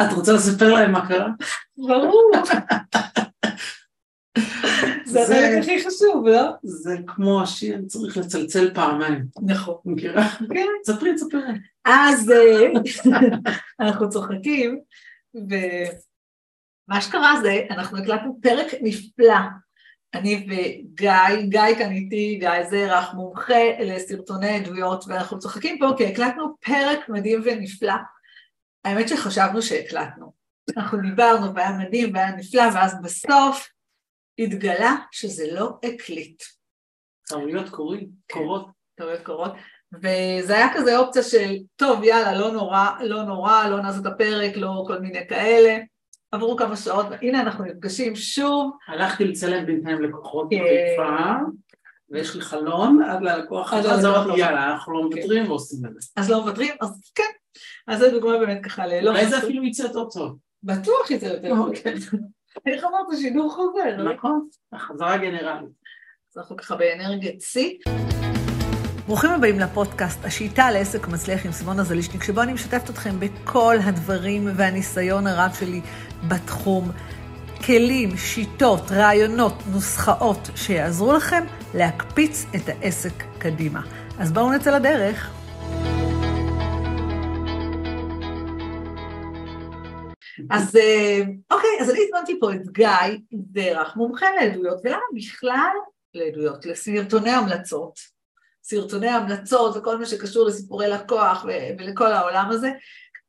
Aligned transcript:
את 0.00 0.12
רוצה 0.12 0.32
לספר 0.32 0.72
להם 0.72 0.92
מה 0.92 1.08
קרה? 1.08 1.28
ברור. 1.76 2.32
זה 5.04 5.22
החלק 5.22 5.62
הכי 5.62 5.84
חשוב, 5.84 6.26
לא? 6.26 6.50
זה 6.62 6.96
כמו 7.06 7.42
השיר, 7.42 7.78
צריך 7.86 8.16
לצלצל 8.16 8.74
פעמיים. 8.74 9.24
נכון. 9.42 9.74
מכירה? 9.84 10.28
כן. 10.54 10.66
ספרי, 10.86 11.18
ספרי. 11.18 11.40
אז 11.84 12.30
אה, 12.30 12.66
אנחנו 13.80 14.08
צוחקים, 14.08 14.80
ומה 15.34 17.00
שקרה 17.00 17.40
זה, 17.42 17.60
אנחנו 17.70 17.98
הקלטנו 17.98 18.38
פרק 18.42 18.66
נפלא. 18.82 19.38
אני 20.14 20.46
וגיא, 20.46 21.10
גיא 21.48 21.74
כאן 21.78 21.90
איתי, 21.92 22.36
גיא 22.40 22.70
זרח, 22.70 23.14
מומחה 23.14 23.80
לסרטוני 23.80 24.56
עדויות, 24.56 25.04
ואנחנו 25.08 25.38
צוחקים 25.38 25.78
פה 25.78 25.86
כי 25.96 26.06
הקלטנו 26.06 26.54
פרק 26.60 27.08
מדהים 27.08 27.42
ונפלא. 27.44 27.94
האמת 28.84 29.08
שחשבנו 29.08 29.62
שהקלטנו. 29.62 30.32
אנחנו 30.76 30.98
דיברנו 31.00 31.54
והיה 31.54 31.72
מדהים 31.72 32.14
והיה 32.14 32.36
נפלא, 32.36 32.62
ואז 32.74 33.02
בסוף 33.02 33.68
התגלה 34.38 34.94
שזה 35.10 35.44
לא 35.52 35.78
הקליט. 35.82 36.42
טעויות 37.28 37.68
קורים, 37.68 38.08
כן. 38.28 38.38
קורות. 38.38 38.66
טעויות 38.94 39.22
קורות, 39.22 39.52
וזה 39.94 40.54
היה 40.54 40.74
כזה 40.74 40.98
אופציה 40.98 41.22
של, 41.22 41.56
טוב, 41.76 42.04
יאללה, 42.04 42.38
לא 42.38 42.52
נורא, 42.52 42.90
לא 43.00 43.22
נורא, 43.22 43.68
לא 43.68 43.80
נעשה 43.80 43.98
את 44.00 44.06
הפרק, 44.06 44.56
לא 44.56 44.84
כל 44.86 44.98
מיני 44.98 45.28
כאלה. 45.28 45.78
עברו 46.32 46.56
כמה 46.56 46.76
שעות, 46.76 47.06
והנה 47.10 47.40
אנחנו 47.40 47.64
נפגשים 47.64 48.16
שוב. 48.16 48.76
הלכתי 48.88 49.24
לצלם 49.24 49.66
בינתיים 49.66 50.02
לקוחות 50.02 50.48
כן. 50.50 50.56
בחיפה, 50.58 51.32
ויש 52.10 52.34
לי 52.34 52.40
חלון 52.40 53.02
עד 53.02 53.22
ללקוח 53.22 53.74
אז 53.74 53.86
ללקוח 53.86 54.26
אמרתי. 54.26 54.40
יאללה, 54.40 54.72
אנחנו 54.72 54.92
לא 54.92 55.08
כן. 55.08 55.16
מוותרים 55.16 55.50
ועושים 55.50 55.86
את 55.86 55.90
זה. 55.94 56.08
אז 56.16 56.30
לא 56.30 56.40
מוותרים? 56.40 56.74
אז 56.80 57.00
כן. 57.14 57.22
אז 57.86 57.98
זו 57.98 58.10
דוגמה 58.10 58.38
באמת 58.38 58.64
ככה 58.64 58.86
ללא... 58.86 59.10
אולי 59.10 59.28
זה 59.28 59.38
אפילו 59.38 59.64
יצא 59.64 59.82
יותר 59.82 60.04
טוב. 60.10 60.38
בטוח 60.62 61.08
שזה 61.08 61.26
יותר 61.26 61.48
טוב. 61.48 61.58
אוקיי. 61.58 61.94
איך 62.66 62.84
אמרת? 62.84 63.18
שידור 63.20 63.52
חוזר. 63.52 63.96
לא? 63.96 64.14
נכון, 64.14 64.48
החזרה 64.72 65.16
גנרלית. 65.16 65.70
אז 66.32 66.38
אנחנו 66.38 66.56
ככה 66.56 66.76
באנרגיית 66.76 67.40
שיא. 67.40 67.78
ברוכים 69.06 69.30
הבאים 69.30 69.58
לפודקאסט, 69.60 70.24
השיטה 70.24 70.70
לעסק 70.70 71.08
מצליח 71.08 71.46
עם 71.46 71.52
סימונה 71.52 71.84
זלישניק, 71.84 72.24
שבו 72.24 72.42
אני 72.42 72.52
משתפת 72.52 72.90
אתכם 72.90 73.20
בכל 73.20 73.76
הדברים 73.84 74.48
והניסיון 74.56 75.26
הרב 75.26 75.50
שלי 75.60 75.80
בתחום. 76.28 76.90
כלים, 77.66 78.16
שיטות, 78.16 78.90
רעיונות, 78.90 79.54
נוסחאות 79.72 80.50
שיעזרו 80.56 81.12
לכם 81.12 81.44
להקפיץ 81.74 82.46
את 82.56 82.68
העסק 82.68 83.24
קדימה. 83.38 83.80
אז 84.18 84.32
בואו 84.32 84.52
נצא 84.52 84.76
לדרך. 84.78 85.43
אז 90.50 90.76
אה, 90.76 91.20
אוקיי, 91.50 91.70
אז 91.80 91.90
אני 91.90 91.98
הזמנתי 92.04 92.40
פה 92.40 92.54
את 92.54 92.68
גיא 92.72 92.88
זרח, 93.54 93.96
מומחה 93.96 94.26
לעדויות, 94.40 94.80
ולמה 94.84 95.02
בכלל 95.14 95.72
לעדויות? 96.14 96.66
לסרטוני 96.66 97.30
המלצות. 97.30 97.98
סרטוני 98.64 99.08
המלצות 99.08 99.76
וכל 99.76 99.98
מה 99.98 100.06
שקשור 100.06 100.46
לסיפורי 100.46 100.88
לקוח 100.88 101.46
ולכל 101.78 102.12
העולם 102.12 102.50
הזה, 102.50 102.70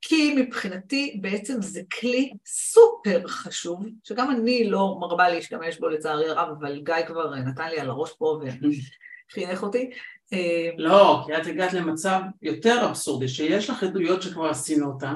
כי 0.02 0.33
מבחינתי 0.35 1.19
בעצם 1.22 1.61
זה 1.61 1.81
כלי 1.99 2.33
סופר 2.45 3.27
חשוב, 3.27 3.85
שגם 4.03 4.31
אני 4.31 4.69
לא 4.69 4.97
מרבה 5.00 5.29
להשתמש 5.29 5.79
בו 5.79 5.89
לצערי 5.89 6.29
הרב, 6.29 6.47
אבל 6.59 6.81
גיא 6.81 7.05
כבר 7.07 7.35
נתן 7.35 7.69
לי 7.69 7.79
על 7.79 7.89
הראש 7.89 8.11
פה 8.17 8.39
וחינך 9.31 9.63
אותי. 9.63 9.89
אה, 10.33 10.69
לא, 10.77 11.23
כי 11.25 11.38
את 11.38 11.47
הגעת 11.47 11.73
למצב 11.73 12.19
יותר 12.41 12.85
אבסורדי, 12.85 13.27
שיש 13.27 13.69
לך 13.69 13.83
עדויות 13.83 14.22
שכבר 14.22 14.50
עשינו 14.50 14.91
אותן, 14.91 15.16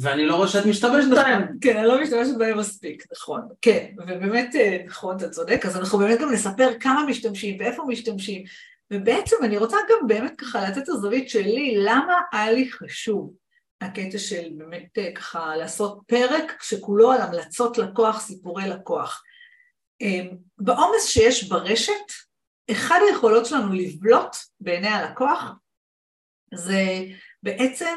ואני 0.00 0.26
לא 0.26 0.36
רואה 0.36 0.48
שאת 0.48 0.66
משתמשת 0.66 1.08
בהן. 1.10 1.42
כן, 1.60 1.76
אני 1.76 1.86
לא 1.86 2.02
משתמשת 2.02 2.36
בהם 2.38 2.58
מספיק, 2.58 3.04
נכון. 3.12 3.48
כן, 3.62 3.86
ובאמת, 3.98 4.54
אה, 4.54 4.78
נכון, 4.86 5.16
אתה 5.16 5.28
צודק, 5.28 5.66
אז 5.66 5.76
אנחנו 5.76 5.98
באמת 5.98 6.20
גם 6.20 6.32
נספר 6.32 6.78
כמה 6.80 7.06
משתמשים 7.06 7.60
ואיפה 7.60 7.84
משתמשים, 7.88 8.44
ובעצם 8.92 9.36
אני 9.42 9.58
רוצה 9.58 9.76
גם 9.90 10.06
באמת 10.06 10.32
ככה 10.38 10.68
לתת 10.68 10.82
את 10.82 10.88
הזווית 10.88 11.28
שלי, 11.28 11.74
למה 11.78 12.14
היה 12.32 12.52
לי 12.52 12.70
חשוב 12.70 13.34
הקטע 13.80 14.18
של 14.18 14.48
באמת 14.56 14.98
אה, 14.98 15.12
ככה 15.14 15.56
לעשות 15.56 15.98
פרק 16.06 16.62
שכולו 16.62 17.12
על 17.12 17.20
המלצות 17.20 17.78
לקוח, 17.78 18.20
סיפורי 18.20 18.68
לקוח. 18.68 19.22
אה, 20.02 20.20
בעומס 20.58 21.06
שיש 21.06 21.48
ברשת, 21.48 22.12
אחד 22.70 23.00
היכולות 23.08 23.46
שלנו 23.46 23.72
לבלוט 23.72 24.36
בעיני 24.60 24.88
הלקוח 24.88 25.50
זה 26.54 27.04
בעצם 27.42 27.96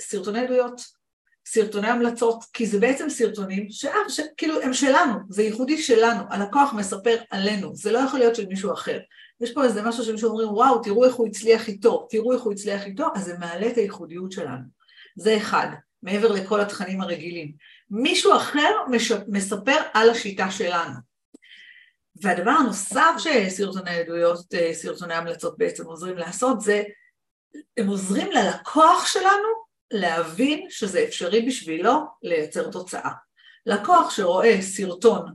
סרטוני 0.00 0.40
עדויות, 0.40 0.97
סרטוני 1.50 1.88
המלצות, 1.88 2.44
כי 2.52 2.66
זה 2.66 2.80
בעצם 2.80 3.10
סרטונים 3.10 3.66
שאה, 3.70 4.08
שכאילו 4.08 4.60
הם 4.62 4.72
שלנו, 4.72 5.14
זה 5.28 5.42
ייחודי 5.42 5.78
שלנו, 5.78 6.22
הלקוח 6.30 6.72
מספר 6.72 7.16
עלינו, 7.30 7.74
זה 7.74 7.92
לא 7.92 7.98
יכול 7.98 8.18
להיות 8.18 8.36
של 8.36 8.46
מישהו 8.46 8.72
אחר. 8.72 8.98
יש 9.40 9.52
פה 9.52 9.64
איזה 9.64 9.82
משהו 9.82 10.04
שמישהו 10.04 10.30
אומרים, 10.30 10.48
וואו, 10.48 10.82
תראו 10.82 11.04
איך 11.04 11.14
הוא 11.14 11.26
הצליח 11.26 11.68
איתו, 11.68 12.06
תראו 12.10 12.32
איך 12.32 12.42
הוא 12.42 12.52
הצליח 12.52 12.86
איתו, 12.86 13.06
אז 13.14 13.24
זה 13.24 13.38
מעלה 13.38 13.68
את 13.68 13.76
הייחודיות 13.76 14.32
שלנו. 14.32 14.64
זה 15.16 15.36
אחד, 15.36 15.66
מעבר 16.02 16.32
לכל 16.32 16.60
התכנים 16.60 17.00
הרגילים. 17.00 17.52
מישהו 17.90 18.36
אחר 18.36 18.70
מש... 18.90 19.12
מספר 19.28 19.76
על 19.94 20.10
השיטה 20.10 20.50
שלנו. 20.50 20.94
והדבר 22.22 22.50
הנוסף 22.50 23.14
שסרטוני 23.18 23.90
עדויות, 23.90 24.54
אה, 24.54 24.74
סרטוני 24.74 25.14
המלצות 25.14 25.58
בעצם 25.58 25.84
עוזרים 25.84 26.18
לעשות, 26.18 26.60
זה 26.60 26.82
הם 27.76 27.86
עוזרים 27.86 28.30
ללקוח 28.32 29.06
שלנו 29.06 29.67
להבין 29.90 30.66
שזה 30.70 31.04
אפשרי 31.04 31.42
בשבילו 31.42 31.92
לייצר 32.22 32.70
תוצאה. 32.70 33.10
לקוח 33.66 34.10
שרואה 34.10 34.62
סרטון 34.62 35.34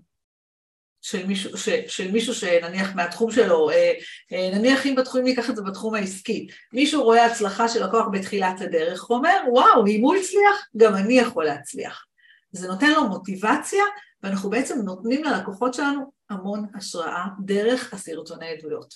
של 1.02 1.26
מישהו, 1.26 1.58
ש, 1.58 1.70
של 1.88 2.12
מישהו 2.12 2.34
שנניח 2.34 2.96
מהתחום 2.96 3.32
שלו, 3.32 3.70
אה, 3.70 3.94
אה, 4.34 4.50
נניח 4.54 4.86
אם 4.86 4.96
בתחום, 4.96 5.22
ניקח 5.22 5.50
את 5.50 5.56
זה 5.56 5.62
בתחום 5.62 5.96
העסקי, 5.96 6.48
מישהו 6.74 7.04
רואה 7.04 7.26
הצלחה 7.26 7.70
של 7.70 7.86
לקוח 7.86 8.08
בתחילת 8.12 8.62
הדרך, 8.62 9.10
אומר, 9.10 9.38
וואו, 9.52 9.88
אם 9.88 10.02
הוא 10.02 10.16
הצליח, 10.16 10.68
גם 10.78 10.96
אני 10.96 11.14
יכול 11.14 11.46
להצליח. 11.46 12.06
זה 12.52 12.68
נותן 12.68 12.92
לו 12.92 13.08
מוטיבציה, 13.08 13.84
ואנחנו 14.24 14.50
בעצם 14.50 14.82
נותנים 14.82 15.24
ללקוחות 15.24 15.74
שלנו 15.74 16.12
המון 16.30 16.66
השראה 16.76 17.26
דרך 17.46 17.94
הסרטוני 17.94 18.48
עדויות. 18.48 18.94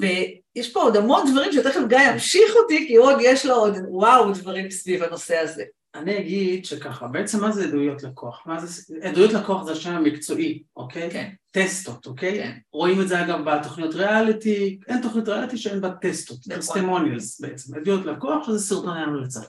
ויש 0.00 0.72
פה 0.72 0.82
עוד 0.82 0.96
המון 0.96 1.30
דברים 1.32 1.52
שתכף 1.52 1.80
גיא 1.88 1.98
ימשיך 1.98 2.52
אותי, 2.62 2.86
כי 2.88 2.96
עוד 2.96 3.16
יש 3.20 3.46
לו 3.46 3.54
עוד 3.54 3.74
וואו 3.88 4.32
דברים 4.32 4.70
סביב 4.70 5.02
הנושא 5.02 5.36
הזה. 5.36 5.64
אני 5.94 6.18
אגיד 6.18 6.64
שככה, 6.64 7.06
בעצם 7.06 7.40
מה 7.40 7.52
זה 7.52 7.64
עדויות 7.64 8.02
לקוח? 8.02 8.42
מה 8.46 8.66
זה, 8.66 8.82
עדויות 9.02 9.32
לקוח 9.32 9.62
זה 9.62 9.72
השם 9.72 9.92
המקצועי, 9.92 10.62
אוקיי? 10.76 11.10
כן. 11.10 11.30
טסטות, 11.50 12.06
אוקיי? 12.06 12.38
כן. 12.38 12.52
רואים 12.72 13.00
את 13.00 13.08
זה 13.08 13.22
אגב 13.22 13.38
בתוכניות 13.44 13.94
ריאליטי, 13.94 14.78
אין 14.88 15.02
תוכנית 15.02 15.28
ריאליטי 15.28 15.56
שאין 15.56 15.80
בה 15.80 15.90
טסטות, 15.90 16.38
נכון. 16.46 16.60
טסטימוניאלס 16.60 17.40
בעצם, 17.40 17.74
עדויות 17.74 18.06
לקוח 18.06 18.46
שזה 18.46 18.58
סרטוני 18.58 19.00
המלצה. 19.00 19.40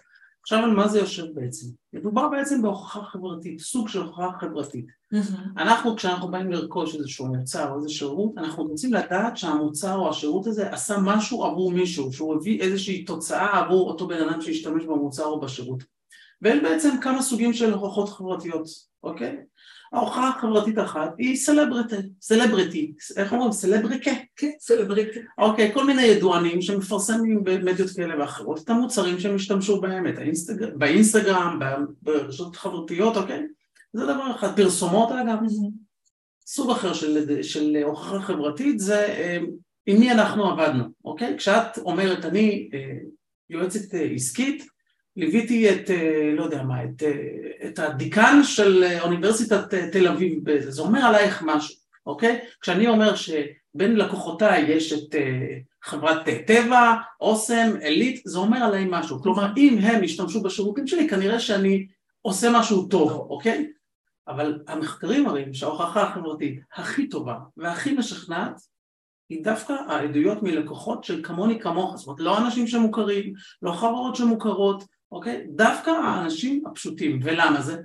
עכשיו 0.46 0.64
על 0.64 0.72
מה 0.72 0.88
זה 0.88 1.00
יושב 1.00 1.26
בעצם? 1.34 1.68
מדובר 1.94 2.30
בעצם 2.30 2.62
בהוכחה 2.62 3.04
חברתית, 3.04 3.60
סוג 3.60 3.90
של 3.90 4.02
הוכחה 4.02 4.30
חברתית. 4.40 4.86
אנחנו 5.58 5.96
כשאנחנו 5.96 6.32
באים 6.32 6.52
לרכוש 6.52 6.96
איזשהו 6.96 7.28
מוצר 7.28 7.72
או 7.72 7.78
איזה 7.78 7.90
שירות, 7.90 8.32
אנחנו 8.38 8.64
רוצים 8.64 8.94
לדעת 8.94 9.38
שהמוצר 9.38 9.96
או 9.96 10.10
השירות 10.10 10.48
הזה 10.48 10.70
עשה 10.72 10.98
משהו 11.04 11.44
עבור 11.44 11.72
מישהו, 11.72 12.14
שהוא 12.14 12.36
הביא 12.36 12.62
איזושהי 12.62 13.04
תוצאה 13.04 13.60
עבור 13.60 13.90
אותו 13.90 14.08
בן 14.08 14.28
אדם 14.30 14.42
שהשתמש 14.42 14.84
במוצר 14.84 15.26
או 15.26 15.40
בשירות. 15.40 15.84
ואין 16.42 16.64
בעצם 16.64 16.90
כמה 17.02 17.22
סוגים 17.22 17.54
של 17.54 17.74
הוכחות 17.74 18.10
חברתיות, 18.10 18.68
אוקיי? 19.04 19.38
ההוכחה 19.96 20.30
החברתית 20.30 20.80
אחת 20.80 21.14
היא 21.18 21.36
סלבריטי, 21.36 21.96
סלבריטי, 22.22 22.94
איך 23.18 23.34
אומרים? 23.34 23.52
סלבריקה. 23.52 24.12
כן, 24.36 24.52
סלבריטי. 24.60 25.20
אוקיי, 25.38 25.72
כל 25.74 25.86
מיני 25.86 26.02
ידוענים 26.02 26.62
שמפרסמים 26.62 27.44
במדיות 27.44 27.90
כאלה 27.96 28.20
ואחרות 28.20 28.64
את 28.64 28.70
המוצרים 28.70 29.20
שהם 29.20 29.36
השתמשו 29.36 29.82
בהם, 29.82 30.08
את 30.08 30.18
האינסטגרם, 30.18 30.80
באינסטגרם, 30.80 31.60
ברשתות 32.02 32.56
חברתיות, 32.56 33.18
אוקיי? 33.18 33.44
זה 33.94 34.04
דבר 34.04 34.32
אחד. 34.36 34.56
פרסומות 34.56 35.12
אגב, 35.12 35.38
סוג 36.48 36.72
אחר 36.72 36.94
של, 36.94 37.42
של 37.44 37.78
הוכחה 37.84 38.22
חברתית 38.22 38.80
זה 38.80 39.06
אה, 39.06 39.38
עם 39.86 40.00
מי 40.00 40.12
אנחנו 40.12 40.50
עבדנו, 40.50 40.84
אוקיי? 41.06 41.36
כשאת 41.38 41.78
אומרת 41.78 42.26
אני 42.26 42.70
אה, 42.74 42.98
יועצת 43.50 43.96
אה, 43.96 44.04
עסקית, 44.16 44.68
ליוויתי 45.16 45.70
את, 45.70 45.90
אה, 45.90 46.32
לא 46.34 46.44
יודע 46.44 46.64
מה, 46.64 46.84
את, 46.84 47.04
אה, 47.04 47.68
את 47.68 47.80
הדיקן 47.80 48.44
של 48.44 48.84
אה, 48.84 49.02
אוניברסיטת 49.02 49.74
תל 49.92 50.08
אביב. 50.08 50.40
זה 50.60 50.82
אומר 50.82 51.00
עלייך 51.00 51.44
משהו, 51.46 51.76
אוקיי? 52.06 52.40
כשאני 52.62 52.88
אומר 52.88 53.16
שבין 53.16 53.96
לקוחותיי 53.96 54.62
יש 54.62 54.94
את 54.94 55.16
חברת 55.84 56.30
טבע, 56.48 56.94
אוסם, 57.22 57.72
עילית, 57.82 58.22
זה 58.26 58.38
אומר 58.38 58.58
עליי 58.58 58.86
משהו. 58.90 59.22
כלומר, 59.22 59.48
אם 59.58 59.78
הם 59.82 60.04
ישתמשו 60.04 60.42
בשירותים 60.44 60.88
שלי, 60.88 61.10
כנראה 61.10 61.40
שאני 61.40 61.88
עושה 62.22 62.50
משהו 62.54 62.88
טוב, 62.88 63.12
אוקיי? 63.12 63.68
אבל 64.28 64.64
המחקרים 64.68 65.24
מראים 65.24 65.54
שההוכחה 65.54 66.04
החברתית 66.04 66.60
הכי 66.76 67.10
טובה 67.10 67.36
והכי 67.58 67.94
משכנעת 67.94 68.62
היא 69.30 69.44
דווקא 69.44 69.74
העדויות 69.88 70.44
מלקוחות 70.44 71.04
של 71.04 71.24
כמוני 71.24 71.60
כמוך, 71.60 71.96
זאת 71.96 72.08
אומרת 72.08 72.20
לא 72.20 72.38
אנשים 72.38 72.68
שמוכרים, 72.68 73.34
לא 73.62 73.72
חברות 73.72 74.16
שמוכרות, 74.16 74.84
אוקיי? 75.16 75.46
דווקא 75.50 75.90
האנשים 75.90 76.64
הפשוטים. 76.68 77.20
ולמה 77.24 77.62
זה? 77.62 77.78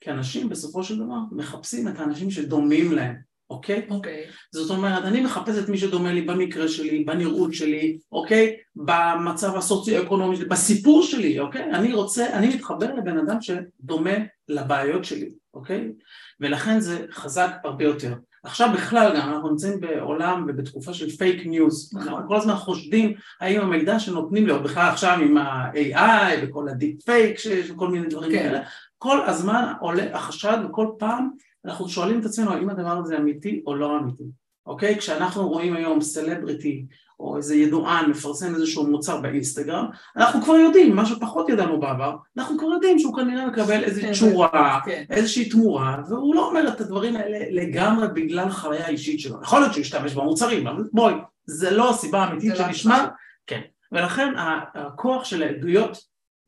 כי 0.00 0.10
אנשים 0.10 0.48
בסופו 0.48 0.84
של 0.84 0.96
דבר 0.96 1.18
מחפשים 1.32 1.88
את 1.88 1.98
האנשים 1.98 2.30
שדומים 2.30 2.92
להם, 2.92 3.14
אוקיי? 3.50 3.86
אוקיי. 3.90 4.24
זאת 4.52 4.70
אומרת, 4.70 5.04
אני 5.04 5.20
מחפש 5.20 5.58
את 5.58 5.68
מי 5.68 5.78
שדומה 5.78 6.12
לי 6.12 6.22
במקרה 6.22 6.68
שלי, 6.68 7.04
בנראות 7.04 7.54
שלי, 7.54 7.98
אוקיי? 8.12 8.56
במצב 8.76 9.56
הסוציו-אקונומי 9.56 10.36
שלי, 10.36 10.44
בסיפור 10.44 11.02
שלי, 11.02 11.38
אוקיי? 11.38 11.64
אני 11.64 11.92
רוצה, 11.92 12.32
אני 12.32 12.54
מתחבר 12.54 12.94
לבן 12.94 13.18
אדם 13.18 13.36
שדומה 13.40 14.14
לבעיות 14.48 15.04
שלי, 15.04 15.30
אוקיי? 15.54 15.92
ולכן 16.40 16.80
זה 16.80 17.06
חזק 17.10 17.50
הרבה 17.64 17.84
יותר. 17.84 18.14
עכשיו 18.42 18.68
בכלל 18.74 19.16
גם 19.16 19.28
אנחנו 19.28 19.48
נמצאים 19.48 19.80
בעולם 19.80 20.46
ובתקופה 20.48 20.94
של 20.94 21.10
פייק 21.10 21.46
ניוז, 21.46 21.90
נכון. 21.94 22.08
אנחנו 22.08 22.28
כל 22.28 22.36
הזמן 22.36 22.54
חושדים 22.54 23.14
האם 23.40 23.60
המידע 23.60 23.98
שנותנים 23.98 24.46
לי, 24.46 24.52
או 24.52 24.62
בכלל 24.62 24.88
עכשיו 24.88 25.18
עם 25.22 25.36
ה-AI 25.36 26.36
וכל 26.42 26.68
הדיפ 26.68 27.02
פייק 27.02 27.38
שיש 27.38 27.70
וכל 27.70 27.88
מיני 27.88 28.06
דברים 28.06 28.32
כן. 28.32 28.38
כאלה, 28.38 28.60
כל 28.98 29.20
הזמן 29.26 29.72
עולה 29.80 30.16
החשד 30.16 30.58
וכל 30.64 30.86
פעם 30.98 31.30
אנחנו 31.64 31.88
שואלים 31.88 32.20
את 32.20 32.24
עצמנו 32.24 32.52
האם 32.52 32.70
הדבר 32.70 32.98
הזה 32.98 33.18
אמיתי 33.18 33.62
או 33.66 33.74
לא 33.74 33.98
אמיתי, 33.98 34.24
אוקיי? 34.66 34.98
כשאנחנו 34.98 35.48
רואים 35.48 35.76
היום 35.76 36.00
סלבריטי 36.00 36.86
או 37.20 37.36
איזה 37.36 37.54
ידוען 37.54 38.10
מפרסם 38.10 38.54
איזשהו 38.54 38.86
מוצר 38.86 39.20
באינסטגרם, 39.20 39.86
אנחנו 40.16 40.42
כבר 40.42 40.54
יודעים, 40.54 40.96
מה 40.96 41.06
שפחות 41.06 41.48
ידענו 41.48 41.80
בעבר, 41.80 42.16
אנחנו 42.38 42.58
כבר 42.58 42.68
יודעים 42.68 42.98
שהוא 42.98 43.16
כנראה 43.16 43.46
מקבל 43.46 43.84
איזו 43.84 44.00
כן, 44.00 44.12
תשורה, 44.12 44.80
כן. 44.84 45.04
איזושהי 45.10 45.48
תמורה, 45.48 45.96
והוא 46.08 46.34
לא 46.34 46.48
אומר 46.48 46.68
את 46.68 46.80
הדברים 46.80 47.16
האלה 47.16 47.38
לגמרי 47.50 48.08
בגלל 48.14 48.50
חוויה 48.50 48.88
אישית 48.88 49.20
שלו. 49.20 49.42
יכול 49.42 49.60
להיות 49.60 49.72
שהוא 49.72 49.82
ישתמש 49.82 50.14
במוצרים, 50.14 50.66
אבל 50.66 50.84
בואי, 50.92 51.14
זה 51.46 51.70
לא 51.70 51.90
הסיבה 51.90 52.24
האמיתית 52.24 52.50
לא 52.50 52.56
שנשמע. 52.56 53.06
כן. 53.46 53.60
ולכן 53.92 54.34
הכוח 54.74 55.24
של 55.24 55.42
העדויות 55.42 55.98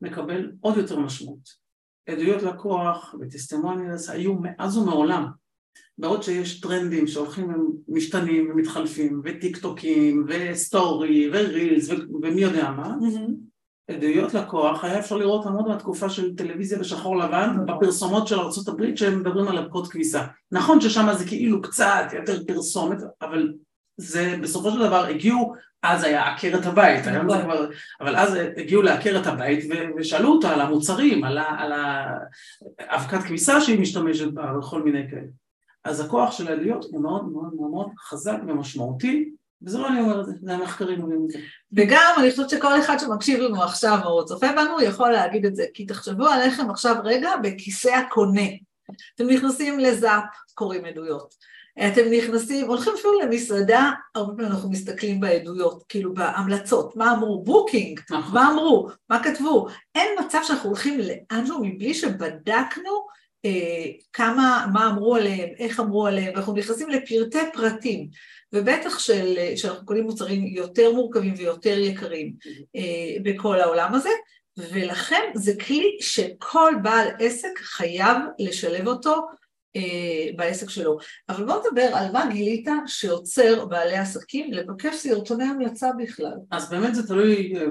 מקבל 0.01 0.51
עוד 0.61 0.77
יותר 0.77 0.99
משמעות. 0.99 1.63
עדויות 2.09 2.43
לקוח 2.43 3.15
וטסטימוניאלס 3.19 4.09
היו 4.09 4.33
מאז 4.33 4.77
ומעולם. 4.77 5.42
בעוד 5.97 6.23
שיש 6.23 6.59
טרנדים 6.59 7.07
שהולכים 7.07 7.53
ומשתנים 7.87 8.51
ומתחלפים, 8.51 9.21
וטיק 9.25 9.57
טוקים, 9.57 10.25
וסטורי, 10.27 11.29
ורילס, 11.33 11.89
ו- 11.89 12.15
ומי 12.23 12.41
יודע 12.41 12.71
מה, 12.71 12.95
עדויות 13.87 14.33
לקוח, 14.33 14.83
היה 14.83 14.99
אפשר 14.99 15.17
לראות 15.17 15.45
המון 15.45 15.67
מהתקופה 15.67 16.09
של 16.09 16.35
טלוויזיה 16.35 16.79
בשחור 16.79 17.17
לבן, 17.17 17.57
בפרסומות 17.65 18.27
של 18.27 18.39
ארה"ב 18.39 18.95
שהם 18.95 19.19
מדברים 19.19 19.47
על 19.47 19.57
אבקות 19.57 19.87
כביסה. 19.87 20.23
נכון 20.51 20.81
ששם 20.81 21.07
זה 21.13 21.25
כאילו 21.25 21.61
קצת 21.61 22.05
יותר 22.13 22.43
פרסומת, 22.47 22.97
אבל 23.21 23.53
זה 23.97 24.37
בסופו 24.41 24.71
של 24.71 24.79
דבר 24.79 25.05
הגיעו, 25.05 25.53
אז 25.83 26.03
היה 26.03 26.33
עקרת 26.33 26.65
הבית, 26.65 27.07
היום 27.07 27.29
זה 27.29 27.37
כבר, 27.43 27.69
אבל 28.01 28.15
אז 28.15 28.37
הגיעו 28.57 28.81
לעקרת 28.81 29.27
הבית 29.27 29.65
ושאלו 29.97 30.29
אותה 30.29 30.53
על 30.53 30.61
המוצרים, 30.61 31.23
על 31.23 31.73
האבקת 32.89 33.23
כביסה 33.23 33.61
שהיא 33.61 33.79
משתמשת 33.79 34.27
בה 34.33 34.57
וכל 34.59 34.83
מיני 34.83 35.09
כאלה. 35.09 35.42
אז 35.83 35.99
הכוח 35.99 36.31
של 36.31 36.47
העדויות 36.47 36.85
הוא 36.91 37.01
מאוד 37.01 37.31
מאוד 37.31 37.53
מאוד 37.53 37.87
חזק 37.99 38.37
ומשמעותי, 38.47 39.29
וזה 39.61 39.77
לא 39.77 39.87
אני 39.87 40.01
אומר 40.01 40.21
את 40.21 40.25
זה, 40.25 40.31
זה 40.41 40.53
המחקרים 40.53 41.01
אומרים 41.01 41.21
את 41.25 41.31
זה. 41.31 41.39
וגם 41.73 42.13
אני 42.17 42.31
חושבת 42.31 42.49
שכל 42.49 42.79
אחד 42.79 42.97
שמקשיב 42.99 43.39
לנו 43.39 43.63
עכשיו 43.63 43.97
או 44.05 44.25
צופה 44.25 44.47
בנו 44.51 44.81
יכול 44.81 45.11
להגיד 45.11 45.45
את 45.45 45.55
זה, 45.55 45.65
כי 45.73 45.85
תחשבו 45.85 46.27
עליכם 46.27 46.69
עכשיו 46.69 46.95
רגע 47.03 47.29
בכיסא 47.43 47.89
הקונה. 47.89 48.47
אתם 49.15 49.27
נכנסים 49.27 49.79
לזאפ, 49.79 50.23
קוראים 50.53 50.85
עדויות. 50.85 51.35
אתם 51.79 52.01
נכנסים, 52.11 52.67
הולכים 52.67 52.93
אפילו 52.99 53.19
למסעדה, 53.19 53.91
הרבה 54.15 54.33
פעמים 54.33 54.51
אנחנו 54.51 54.69
מסתכלים 54.69 55.19
בעדויות, 55.19 55.83
כאילו 55.89 56.13
בהמלצות, 56.13 56.95
מה 56.95 57.13
אמרו, 57.13 57.43
בוקינג, 57.43 57.99
נכון. 58.11 58.33
מה 58.33 58.51
אמרו, 58.51 58.87
מה 59.09 59.23
כתבו. 59.23 59.67
אין 59.95 60.07
מצב 60.25 60.39
שאנחנו 60.43 60.69
הולכים 60.69 60.99
לאנשהו 60.99 61.65
מבלי 61.65 61.93
שבדקנו 61.93 63.05
כמה, 64.13 64.65
מה 64.73 64.89
אמרו 64.89 65.15
עליהם, 65.15 65.49
איך 65.59 65.79
אמרו 65.79 66.07
עליהם, 66.07 66.33
ואנחנו 66.33 66.53
נכנסים 66.53 66.89
לפרטי 66.89 67.37
פרטים, 67.53 68.09
ובטח 68.53 68.99
של, 68.99 69.35
שאנחנו 69.55 69.85
קונים 69.85 70.03
מוצרים 70.03 70.47
יותר 70.47 70.91
מורכבים 70.91 71.33
ויותר 71.37 71.79
יקרים 71.79 72.33
אה, 72.75 73.15
בכל 73.23 73.59
העולם 73.59 73.93
הזה, 73.93 74.09
ולכן 74.57 75.31
זה 75.35 75.53
כלי 75.67 75.97
שכל 76.01 76.73
בעל 76.83 77.07
עסק 77.19 77.59
חייב 77.59 78.17
לשלב 78.39 78.87
אותו 78.87 79.27
אה, 79.75 80.31
בעסק 80.35 80.69
שלו. 80.69 80.97
אבל 81.29 81.45
בואו 81.45 81.61
נדבר 81.67 81.89
על 81.93 82.11
מה 82.11 82.25
גילית 82.31 82.67
שעוצר 82.87 83.65
בעלי 83.65 83.97
עסקים 83.97 84.53
לבקש 84.53 84.95
סרטוני 84.95 85.43
המלצה 85.43 85.89
בכלל. 85.97 86.37
אז 86.51 86.69
באמת 86.69 86.95
זה 86.95 87.07
תלוי 87.07 87.53
אה, 87.55 87.65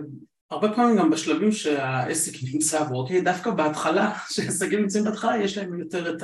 הרבה 0.52 0.72
פעמים 0.72 0.96
גם 0.96 1.10
בשלבים 1.10 1.52
שהעסק 1.52 2.32
נמצא 2.52 2.84
בו, 2.84 3.00
אוקיי? 3.00 3.20
דווקא 3.20 3.50
בהתחלה, 3.50 4.12
כשעסקים 4.28 4.80
נמצאים 4.80 5.04
בהתחלה, 5.04 5.36
יש 5.36 5.58
להם 5.58 5.78
יותר 5.78 6.16
את 6.16 6.22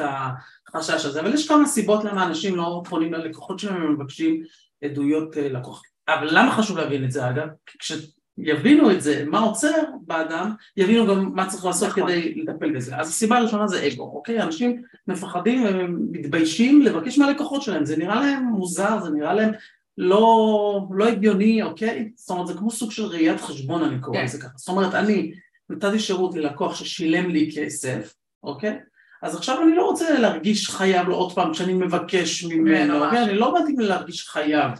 החשש 0.69 1.05
הזה, 1.05 1.21
אבל 1.21 1.35
יש 1.35 1.49
כמה 1.49 1.67
סיבות 1.67 2.05
למה 2.05 2.27
אנשים 2.27 2.57
לא 2.57 2.83
פונים 2.89 3.13
ללקוחות 3.13 3.59
שלהם 3.59 3.85
ומבקשים 3.85 4.43
עדויות 4.85 5.37
אה, 5.37 5.49
לקוח. 5.49 5.83
אבל 6.09 6.29
למה 6.31 6.53
חשוב 6.53 6.79
להבין 6.79 7.05
את 7.05 7.13
זה 7.13 7.31
אגב? 7.31 7.47
כי 7.67 7.79
כשיבינו 7.79 8.91
את 8.91 9.03
זה, 9.03 9.25
מה 9.27 9.39
עוצר 9.39 9.83
באדם, 10.07 10.51
יבינו 10.77 11.07
גם 11.07 11.33
מה 11.35 11.47
צריך 11.47 11.65
לעשות 11.65 11.89
נכון. 11.89 12.03
כדי 12.03 12.35
לטפל 12.35 12.73
בזה. 12.77 12.97
אז 12.97 13.09
הסיבה 13.09 13.39
הראשונה 13.39 13.67
זה 13.67 13.87
אגו, 13.87 14.03
אוקיי? 14.03 14.43
אנשים 14.43 14.83
מפחדים 15.09 15.65
ומתביישים 15.65 16.83
לבקש 16.83 17.19
מהלקוחות 17.19 17.63
שלהם, 17.63 17.85
זה 17.85 17.97
נראה 17.97 18.21
להם 18.21 18.45
מוזר, 18.45 19.01
זה 19.05 19.11
נראה 19.11 19.35
להם 19.35 19.53
לא, 19.99 20.87
לא 20.91 21.09
הגיוני, 21.09 21.63
אוקיי? 21.63 22.11
זאת 22.17 22.31
אומרת, 22.31 22.47
זה 22.47 22.55
כמו 22.55 22.71
סוג 22.71 22.91
של 22.91 23.05
ראיית 23.05 23.41
חשבון, 23.41 23.83
אני 23.83 24.01
קורא 24.01 24.19
כן. 24.19 24.25
לזה 24.25 24.39
ככה. 24.39 24.53
זאת 24.57 24.69
אומרת, 24.69 24.95
אני 24.95 25.33
נתתי 25.71 25.99
שירות 25.99 26.35
ללקוח 26.35 26.75
ששילם 26.75 27.31
לי 27.31 27.51
כסף, 27.57 28.15
אוקיי? 28.43 28.79
אז 29.23 29.37
עכשיו 29.37 29.63
אני 29.63 29.77
לא 29.77 29.87
רוצה 29.87 30.19
להרגיש 30.19 30.71
חייב 30.71 31.09
לו 31.09 31.15
עוד 31.15 31.33
פעם 31.33 31.53
כשאני 31.53 31.73
מבקש 31.73 32.45
ממנו. 32.45 33.05
אוקיי? 33.05 33.23
אני 33.23 33.35
לא 33.35 33.55
באתי 33.55 33.73
להרגיש 33.79 34.29
חייב. 34.29 34.71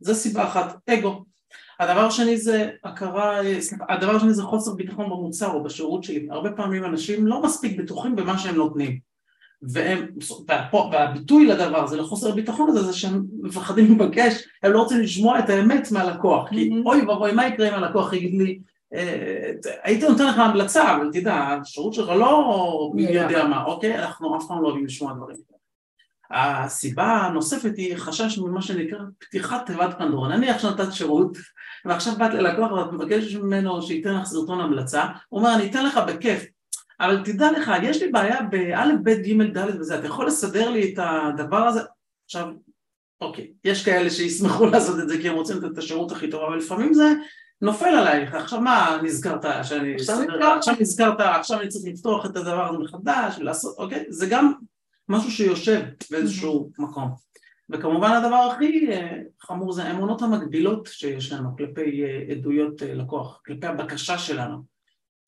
זה 0.00 0.14
סיבה 0.14 0.44
אחת, 0.44 0.88
אגו. 0.88 1.24
הדבר 1.80 2.00
השני 2.00 2.36
זה 2.36 2.70
הכרה, 2.84 3.38
סליחה, 3.60 3.84
הדבר 3.88 4.16
השני 4.16 4.34
זה 4.34 4.42
חוסר 4.42 4.74
ביטחון 4.74 5.10
במוצר 5.10 5.50
או 5.50 5.62
בשירות 5.62 6.04
שלי. 6.04 6.28
הרבה 6.30 6.52
פעמים 6.52 6.84
אנשים 6.84 7.26
לא 7.26 7.42
מספיק 7.42 7.80
בטוחים 7.80 8.16
במה 8.16 8.38
שהם 8.38 8.54
נותנים. 8.54 9.09
והם, 9.62 10.06
והביטוי 10.92 11.46
לדבר 11.46 11.84
הזה, 11.84 11.96
לחוסר 11.96 12.28
הביטחון 12.28 12.68
הזה, 12.68 12.82
זה 12.82 12.92
שהם 12.92 13.22
מפחדים 13.42 13.98
לבקש, 13.98 14.44
הם 14.62 14.72
לא 14.72 14.82
רוצים 14.82 15.00
לשמוע 15.00 15.38
את 15.38 15.50
האמת 15.50 15.92
מהלקוח, 15.92 16.48
כי 16.48 16.70
Mhm. 16.70 16.86
אוי 16.86 17.02
ואבוי, 17.02 17.32
מה 17.32 17.46
יקרה 17.46 17.68
אם 17.68 17.74
הלקוח 17.74 18.12
יגיד 18.12 18.34
לי, 18.34 18.58
אה, 18.94 19.50
הייתי 19.82 20.08
נותן 20.08 20.26
לך 20.26 20.38
המלצה, 20.38 20.96
אבל 20.96 21.10
תדע, 21.12 21.34
השירות 21.34 21.94
שלך 21.94 22.08
לא 22.08 22.90
מי 22.94 23.02
יודע 23.02 23.44
מה, 23.46 23.64
אוקיי? 23.64 23.98
אנחנו 23.98 24.36
אף 24.36 24.42
פעם 24.48 24.62
לא 24.62 24.66
אוהבים 24.66 24.84
לשמוע 24.86 25.12
דברים. 25.12 25.36
הסיבה 26.30 27.04
הנוספת 27.06 27.76
היא 27.76 27.96
חשש 27.96 28.38
ממה 28.38 28.62
שנקרא 28.62 28.98
פתיחת 29.18 29.66
תיבת 29.66 29.98
פנדורה. 29.98 30.36
נניח 30.36 30.58
שנתת 30.58 30.92
שירות, 30.92 31.38
ועכשיו 31.84 32.12
באת 32.18 32.34
ללקוח 32.34 32.72
ואת 32.72 32.92
מבקשת 32.92 33.40
ממנו 33.40 33.82
שייתן 33.82 34.14
לך 34.14 34.24
סרטון 34.24 34.60
המלצה, 34.60 35.04
הוא 35.28 35.40
אומר, 35.40 35.54
אני 35.54 35.70
אתן 35.70 35.86
לך 35.86 36.00
בכיף, 36.08 36.46
אבל 37.00 37.24
תדע 37.24 37.52
לך, 37.52 37.72
יש 37.82 38.02
לי 38.02 38.08
בעיה 38.08 38.42
באלף, 38.42 39.00
בית, 39.02 39.22
גימל, 39.22 39.50
דלת 39.50 39.74
וזה, 39.80 39.98
אתה 39.98 40.06
יכול 40.06 40.26
לסדר 40.26 40.70
לי 40.70 40.94
את 40.94 40.98
הדבר 41.02 41.66
הזה? 41.66 41.80
עכשיו, 42.24 42.46
אוקיי, 43.20 43.52
יש 43.64 43.84
כאלה 43.84 44.10
שישמחו 44.10 44.66
לעשות 44.72 45.00
את 45.00 45.08
זה 45.08 45.18
כי 45.18 45.28
הם 45.28 45.34
רוצים 45.34 45.56
לתת 45.56 45.72
את 45.72 45.78
השירות 45.78 46.12
הכי 46.12 46.30
טוב, 46.30 46.42
אבל 46.42 46.56
לפעמים 46.56 46.94
זה 46.94 47.14
נופל 47.62 47.84
עלייך, 47.84 48.34
עכשיו 48.34 48.60
מה 48.60 48.98
נזכרת 49.02 49.44
שאני 49.62 49.94
עכשיו 49.94 50.74
נזכרת. 50.80 51.20
עכשיו 51.20 51.60
אני 51.60 51.68
צריך 51.68 51.84
לפתוח 51.94 52.26
את 52.26 52.36
הדבר 52.36 52.68
הזה 52.68 52.78
מחדש 52.78 53.38
ולעשות, 53.38 53.78
אוקיי? 53.78 54.04
זה 54.08 54.26
גם 54.26 54.52
משהו 55.08 55.30
שיושב 55.30 55.80
באיזשהו 56.10 56.70
מקום. 56.78 57.14
וכמובן 57.70 58.10
הדבר 58.10 58.36
הכי 58.36 58.92
אה, 58.92 59.18
חמור 59.40 59.72
זה 59.72 59.84
האמונות 59.84 60.22
המקבילות 60.22 60.86
שיש 60.86 61.32
לנו 61.32 61.56
כלפי 61.56 62.04
אה, 62.04 62.24
עדויות 62.30 62.82
אה, 62.82 62.94
לקוח, 62.94 63.40
כלפי 63.46 63.66
הבקשה 63.66 64.18
שלנו. 64.18 64.69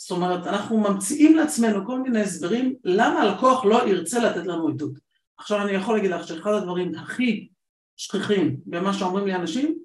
זאת 0.03 0.11
אומרת, 0.11 0.47
אנחנו 0.47 0.81
ממציאים 0.81 1.37
לעצמנו 1.37 1.87
כל 1.87 2.01
מיני 2.01 2.21
הסברים 2.21 2.75
למה 2.85 3.23
הלקוח 3.23 3.65
לא 3.65 3.89
ירצה 3.89 4.19
לתת 4.19 4.47
לנו 4.47 4.69
עדות. 4.69 4.93
עכשיו 5.39 5.63
אני 5.63 5.73
יכול 5.73 5.95
להגיד 5.95 6.11
לך 6.11 6.29
שאחד 6.29 6.53
הדברים 6.53 6.95
הכי 6.95 7.49
שכיחים 7.97 8.57
במה 8.67 8.95
שאומרים 8.95 9.27
לי 9.27 9.35
אנשים, 9.35 9.79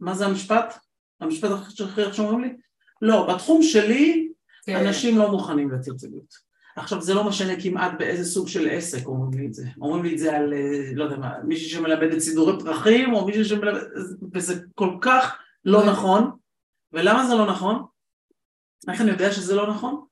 מה 0.00 0.14
זה 0.14 0.26
המשפט? 0.26 0.78
המשפט 1.20 1.50
הכי 1.50 1.76
שכיח 1.76 2.12
שאומרים 2.12 2.40
לי? 2.40 2.56
לא, 3.02 3.34
בתחום 3.34 3.62
שלי 3.62 4.28
כן. 4.64 4.86
אנשים 4.86 5.18
לא 5.18 5.30
מוכנים 5.30 5.70
לתת 5.70 6.04
עדות. 6.04 6.34
עכשיו 6.76 7.02
זה 7.02 7.14
לא 7.14 7.24
משנה 7.24 7.60
כמעט 7.62 7.92
באיזה 7.98 8.24
סוג 8.24 8.48
של 8.48 8.68
עסק 8.70 9.06
אומרים 9.06 9.40
לי 9.40 9.46
את 9.46 9.54
זה, 9.54 9.66
אומרים 9.80 10.04
לי 10.04 10.12
את 10.12 10.18
זה 10.18 10.36
על, 10.36 10.54
אה, 10.54 10.90
לא 10.94 11.04
יודע 11.04 11.16
מה, 11.16 11.32
מישהי 11.44 11.68
שמלמדת 11.68 12.18
סידורי 12.18 12.64
פרחים 12.64 13.14
או 13.14 13.26
מישהי 13.26 13.44
שמלמד, 13.44 13.80
וזה 14.34 14.62
כל 14.74 14.96
כך 15.00 15.38
לא 15.64 15.80
כן. 15.80 15.88
נכון, 15.88 16.30
ולמה 16.92 17.26
זה 17.26 17.34
לא 17.34 17.46
נכון? 17.46 17.97
איך 18.92 19.00
אני 19.00 19.10
יודע 19.10 19.32
שזה 19.32 19.54
לא 19.54 19.70
נכון? 19.70 20.04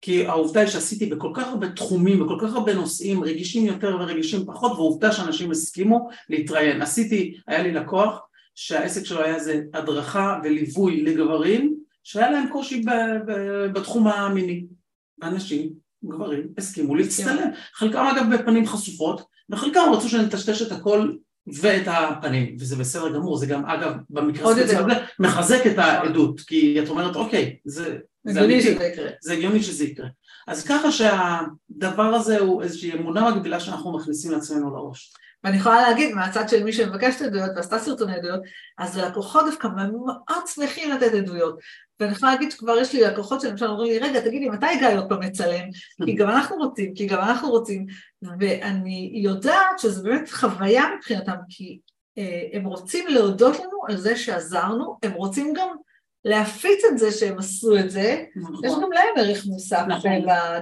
כי 0.00 0.26
העובדה 0.26 0.60
היא 0.60 0.68
שעשיתי 0.68 1.06
בכל 1.06 1.30
כך 1.34 1.48
הרבה 1.48 1.68
תחומים, 1.68 2.24
בכל 2.24 2.38
כך 2.40 2.54
הרבה 2.54 2.74
נושאים, 2.74 3.24
רגישים 3.24 3.66
יותר 3.66 3.96
ורגישים 4.00 4.46
פחות, 4.46 4.72
ועובדה 4.72 5.12
שאנשים 5.12 5.50
הסכימו 5.50 6.08
להתראיין. 6.28 6.82
עשיתי, 6.82 7.36
היה 7.46 7.62
לי 7.62 7.72
לקוח 7.72 8.20
שהעסק 8.54 9.04
שלו 9.04 9.22
היה 9.22 9.34
איזה 9.34 9.62
הדרכה 9.74 10.40
וליווי 10.44 11.02
לגברים 11.02 11.76
שהיה 12.04 12.30
להם 12.30 12.48
קושי 12.48 12.80
ב- 12.80 13.30
ב- 13.30 13.66
בתחום 13.72 14.08
המיני. 14.08 14.64
אנשים, 15.22 15.70
גברים, 16.04 16.48
הסכימו 16.58 16.94
להצטלם. 16.94 17.50
חלקם 17.74 18.04
אגב 18.16 18.34
בפנים 18.34 18.66
חשופות, 18.66 19.22
וחלקם 19.50 19.80
רצו 19.92 20.08
שנטשטש 20.08 20.62
את 20.62 20.72
הכל 20.72 21.12
ואת 21.46 21.82
הפנים, 21.86 22.56
וזה 22.60 22.76
בסדר 22.76 23.14
גמור, 23.14 23.36
זה 23.36 23.46
גם 23.46 23.66
אגב 23.66 23.92
במקרה 24.10 24.50
הספציפי. 24.50 24.76
הזה 24.76 24.94
מחזק 25.18 25.66
את 25.66 25.78
העדות, 25.78 26.40
כי 26.40 26.82
את 26.82 26.88
אומרת 26.88 27.16
אוקיי, 27.16 27.56
זה 27.64 27.98
הגיוני. 28.26 28.62
שזה 28.62 28.84
יקרה. 28.84 29.10
זה 29.22 29.32
הגיוני 29.32 29.62
שזה 29.62 29.84
יקרה. 29.84 30.08
אז 30.48 30.64
ככה 30.64 30.88
שהדבר 30.92 32.02
הזה 32.02 32.38
הוא 32.38 32.62
איזושהי 32.62 32.92
אמונה 32.92 33.30
מגבילה 33.30 33.60
שאנחנו 33.60 33.92
מכניסים 33.92 34.32
לעצמנו 34.32 34.74
לראש. 34.74 35.12
ואני 35.44 35.56
יכולה 35.56 35.82
להגיד 35.82 36.14
מהצד 36.14 36.48
של 36.48 36.64
מי 36.64 36.72
שמבקשת 36.72 37.22
עדויות 37.22 37.50
ועשתה 37.56 37.78
סרטוני 37.78 38.14
עדויות, 38.16 38.40
אז 38.78 38.96
הלקוחות 38.96 39.44
דווקא 39.46 39.68
מאוד 39.76 40.46
שמחים 40.46 40.90
לתת 40.90 41.14
עדויות. 41.14 41.58
ואני 42.00 42.12
יכולה 42.12 42.32
להגיד 42.32 42.50
שכבר 42.50 42.78
יש 42.78 42.92
לי 42.92 43.00
לקוחות 43.00 43.40
שלמשל 43.40 43.66
אומרים 43.66 43.92
לי, 43.92 44.08
רגע, 44.08 44.20
תגידי, 44.20 44.48
מתי 44.48 44.78
גיא 44.78 44.88
עוד 44.88 45.08
פעם 45.08 45.20
מצלם? 45.20 45.64
כי 46.04 46.14
גם 46.14 46.30
אנחנו 46.30 46.56
רוצים, 46.56 46.94
כי 46.94 47.06
גם 47.06 47.20
אנחנו 47.20 47.50
רוצים. 47.50 47.86
ואני 48.40 49.12
יודעת 49.14 49.78
שזה 49.78 50.02
באמת 50.02 50.30
חוויה 50.30 50.84
מבחינתם, 50.96 51.36
כי 51.48 51.78
אה, 52.18 52.48
הם 52.52 52.64
רוצים 52.64 53.08
להודות 53.08 53.56
לנו 53.58 53.78
על 53.88 53.96
זה 53.96 54.16
שעזרנו, 54.16 54.98
הם 55.02 55.12
רוצים 55.12 55.52
גם 55.56 55.68
להפיץ 56.24 56.84
את 56.92 56.98
זה 56.98 57.10
שהם 57.10 57.38
עשו 57.38 57.78
את 57.78 57.90
זה, 57.90 58.24
יש 58.36 58.42
נכון. 58.42 58.82
גם 58.82 58.92
להם 58.92 59.08
ערך 59.16 59.46
מוסף 59.46 59.84
נכון. 59.88 60.10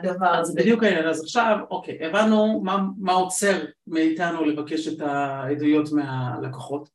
בדבר 0.02 0.34
אז 0.34 0.48
הזה. 0.48 0.60
בדיוק 0.60 0.82
העניין, 0.82 1.08
אז 1.08 1.22
עכשיו, 1.22 1.56
אוקיי, 1.70 1.98
הבנו 2.06 2.60
מה, 2.64 2.78
מה 2.98 3.12
עוצר 3.12 3.64
מאיתנו 3.86 4.44
לבקש 4.44 4.88
את 4.88 5.00
העדויות 5.00 5.92
מהלקוחות, 5.92 6.88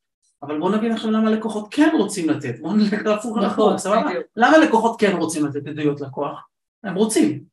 אבל 0.43 0.59
בואו 0.59 0.69
נבין 0.69 0.91
עכשיו 0.91 1.11
למה 1.11 1.31
לקוחות 1.31 1.67
כן 1.71 1.89
רוצים 1.97 2.29
לתת, 2.29 2.59
בואו 2.59 2.73
נלך 2.73 3.05
להפוך 3.05 3.37
נכון, 3.37 3.77
סבבה? 3.77 4.11
למה 4.35 4.57
לקוחות 4.57 4.99
כן 4.99 5.15
רוצים 5.15 5.45
לתת 5.45 5.67
עדויות 5.67 6.01
לקוח? 6.01 6.47
הם 6.83 6.95
רוצים. 6.95 7.43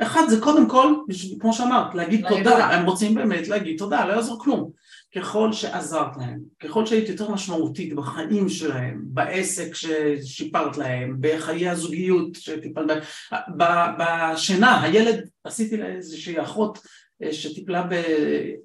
אחד 0.00 0.22
זה 0.28 0.40
קודם 0.40 0.68
כל, 0.68 0.94
כמו 1.40 1.52
שאמרת, 1.52 1.94
להגיד 1.94 2.28
תודה. 2.28 2.66
הם 2.66 2.86
רוצים 2.86 3.14
באמת 3.14 3.48
להגיד 3.48 3.78
תודה, 3.78 4.06
לא 4.06 4.12
יעזור 4.12 4.42
כלום. 4.42 4.70
ככל 5.16 5.52
שעזרת 5.52 6.16
להם, 6.16 6.40
ככל 6.60 6.86
שהיית 6.86 7.08
יותר 7.08 7.30
משמעותית 7.30 7.94
בחיים 7.94 8.48
שלהם, 8.48 9.00
בעסק 9.04 9.74
ששיפרת 9.74 10.76
להם, 10.76 11.16
בחיי 11.20 11.68
הזוגיות 11.68 12.34
שטיפלת 12.34 13.02
בהם, 13.48 13.94
בשינה, 13.98 14.82
הילד, 14.82 15.28
עשיתי 15.44 15.76
לה 15.76 15.86
איזושהי 15.86 16.42
אחות 16.42 16.78
אה, 17.22 17.32
שטיפלה 17.32 17.88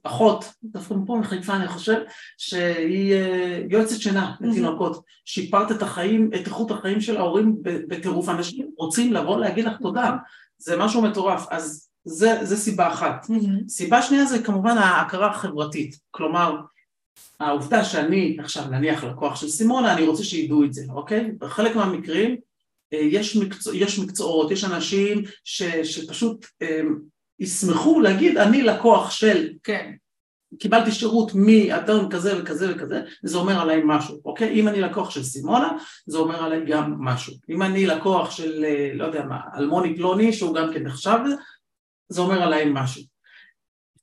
באחות, 0.04 0.54
דווקא 0.64 0.94
מפה 0.94 1.18
מחיפה 1.18 1.56
אני 1.56 1.68
חושב, 1.68 1.98
שהיא 2.38 3.14
אה, 3.14 3.62
יועצת 3.70 4.02
שינה 4.02 4.36
לתינוקות, 4.42 5.04
שיפרת 5.26 5.72
את 5.72 5.82
החיים, 5.82 6.30
את 6.36 6.46
איכות 6.48 6.72
החיים 6.72 7.02
של 7.02 7.18
ההורים 7.18 7.56
בטירוף, 7.62 8.30
אנשים 8.30 8.70
רוצים 8.78 9.14
לבוא 9.14 9.40
להגיד 9.40 9.66
לך 9.66 9.74
תודה, 9.82 10.12
זה 10.58 10.78
משהו 10.78 11.02
מטורף, 11.02 11.46
אז 11.52 11.90
זה, 12.08 12.38
זה 12.42 12.58
סיבה 12.58 12.88
אחת. 12.88 13.30
מהמם. 13.30 13.68
סיבה 13.70 14.02
שנייה 14.02 14.26
זה 14.26 14.44
כמובן 14.44 14.78
ההכרה 14.78 15.32
החברתית, 15.32 16.00
כלומר 16.12 16.56
העובדה 17.40 17.84
שאני 17.84 18.38
עכשיו 18.40 18.64
נניח 18.68 19.04
לקוח 19.04 19.36
של 19.36 19.50
סימונה, 19.50 19.94
אני 19.94 20.08
רוצה 20.08 20.24
שידעו 20.24 20.64
את 20.64 20.74
זה, 20.74 20.82
אוקיי? 20.90 21.32
בחלק 21.40 21.76
מהמקרים 21.76 22.36
אה, 22.94 23.00
יש, 23.00 23.36
מקצוע, 23.36 23.76
יש 23.76 24.00
מקצועות, 24.00 24.52
יש 24.52 24.64
אנשים 24.64 25.24
ש, 25.44 25.64
שפשוט 25.64 26.46
אה, 26.62 26.82
ישמחו 27.40 28.00
להגיד 28.00 28.38
אני 28.38 28.62
לקוח 28.62 29.12
של, 29.12 29.50
כן, 29.64 29.92
קיבלתי 30.60 30.92
שירות 30.92 31.32
מאתון 31.36 32.10
כזה 32.10 32.42
וכזה 32.42 32.76
וכזה, 32.76 33.02
זה 33.24 33.38
אומר 33.38 33.62
עליי 33.62 33.82
משהו, 33.86 34.20
אוקיי? 34.26 34.50
אם 34.50 34.68
אני 34.68 34.82
לקוח 34.82 35.10
של 35.10 35.24
סימונה, 35.24 35.78
זה 36.06 36.18
אומר 36.18 36.44
עליי 36.44 36.66
גם 36.66 36.96
משהו. 37.00 37.34
אם 37.50 37.62
אני 37.62 37.86
לקוח 37.86 38.32
של, 38.32 38.66
אה, 38.66 38.92
לא 38.94 39.06
יודע 39.06 39.26
מה, 39.26 39.40
אלמוני 39.58 39.96
פלוני, 39.96 40.34
שהוא 40.34 40.56
גם 40.56 40.74
כן 40.74 40.84
נחשב, 40.84 41.18
זה 42.10 42.22
אומר 42.22 42.44
עליי 42.44 42.66
משהו. 42.74 43.04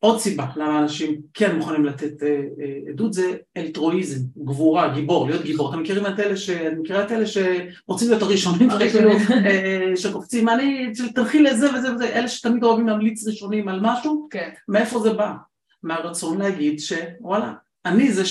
עוד 0.05 0.21
סיבה 0.21 0.47
למה 0.57 0.79
אנשים 0.79 1.21
כן 1.35 1.57
מוכנים 1.57 1.85
לתת 1.85 2.23
אה, 2.23 2.29
אה, 2.29 2.79
עדות 2.89 3.13
זה 3.13 3.33
אלטרואיזם, 3.57 4.21
גבורה, 4.45 4.95
גיבור, 4.95 5.27
להיות 5.27 5.45
גיבור. 5.45 5.71
אתם 5.71 5.83
מכירים 5.83 6.07
את 6.07 6.21
אלה, 6.21 6.37
ש... 6.37 6.51
אני 6.51 6.81
מכירה 6.81 7.05
את 7.05 7.13
אלה 7.13 7.25
שרוצים 7.27 8.09
להיות 8.09 8.23
הראשונים. 8.23 8.69
כאילו, 8.93 9.11
אה, 9.47 9.93
שקופצים, 9.97 10.49
אני, 10.49 10.93
תלכי 11.15 11.43
לזה 11.43 11.75
וזה 11.75 11.95
וזה, 11.95 12.09
אלה 12.09 12.29
שתמיד 12.29 12.65
אוהבים 12.65 12.87
להמליץ 12.87 13.27
ראשונים 13.27 13.69
על 13.69 13.81
משהו, 13.83 14.29
כן, 14.31 14.51
מאיפה 14.69 14.99
זה 14.99 15.13
בא? 15.13 15.33
מהרצון 15.83 16.39
להגיד 16.39 16.81
שוואלה, 16.81 17.53
אני 17.87 18.13
זה 18.13 18.23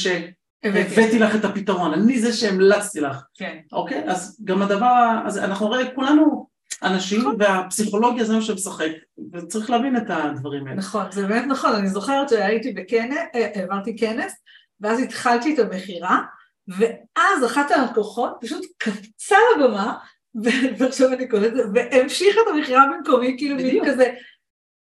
הבאתי. 0.63 0.89
שהבאתי 0.89 1.20
לך 1.20 1.36
את 1.36 1.46
הפתרון, 1.46 1.94
אני 1.94 2.20
זה 2.20 2.34
שהמלצתי 2.34 3.01
לך, 3.01 3.24
כן, 3.36 3.58
אוקיי? 3.72 4.03
אז 4.08 4.42
גם 4.44 4.62
הדבר, 4.62 5.20
אז 5.25 5.38
אנחנו 5.38 5.68
הרי 5.68 5.84
כולנו 5.96 6.48
אנשים, 6.84 7.20
נכון. 7.20 7.36
והפסיכולוגיה 7.39 8.25
זה 8.25 8.34
מה 8.34 8.42
שמשחק, 8.42 8.92
וצריך 9.34 9.70
להבין 9.70 9.98
את 9.98 10.03
הדברים 10.10 10.68
האלה. 10.68 10.77
נכון, 10.77 11.12
זה 11.12 11.27
באמת 11.27 11.46
נכון, 11.48 11.75
אני 11.75 11.88
זוכרת 11.88 12.30
שהייתי 12.30 12.74
בכנס, 12.74 13.18
אה, 13.36 13.50
העברתי 13.56 13.98
כנס, 13.98 14.34
ואז 14.82 15.00
התחלתי 15.00 15.53
את 15.53 15.60
המכירה, 15.60 16.22
ואז 16.68 17.46
אחת 17.46 17.72
הלקוחות 17.72 18.38
פשוט 18.42 18.65
קפצה 18.77 19.38
לבמה, 19.58 19.98
ועכשיו 20.77 21.13
אני 21.13 21.27
קולטת, 21.27 21.63
והמשיכה 21.74 22.42
את 22.42 22.56
המכירה 22.56 22.86
במקומי, 22.88 23.36
כאילו 23.38 23.56
מין 23.56 23.68
בדיוק. 23.68 23.88
כזה, 23.88 24.13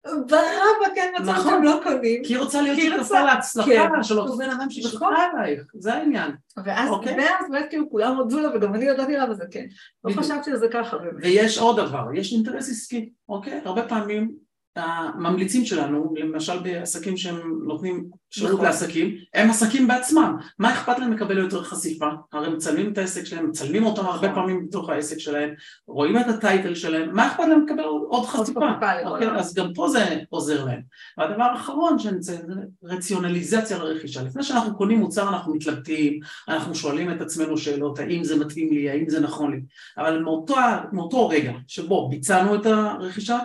ברבא, 0.06 0.94
כן, 0.94 1.12
מצב 1.20 1.28
נכון. 1.30 1.50
שאתם 1.52 1.62
לא 1.62 1.80
קונים. 1.82 2.24
כי 2.24 2.34
היא 2.34 2.38
רוצה 2.40 2.62
להיות 2.62 2.78
שותפה 2.80 2.98
רוצה- 3.00 3.24
להצלחה 3.24 3.66
כן. 3.70 4.02
של 4.02 4.18
אותו 4.18 4.36
בן 4.36 4.50
אדם 4.50 4.70
שהיא 4.70 4.86
נכון. 4.86 4.98
שותפה 5.00 5.38
אלייך, 5.38 5.62
זה 5.74 5.94
העניין. 5.94 6.30
ואז 6.64 6.90
אוקיי. 6.90 7.16
ואז 7.18 7.46
באמת 7.50 7.66
כאילו 7.70 7.90
כולם 7.90 8.16
הודו 8.16 8.40
לה, 8.40 8.56
וגם 8.56 8.74
אני 8.74 8.84
ידעתי 8.84 9.16
למה 9.16 9.34
זה 9.34 9.44
כן. 9.50 9.64
לא. 10.04 10.12
חשבתי 10.12 10.50
שזה 10.50 10.66
ככה 10.72 10.98
באמת. 10.98 11.24
ויש 11.24 11.58
עוד 11.58 11.80
דבר, 11.80 12.04
יש 12.14 12.32
אינטרס 12.32 12.70
עסקי, 12.70 13.10
אוקיי? 13.28 13.60
הרבה 13.64 13.82
פעמים 13.88 14.30
הממליצים 14.78 15.64
שלנו, 15.64 16.14
למשל 16.16 16.58
בעסקים 16.58 17.16
שהם 17.16 17.60
נותנים 17.66 18.04
שירות 18.30 18.52
נכון. 18.52 18.64
לעסקים, 18.64 19.14
הם 19.34 19.50
עסקים 19.50 19.88
בעצמם. 19.88 20.36
מה 20.58 20.72
אכפת 20.72 20.98
להם 20.98 21.12
לקבל 21.12 21.38
יותר 21.38 21.62
חשיפה? 21.62 22.08
הרי 22.32 22.48
מצלמים 22.48 22.92
את 22.92 22.98
העסק 22.98 23.24
שלהם, 23.24 23.48
מצלמים 23.48 23.86
אותם 23.86 24.06
הרבה 24.06 24.28
נכון. 24.28 24.34
פעמים 24.34 24.66
בתוך 24.66 24.88
העסק 24.88 25.18
שלהם, 25.18 25.50
רואים 25.86 26.18
את 26.18 26.28
הטייטל 26.28 26.74
שלהם, 26.74 27.14
מה 27.14 27.26
אכפת 27.26 27.44
להם 27.48 27.66
לקבל 27.66 27.82
עוד, 27.82 28.02
עוד 28.08 28.26
חשיפה? 28.26 28.60
אוקיי? 29.04 29.28
אז 29.28 29.54
גם 29.54 29.74
פה 29.74 29.88
זה 29.88 30.18
עוזר 30.30 30.64
להם. 30.64 30.80
והדבר 31.18 31.42
האחרון 31.42 31.98
רוצה, 31.98 32.16
זה 32.20 32.38
רציונליזציה 32.84 33.78
לרכישה. 33.78 34.22
לפני 34.22 34.42
שאנחנו 34.42 34.76
קונים 34.76 34.98
מוצר 34.98 35.28
אנחנו 35.28 35.54
מתלבטים, 35.54 36.20
אנחנו 36.48 36.74
שואלים 36.74 37.12
את 37.12 37.20
עצמנו 37.20 37.58
שאלות, 37.58 37.98
האם 37.98 38.24
זה 38.24 38.36
מתאים 38.36 38.72
לי, 38.72 38.90
האם 38.90 39.08
זה 39.08 39.20
נכון 39.20 39.50
לי, 39.50 39.60
אבל 39.98 40.22
מאותו, 40.22 40.54
מאותו 40.92 41.28
רגע 41.28 41.52
שבו 41.66 42.08
ביצענו 42.08 42.54
את 42.54 42.66
הרכישה, 42.66 43.38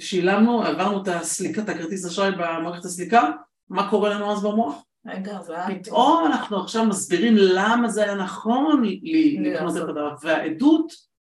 שילמנו, 0.00 0.62
עברנו 0.62 1.02
את 1.02 1.08
הסליקה, 1.08 1.62
את 1.62 1.68
הכרטיס 1.68 2.06
אשראי 2.06 2.30
במערכת 2.30 2.84
הסליקה, 2.84 3.30
מה 3.68 3.90
קורה 3.90 4.10
לנו 4.10 4.32
אז 4.32 4.42
במוח? 4.42 4.82
רגע, 5.06 5.42
זה 5.42 5.56
היה... 5.56 5.78
פתאום 5.78 6.26
אנחנו 6.26 6.60
עכשיו 6.62 6.84
מסבירים 6.84 7.34
למה 7.36 7.88
זה 7.88 8.04
היה 8.04 8.14
נכון 8.14 8.82
לי 8.82 9.38
לקנות 9.40 9.76
את. 9.76 9.82
הדבר, 9.82 10.14
והעדות 10.22 10.92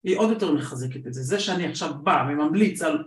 היא 0.04 0.18
עוד 0.18 0.30
יותר 0.30 0.52
מחזקת 0.52 1.06
את 1.06 1.14
זה. 1.14 1.22
זה 1.22 1.40
שאני 1.40 1.66
עכשיו 1.66 1.94
בא 2.02 2.24
וממליץ 2.28 2.82
על 2.82 3.04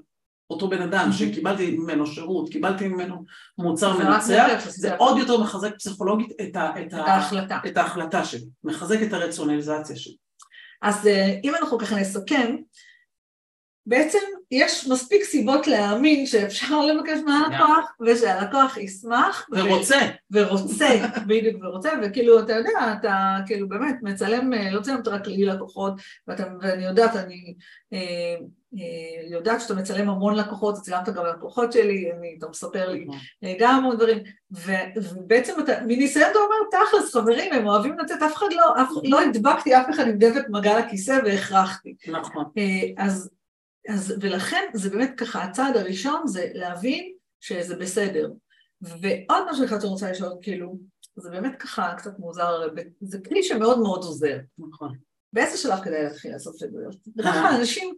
אותו 0.50 0.69
בן 0.69 0.81
אדם 0.81 1.09
שקיבלתי 1.17 1.77
ממנו 1.77 2.07
שירות, 2.07 2.50
קיבלתי 2.50 2.88
ממנו 2.88 3.25
מוצר 3.57 3.97
מנצח, 3.97 4.65
זה 4.67 4.95
עוד 4.95 5.17
יותר 5.17 5.41
מחזק 5.41 5.75
פסיכולוגית 5.75 6.31
את, 6.41 6.55
ה, 6.55 6.71
ההחלטה. 6.93 7.59
את 7.67 7.77
ההחלטה 7.77 8.25
שלי, 8.25 8.45
מחזק 8.63 9.01
את 9.03 9.13
הרציונליזציה 9.13 9.95
שלי. 9.95 10.15
אז 10.81 11.07
אה, 11.07 11.39
אם 11.43 11.53
אנחנו 11.55 11.77
ככה 11.77 11.95
נסכם, 11.95 12.55
בעצם 13.85 14.19
יש 14.51 14.87
מספיק 14.87 15.23
סיבות 15.23 15.67
להאמין 15.67 16.25
שאפשר 16.25 16.81
לבקש 16.81 17.19
מהלקוח, 17.25 17.95
ושהלקוח 18.01 18.77
ישמח. 18.77 19.47
ו- 19.51 19.55
ורוצה, 19.55 19.99
ורוצה, 20.31 20.89
בדיוק 21.27 21.63
ורוצה, 21.63 21.89
וכאילו, 22.03 22.39
אתה 22.39 22.53
יודע, 22.53 22.95
אתה 22.99 23.37
כאילו 23.45 23.69
באמת 23.69 23.95
מצלם, 24.01 24.53
אה, 24.53 24.71
לא 24.71 24.81
צילמת 24.81 25.07
רק 25.07 25.27
לי 25.27 25.45
לקוחות, 25.45 25.93
ואתה, 26.27 26.43
ואני 26.61 26.85
יודעת, 26.85 27.15
אני 27.15 27.53
אה, 27.93 28.35
אה, 28.79 29.27
יודעת 29.31 29.61
שאתה 29.61 29.73
מצלם 29.73 30.09
המון 30.09 30.35
לקוחות, 30.35 30.75
צילמת 30.75 31.09
גם 31.09 31.25
לקוחות 31.25 31.73
שלי, 31.73 32.11
אני, 32.11 32.35
אתה 32.37 32.47
מספר 32.49 32.89
לי 32.89 33.07
אה, 33.43 33.53
גם 33.59 33.75
המון 33.75 33.95
דברים, 33.95 34.17
ו, 34.55 34.71
ובעצם 34.95 35.53
אתה, 35.59 35.73
מניסיון 35.87 36.29
אתה 36.31 36.39
אומר, 36.39 36.85
תכלס, 36.85 37.15
חברים, 37.15 37.53
הם 37.53 37.67
אוהבים 37.67 37.99
לצאת, 37.99 38.21
אף 38.21 38.35
אחד 38.35 38.47
לא, 38.51 38.81
אף, 38.81 38.89
לא 39.03 39.21
הדבקתי 39.21 39.77
אף 39.77 39.89
אחד 39.89 40.07
עם 40.07 40.17
דבק 40.17 40.45
מגע 40.49 40.79
לכיסא 40.79 41.19
והכרחתי. 41.25 41.95
נכון, 42.07 42.45
אה, 42.57 43.03
אז, 43.05 43.29
אז, 43.89 44.13
ולכן 44.21 44.63
זה 44.73 44.89
באמת 44.89 45.13
ככה, 45.17 45.43
הצעד 45.43 45.77
הראשון 45.77 46.27
זה 46.27 46.47
להבין 46.53 47.13
שזה 47.41 47.75
בסדר. 47.75 48.31
ועוד 48.81 49.43
משהו 49.51 49.65
אחד 49.65 49.79
שאני 49.79 49.91
רוצה 49.91 50.11
לשאול, 50.11 50.31
כאילו, 50.41 50.77
זה 51.15 51.29
באמת 51.29 51.55
ככה 51.59 51.93
קצת 51.97 52.19
מוזר, 52.19 52.67
זה 53.01 53.19
כלי 53.27 53.43
שמאוד 53.43 53.79
מאוד 53.79 54.03
עוזר. 54.03 54.37
נכון. 54.57 54.95
באיזה 55.33 55.57
שלב 55.57 55.79
כדאי 55.83 56.03
להתחיל 56.03 56.31
לעשות 56.31 56.61
עדויות? 56.61 56.95
בדרך 57.15 57.33
כלל 57.33 57.55
אנשים, 57.59 57.93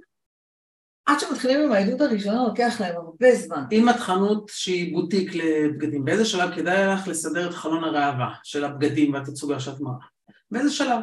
עד 1.06 1.20
שמתחילים 1.20 1.62
עם 1.62 1.72
העדות 1.72 2.02
הראשונה, 2.02 2.44
לוקח 2.44 2.82
להם 2.82 2.96
הרבה 2.96 3.36
זמן. 3.36 3.64
אם 3.72 3.90
את 3.90 3.96
חנות 3.96 4.52
שהיא 4.54 4.94
בוטיק 4.94 5.36
לבגדים, 5.36 6.06
באיזה 6.06 6.26
שלב 6.26 6.56
כדאי 6.56 6.88
לך 6.88 7.08
לסדר 7.08 7.50
את 7.50 7.54
חלון 7.54 7.84
הראווה 7.84 8.34
של 8.44 8.66
הבגדים 8.66 9.14
והתצוגה 9.14 9.60
שאת 9.60 9.80
מראה? 9.80 10.06
באיזה 10.52 10.72
שלב? 10.72 11.00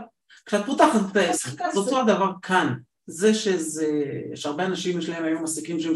כשאת 0.47 0.67
פותחת 0.67 1.01
את 1.13 1.17
העסק, 1.17 1.61
אז 1.61 1.77
אותו 1.77 2.01
הדבר 2.01 2.31
כאן. 2.43 2.75
זה 3.07 3.35
שזה, 3.35 3.87
יש 4.33 4.47
הרבה 4.47 4.67
אנשים 4.67 4.99
יש 4.99 5.09
להם 5.09 5.25
היום 5.25 5.45
עסקים 5.45 5.81
שהם 5.81 5.95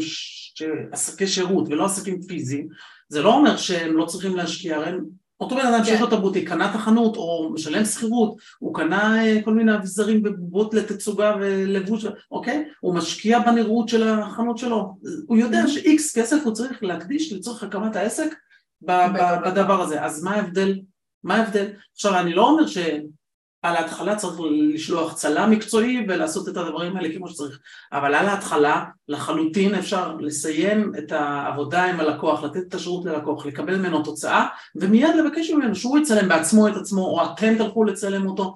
עסקי 0.91 1.27
שירות 1.27 1.67
ולא 1.69 1.85
עסקים 1.85 2.21
פיזיים, 2.21 2.67
זה 3.09 3.21
לא 3.21 3.33
אומר 3.33 3.57
שהם 3.57 3.97
לא 3.97 4.05
צריכים 4.05 4.35
להשקיע, 4.35 4.75
הרי 4.75 4.91
אותו 5.39 5.55
בן 5.55 5.65
אדם 5.65 5.83
שיש 5.83 6.01
לו 6.01 6.07
את 6.07 6.13
הבוטיק, 6.13 6.49
קנה 6.49 6.69
את 6.69 6.75
החנות 6.75 7.15
או 7.15 7.51
משלם 7.53 7.85
שכירות, 7.85 8.35
הוא 8.59 8.75
קנה 8.75 9.25
אה, 9.25 9.41
כל 9.43 9.53
מיני 9.53 9.75
אביזרים 9.75 10.21
ובובות 10.25 10.73
לתצוגה 10.73 11.35
ולבוש, 11.39 12.05
אוקיי? 12.31 12.65
הוא 12.79 12.95
משקיע 12.95 13.39
בנראות 13.39 13.89
של 13.89 14.07
החנות 14.07 14.57
שלו, 14.57 14.95
הוא 15.27 15.37
יודע 15.37 15.67
שאיקס 15.67 16.17
כסף 16.17 16.37
הוא 16.43 16.53
צריך 16.53 16.83
להקדיש 16.83 17.33
לצורך 17.33 17.63
הקמת 17.63 17.95
העסק 17.95 18.35
בדבר 18.81 19.81
הזה, 19.81 20.03
אז 20.03 20.23
מה 20.23 20.31
ההבדל? 20.31 20.79
מה 21.23 21.35
ההבדל? 21.35 21.67
עכשיו 21.93 22.19
אני 22.19 22.33
לא 22.33 22.49
אומר 22.49 22.67
ש... 22.67 22.77
על 23.61 23.75
ההתחלה 23.75 24.15
צריך 24.15 24.39
לשלוח 24.51 25.13
צלם 25.13 25.51
מקצועי 25.51 26.05
ולעשות 26.07 26.49
את 26.49 26.57
הדברים 26.57 26.97
האלה 26.97 27.15
כמו 27.15 27.27
שצריך, 27.27 27.59
אבל 27.91 28.15
על 28.15 28.25
ההתחלה 28.25 28.85
לחלוטין 29.07 29.75
אפשר 29.75 30.15
לסיים 30.19 30.91
את 30.97 31.11
העבודה 31.11 31.83
עם 31.83 31.99
הלקוח, 31.99 32.43
לתת 32.43 32.67
את 32.67 32.73
השירות 32.73 33.05
ללקוח, 33.05 33.45
לקבל 33.45 33.77
ממנו 33.77 34.03
תוצאה 34.03 34.47
ומיד 34.75 35.15
לבקש 35.15 35.49
ממנו 35.49 35.75
שהוא 35.75 35.97
יצלם 35.97 36.29
בעצמו 36.29 36.67
את 36.67 36.75
עצמו 36.75 37.01
או 37.01 37.25
אתם 37.25 37.57
תלכו 37.57 37.83
לצלם 37.83 38.27
אותו, 38.27 38.55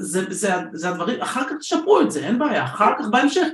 זה, 0.00 0.24
זה, 0.28 0.52
זה 0.72 0.88
הדברים, 0.88 1.20
אחר 1.20 1.44
כך 1.48 1.54
תשפרו 1.60 2.00
את 2.00 2.10
זה, 2.10 2.26
אין 2.26 2.38
בעיה, 2.38 2.64
אחר 2.64 2.92
כך 2.98 3.04
בהמשך, 3.10 3.46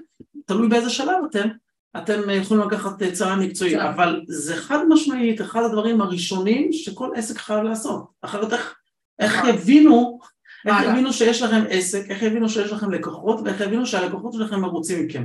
תלוי 0.46 0.68
באיזה 0.68 0.90
שלב 0.90 1.16
אתם, 1.30 1.48
אתם 1.96 2.30
יכולים 2.30 2.68
לקחת 2.68 3.02
צלם 3.02 3.40
מקצועי, 3.40 3.82
אבל 3.82 4.20
זה 4.28 4.56
חד 4.56 4.78
משמעית 4.88 5.40
אחד 5.40 5.62
הדברים 5.62 6.00
הראשונים 6.00 6.72
שכל 6.72 7.10
עסק 7.14 7.38
חייב 7.38 7.62
לעשות, 7.62 8.06
אחרת 8.22 8.52
איך, 8.52 8.74
איך 9.18 9.36
נכון. 9.36 9.50
יבינו 9.50 10.18
איך 10.66 10.76
יבינו 10.84 11.12
שיש 11.12 11.42
לכם 11.42 11.64
עסק, 11.70 12.10
איך 12.10 12.22
יבינו 12.22 12.48
שיש 12.48 12.72
לכם 12.72 12.90
לקוחות, 12.90 13.40
ואיך 13.44 13.60
יבינו 13.60 13.86
שהלקוחות 13.86 14.32
שלכם 14.32 14.60
מרוצים 14.60 15.06
מכם. 15.06 15.24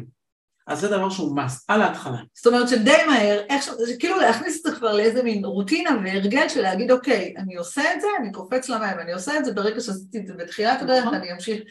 אז 0.68 0.80
זה 0.80 0.88
דבר 0.88 1.10
שהוא 1.10 1.38
must, 1.38 1.66
על 1.68 1.82
ההתחלה. 1.82 2.18
זאת 2.34 2.48
אומרת 2.48 2.70
שדי 2.70 2.98
מהר, 3.08 3.42
איך, 3.50 3.70
כאילו 4.00 4.20
להכניס 4.20 4.58
את 4.58 4.72
זה 4.72 4.80
כבר 4.80 4.94
לאיזה 4.94 5.24
מין 5.24 5.46
רוטינה 5.46 5.90
והרגל 6.04 6.50
של 6.50 6.62
להגיד 6.62 6.92
אוקיי, 6.92 7.34
אני 7.38 7.56
עושה 7.56 7.82
את 7.96 8.02
זה, 8.02 8.08
אני 8.20 8.32
קופץ 8.32 8.70
למים, 8.70 9.00
אני 9.00 9.14
עושה 9.14 9.38
את 9.38 9.46
זה 9.46 9.54
ברגע 9.54 9.82
שעשיתי 9.82 10.18
את 10.18 10.28
זה 10.28 10.34
בתחילת 10.34 10.82
הדרך, 10.82 11.04
נכון. 11.04 11.14
אני 11.14 11.34
אמשיך 11.34 11.62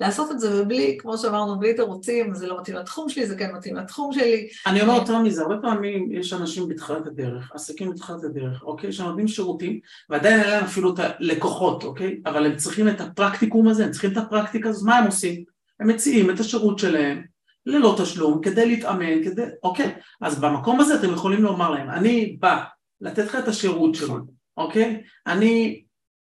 לעשות 0.00 0.30
את 0.30 0.40
זה 0.40 0.62
ובלי, 0.62 0.96
כמו 1.00 1.18
שאמרנו, 1.18 1.58
בלי 1.58 1.74
תירוצים, 1.74 2.34
זה 2.34 2.46
לא 2.46 2.60
מתאים 2.60 2.76
לתחום 2.76 3.08
שלי, 3.08 3.26
זה 3.26 3.36
כן 3.36 3.54
מתאים 3.54 3.76
לתחום 3.76 4.12
שלי. 4.12 4.48
אני 4.66 4.82
אומר 4.82 4.94
יותר 4.94 5.18
מזה, 5.18 5.42
הרבה 5.42 5.56
פעמים 5.62 6.12
יש 6.12 6.32
אנשים 6.32 6.68
בתחילת 6.68 7.06
הדרך, 7.06 7.50
עסקים 7.54 7.90
בתחילת 7.90 8.24
הדרך, 8.24 8.62
אוקיי, 8.62 8.92
שנותנים 8.92 9.28
שירותים, 9.28 9.80
ועדיין 10.10 10.40
אין 10.40 10.50
להם 10.50 10.64
אפילו 10.64 10.94
את 10.94 10.98
הלקוחות, 10.98 11.84
אוקיי, 11.84 12.20
אבל 12.26 12.46
הם 12.46 12.56
צריכים 12.56 12.88
את 12.88 13.00
הפרקטיקום 13.00 13.68
הזה, 13.68 13.84
הם 13.84 13.90
צריכים 13.90 14.12
את 14.12 14.16
הפרקטיקה 14.16 14.68
הזאת, 14.68 14.86
מה 14.86 14.96
הם 14.96 15.06
עושים? 15.06 15.44
הם 15.80 15.88
מציעים 15.88 16.30
את 16.30 16.40
השירות 16.40 16.78
שלהם 16.78 17.22
ללא 17.66 17.96
תשלום, 18.02 18.40
כדי 18.42 18.66
להתאמן, 18.66 19.24
כדי, 19.24 19.42
אוקיי, 19.62 19.94
אז 20.20 20.40
במקום 20.40 20.80
הזה 20.80 20.94
אתם 20.94 21.12
יכולים 21.12 21.42
לומר 21.42 21.70
להם, 21.70 21.90
אני 21.90 22.36
בא 22.40 22.62
לתת 23.00 23.24
לך 23.24 23.36
את 23.36 23.48
השירות 23.48 23.94
שלו, 23.94 24.16
אוקיי? 24.56 25.02
אני 25.26 25.82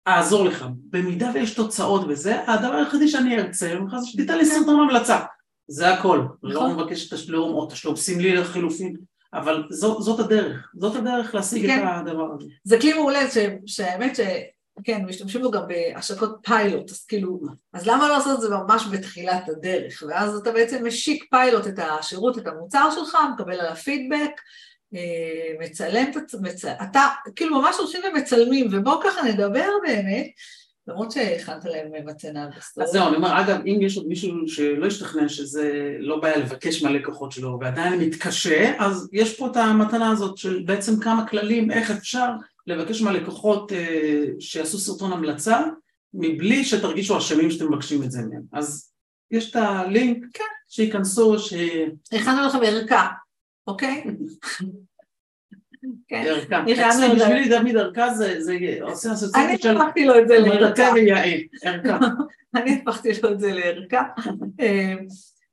אעזור 0.08 0.44
לך. 0.44 0.66
במידה 0.90 1.30
ויש 1.34 1.54
תוצאות 1.54 2.08
בזה, 2.08 2.50
הדבר 2.50 2.74
היחידי 2.74 3.08
שאני 3.08 3.38
ארצה 3.38 3.74
ממך 3.74 3.96
זה 3.96 4.06
שתיתן 4.06 4.38
לי 4.38 4.44
סרטון 4.44 4.80
המלצה. 4.80 5.20
זה 5.68 5.94
הכל. 5.94 6.26
לא 6.42 6.60
נכון. 6.60 6.72
מבקש 6.74 7.08
תשלום 7.08 7.54
או 7.54 7.66
תשלום 7.66 7.96
סמלי 7.96 8.36
לחילופין, 8.36 8.96
אבל 9.34 9.64
זאת, 9.70 10.02
זאת 10.02 10.20
הדרך. 10.20 10.70
זאת 10.74 10.96
הדרך 10.96 11.34
להשיג 11.34 11.66
כן. 11.66 11.84
את 11.84 12.08
הדבר 12.08 12.28
הזה. 12.34 12.48
זה 12.64 12.80
כלי 12.80 12.92
מעולה 12.92 13.20
שהאמת 13.66 14.16
ש... 14.16 14.20
כן, 14.84 15.04
משתמשים 15.04 15.42
בו 15.42 15.50
גם 15.50 15.62
בהשקות 15.68 16.38
פיילוט, 16.44 16.90
אז 16.90 17.04
כאילו, 17.04 17.40
אז 17.72 17.86
למה 17.86 18.08
לא 18.08 18.14
לעשות 18.14 18.36
את 18.36 18.40
זה 18.40 18.48
ממש 18.48 18.86
בתחילת 18.92 19.48
הדרך? 19.48 20.02
ואז 20.08 20.36
אתה 20.36 20.52
בעצם 20.52 20.86
משיק 20.86 21.24
פיילוט 21.30 21.66
את 21.66 21.78
השירות, 21.78 22.38
את 22.38 22.46
המוצר 22.46 22.90
שלך, 22.94 23.16
מקבל 23.34 23.60
עליו 23.60 23.76
פידבק, 23.76 24.40
מצלם 25.60 26.10
את 26.10 26.16
עצמך, 26.16 26.72
אתה 26.82 27.00
כאילו 27.36 27.60
ממש 27.60 27.76
הולכים 27.78 28.00
ומצלמים, 28.04 28.68
ובואו 28.72 29.00
ככה 29.04 29.22
נדבר 29.22 29.68
באמת, 29.86 30.26
למרות 30.88 31.12
שהכנת 31.12 31.64
להם 31.64 32.06
מתנה 32.06 32.48
בסטורי. 32.56 32.86
אז 32.86 32.92
זהו, 32.92 33.08
אני 33.08 33.16
אומר, 33.16 33.40
אגב, 33.40 33.60
אם 33.66 33.78
יש 33.82 33.96
עוד 33.96 34.06
מישהו 34.06 34.48
שלא 34.48 34.86
השתכנע 34.86 35.28
שזה 35.28 35.96
לא 35.98 36.20
בעיה 36.20 36.36
לבקש 36.36 36.82
מהלקוחות 36.82 37.32
שלו 37.32 37.58
ועדיין 37.60 38.00
מתקשה, 38.00 38.72
אז 38.78 39.08
יש 39.12 39.36
פה 39.36 39.46
את 39.46 39.56
המתנה 39.56 40.10
הזאת 40.10 40.38
של 40.38 40.62
בעצם 40.66 41.00
כמה 41.00 41.26
כללים, 41.26 41.70
איך 41.70 41.90
אפשר 41.90 42.28
לבקש 42.66 43.02
מהלקוחות 43.02 43.72
אה, 43.72 44.24
שיעשו 44.40 44.78
סרטון 44.78 45.12
המלצה, 45.12 45.62
מבלי 46.14 46.64
שתרגישו 46.64 47.18
אשמים 47.18 47.50
שאתם 47.50 47.72
מבקשים 47.72 48.02
את 48.02 48.10
זה 48.10 48.22
מהם. 48.22 48.42
אז 48.52 48.92
יש 49.30 49.50
את 49.50 49.56
הלינק, 49.56 50.24
כן. 50.34 50.44
שייכנסו, 50.68 51.38
ש... 51.38 51.54
הכנו 52.12 52.46
לכם 52.46 52.58
ערכה. 52.62 53.08
אוקיי? 53.66 54.04
כן. 56.08 56.24
בשבילי 57.16 57.58
תמיד 57.58 57.76
ערכה 57.76 58.14
זה 58.14 58.38
עושה 58.82 59.12
אסוציאציה 59.12 59.58
של... 59.58 59.68
אני 59.68 59.82
הפכתי 59.82 60.04
לו 60.04 60.18
את 60.18 60.28
זה 60.28 60.38
לערכה. 60.38 60.92
ערכה. 61.62 61.98
אני 62.54 62.82
הפכתי 62.82 63.08
לו 63.22 63.32
את 63.32 63.40
זה 63.40 63.52
לערכה. 63.52 64.02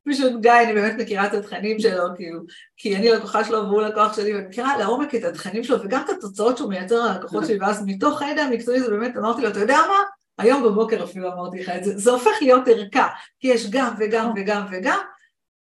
פשוט 0.09 0.41
גיא, 0.41 0.51
אני 0.51 0.73
באמת 0.73 0.93
מכירה 0.97 1.27
את 1.27 1.33
התכנים 1.33 1.79
שלו, 1.79 2.03
כאילו, 2.15 2.39
כי 2.77 2.95
אני 2.95 3.09
לקוחה 3.09 3.43
שלו 3.43 3.57
והוא 3.57 3.81
לקוח 3.81 4.15
שלי, 4.15 4.35
ואני 4.35 4.47
מכירה 4.47 4.77
לעומק 4.77 5.15
את 5.15 5.23
התכנים 5.23 5.63
שלו, 5.63 5.83
וגם 5.83 6.01
את 6.05 6.09
התוצאות 6.09 6.57
שהוא 6.57 6.69
מייצר 6.69 7.05
ללקוחות 7.05 7.45
שלי, 7.45 7.59
ואז 7.59 7.83
מתוך 7.85 8.21
הידע 8.21 8.41
המקצועי 8.41 8.79
זה 8.79 8.89
באמת, 8.89 9.17
אמרתי 9.17 9.41
לו, 9.41 9.49
אתה 9.49 9.59
יודע 9.59 9.77
מה? 9.77 9.97
היום 10.37 10.63
בבוקר 10.63 11.03
אפילו 11.03 11.33
אמרתי 11.33 11.59
לך 11.59 11.69
את 11.69 11.83
זה, 11.83 11.97
זה 11.97 12.11
הופך 12.11 12.31
להיות 12.41 12.67
ערכה, 12.67 13.07
כי 13.39 13.47
יש 13.47 13.69
גם 13.69 13.93
וגם 13.99 14.31
וגם 14.35 14.65
וגם, 14.71 14.99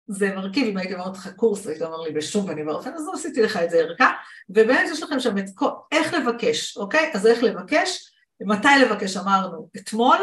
זה 0.07 0.35
מרכיב, 0.35 0.67
אם 0.67 0.77
הייתי 0.77 0.93
אומרת 0.93 1.17
לך 1.17 1.29
קורס, 1.35 1.67
היית 1.67 1.81
אומר 1.81 2.01
לי 2.01 2.11
בשום 2.11 2.47
פנים 2.47 2.67
ואופן, 2.67 2.93
אז 2.93 3.07
לא 3.07 3.13
עשיתי 3.13 3.41
לך 3.41 3.57
את 3.57 3.69
זה 3.69 3.77
ערכה, 3.77 4.11
ובאמת 4.49 4.89
יש 4.91 5.03
לכם 5.03 5.19
שם 5.19 5.37
את 5.37 5.45
כל, 5.55 5.69
איך 5.91 6.13
לבקש, 6.13 6.77
אוקיי? 6.77 7.11
אז 7.13 7.27
איך 7.27 7.43
לבקש, 7.43 8.13
מתי 8.41 8.67
לבקש 8.81 9.17
אמרנו 9.17 9.69
אתמול, 9.77 10.17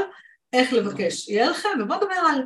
איך 0.52 0.72
לבקש 0.72 1.28
יהיה 1.28 1.50
לכם, 1.50 1.68
ובואו 1.80 1.98
נדבר 1.98 2.14
על 2.14 2.42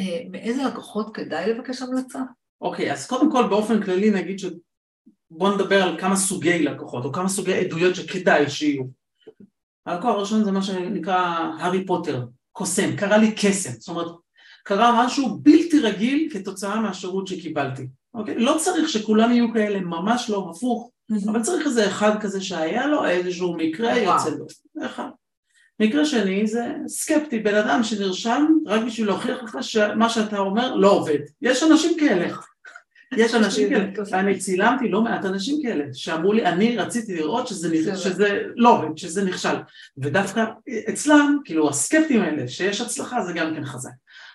אה, 0.00 0.20
מאיזה 0.30 0.62
לקוחות 0.64 1.16
כדאי 1.16 1.52
לבקש 1.52 1.82
המלצה. 1.82 2.20
אוקיי, 2.60 2.92
אז 2.92 3.06
קודם 3.06 3.32
כל 3.32 3.48
באופן 3.48 3.82
כללי 3.82 4.10
נגיד 4.10 4.38
ש... 4.38 4.44
בואו 5.30 5.54
נדבר 5.54 5.82
על 5.82 6.00
כמה 6.00 6.16
סוגי 6.16 6.58
לקוחות, 6.62 7.04
או 7.04 7.12
כמה 7.12 7.28
סוגי 7.28 7.54
עדויות 7.54 7.94
שכדאי 7.94 8.50
שיהיו. 8.50 8.84
הלקוח 9.86 10.16
הראשון 10.16 10.44
זה 10.44 10.52
מה 10.52 10.62
שנקרא 10.62 11.18
הארי 11.58 11.86
פוטר, 11.86 12.26
קוסם, 12.52 12.96
קרא 12.96 13.16
לי 13.16 13.34
קסם, 13.36 13.70
זאת 13.70 13.88
אומרת 13.88 14.06
קרה 14.66 15.06
משהו 15.06 15.38
בלתי 15.42 15.80
רגיל 15.80 16.28
כתוצאה 16.32 16.80
מהשירות 16.80 17.26
שקיבלתי, 17.26 17.86
אוקיי? 18.14 18.38
לא 18.38 18.56
צריך 18.58 18.88
שכולם 18.88 19.32
יהיו 19.32 19.52
כאלה, 19.52 19.80
ממש 19.80 20.30
לא 20.30 20.50
הפוך, 20.50 20.90
אבל 21.26 21.42
צריך 21.42 21.66
איזה 21.66 21.88
אחד 21.88 22.20
כזה 22.20 22.40
שהיה 22.40 22.86
לו 22.86 23.06
איזשהו 23.06 23.56
מקרה 23.56 23.98
יוצא 23.98 24.30
דופן, 24.30 24.84
אחד. 24.86 25.08
מקרה 25.80 26.04
שני 26.04 26.46
זה 26.46 26.72
סקפטי, 26.88 27.38
בן 27.38 27.54
אדם 27.54 27.82
שנרשם 27.82 28.46
רק 28.66 28.82
בשביל 28.86 29.06
להוכיח 29.06 29.42
לך 29.42 29.58
שמה 29.60 30.08
שאתה 30.08 30.38
אומר 30.38 30.74
לא 30.74 30.90
עובד. 30.90 31.18
יש 31.42 31.62
אנשים 31.62 31.98
כאלה. 31.98 32.34
יש 33.16 33.34
אנשים 33.34 33.68
כאלה, 33.70 34.20
אני 34.20 34.38
צילמתי 34.38 34.88
לא 34.88 35.02
מעט 35.02 35.24
אנשים 35.24 35.62
כאלה, 35.62 35.84
שאמרו 35.92 36.32
לי, 36.32 36.46
אני 36.46 36.76
רציתי 36.76 37.14
לראות 37.16 37.48
שזה, 37.48 37.96
שזה 37.96 38.40
לא 38.56 38.78
עובד, 38.78 38.98
שזה 38.98 39.24
נכשל, 39.24 39.56
ודווקא 39.98 40.44
אצלם, 40.88 41.38
כאילו 41.44 41.68
הסקפטים 41.68 42.22
האלה, 42.22 42.48
שיש 42.48 42.80
הצלחה 42.80 43.22
זה 43.22 43.32
גם 43.32 43.54
כן 43.54 43.64
חזק. 43.64 43.90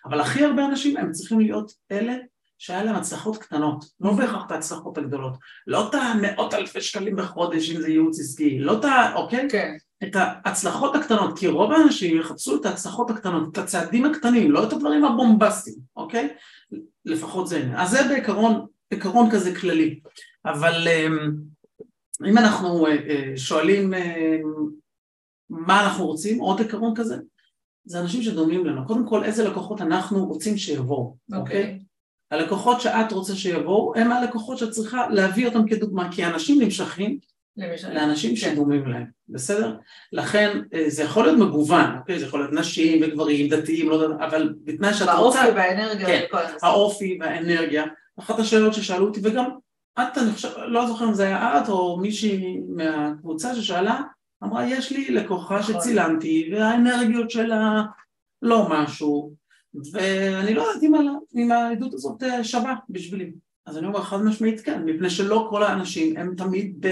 אבל 0.06 0.22
הכי 0.22 0.46
הרבה 0.46 0.66
אנשים 0.66 0.98
הם 0.98 1.12
צריכים 1.12 1.40
להיות 1.40 1.72
אלה 1.92 2.16
שהיה 2.58 2.84
להם 2.84 2.96
הצלחות 2.96 3.38
קטנות, 3.38 3.86
לא 4.00 4.14
בהכרח 4.14 4.46
את 4.46 4.52
ההצלחות 4.52 4.98
הגדולות, 4.98 5.38
לא 5.68 5.90
את 5.90 5.96
המאות 5.96 6.54
אלפי 6.54 6.82
שקלים 6.82 7.16
בחודש 7.16 7.72
אם 7.72 7.82
זה 7.82 7.90
ייעוץ 7.90 8.20
עסקי, 8.20 8.60
לא 8.60 8.80
את 8.80 8.86
ה... 8.86 9.14
אוקיי? 9.16 9.48
כן. 9.52 9.76
את 10.04 10.16
ההצלחות 10.16 10.96
הקטנות, 10.96 11.40
כי 11.40 11.48
רוב 11.48 11.72
האנשים 11.72 12.20
יחפשו 12.20 12.56
את 12.62 12.66
ההצלחות 12.66 13.10
הקטנות, 13.10 13.50
את 13.52 13.58
הצעדים 13.58 14.06
הקטנים, 14.06 14.52
לא 14.52 14.68
את 14.68 14.74
הדברים 14.74 15.06
הבומבסטיים, 15.06 15.76
אוקיי? 15.96 16.30
לפחות 17.06 17.48
זה. 17.48 17.70
אז 17.76 17.90
זה 17.90 18.00
בעיקרון, 18.10 18.66
בעיקרון 18.92 19.32
כזה 19.32 19.56
כללי. 19.56 20.00
אבל 20.46 20.88
אמ, 20.88 21.32
אם 22.28 22.38
אנחנו 22.38 22.88
אה, 22.88 22.92
אה, 22.92 23.38
שואלים 23.38 23.94
אמ, 23.94 24.70
מה 25.50 25.84
אנחנו 25.86 26.06
רוצים, 26.06 26.40
עוד 26.40 26.60
עיקרון 26.60 26.94
כזה, 26.96 27.18
זה 27.90 28.00
אנשים 28.00 28.24
שדומים 28.24 28.66
לנו. 28.66 28.88
קודם 28.88 29.08
כל, 29.08 29.24
איזה 29.24 29.50
לקוחות 29.50 29.82
אנחנו 29.82 30.26
רוצים 30.26 30.58
שיבואו, 30.58 31.16
אוקיי? 31.34 31.64
Okay. 31.64 31.82
Okay? 31.82 31.84
הלקוחות 32.32 32.82
שאת 32.82 33.12
רוצה 33.12 33.36
שיבואו, 33.36 33.94
הם 33.96 34.12
הלקוחות 34.12 34.58
שאת 34.58 34.72
צריכה 34.72 35.08
להביא 35.10 35.48
אותם 35.48 35.68
כדוגמה, 35.68 36.12
כי 36.12 36.26
אנשים 36.26 36.62
נמשכים 36.62 37.20
לאנשים 37.94 38.30
כן. 38.30 38.36
שדומים 38.36 38.88
להם, 38.88 39.06
בסדר? 39.30 39.76
לכן 40.12 40.60
אה, 40.74 40.90
זה 40.90 41.04
יכול 41.04 41.24
להיות 41.24 41.38
מגוון, 41.38 41.98
אוקיי? 42.00 42.20
זה 42.20 42.26
יכול 42.26 42.40
להיות 42.40 42.54
נשים 42.54 43.04
וגברים, 43.04 43.50
דתיים, 43.50 43.90
לא 43.90 43.96
יודע, 43.96 44.26
אבל 44.26 44.54
בתנאי 44.64 44.94
שאת 44.94 45.10
רוצה... 45.18 45.44
באופי 45.44 45.58
והאנרגיה. 45.58 46.08
כן, 46.08 46.26
האופי 46.62 47.18
והאנרגיה. 47.22 47.84
אחת 48.20 48.40
השאלות 48.40 48.74
ששאלו 48.74 49.08
אותי, 49.08 49.20
וגם 49.24 49.46
את, 50.00 50.18
אני 50.18 50.32
חושב, 50.32 50.50
לא 50.68 50.88
זוכר 50.88 51.06
אם 51.06 51.14
זה 51.14 51.24
היה 51.24 51.62
את 51.62 51.70
או 51.70 51.98
מישהי 51.98 52.60
מהקבוצה 52.70 53.56
ששאלה, 53.56 54.02
אמרה, 54.44 54.68
יש 54.68 54.92
לי 54.92 55.10
לקוחה 55.10 55.60
נכון. 55.60 55.82
שצילמתי, 55.82 56.50
והאנרגיות 56.54 57.32
שלה 57.32 57.84
לא 58.42 58.68
משהו, 58.72 59.34
ואני 59.94 60.54
לא 60.54 60.62
יודעת 60.62 60.84
אם, 60.84 60.94
אם 61.36 61.52
העדות 61.52 61.94
הזאת 61.94 62.24
אה, 62.24 62.44
שווה 62.44 62.76
בשבילי. 62.90 63.32
אז 63.66 63.78
אני 63.78 63.88
אומר 63.88 64.02
חד 64.02 64.22
משמעית 64.22 64.62
כן, 64.62 64.84
מפני 64.86 65.10
שלא 65.10 65.48
כל 65.50 65.64
האנשים 65.64 66.18
הם 66.18 66.36
תמיד 66.38 66.86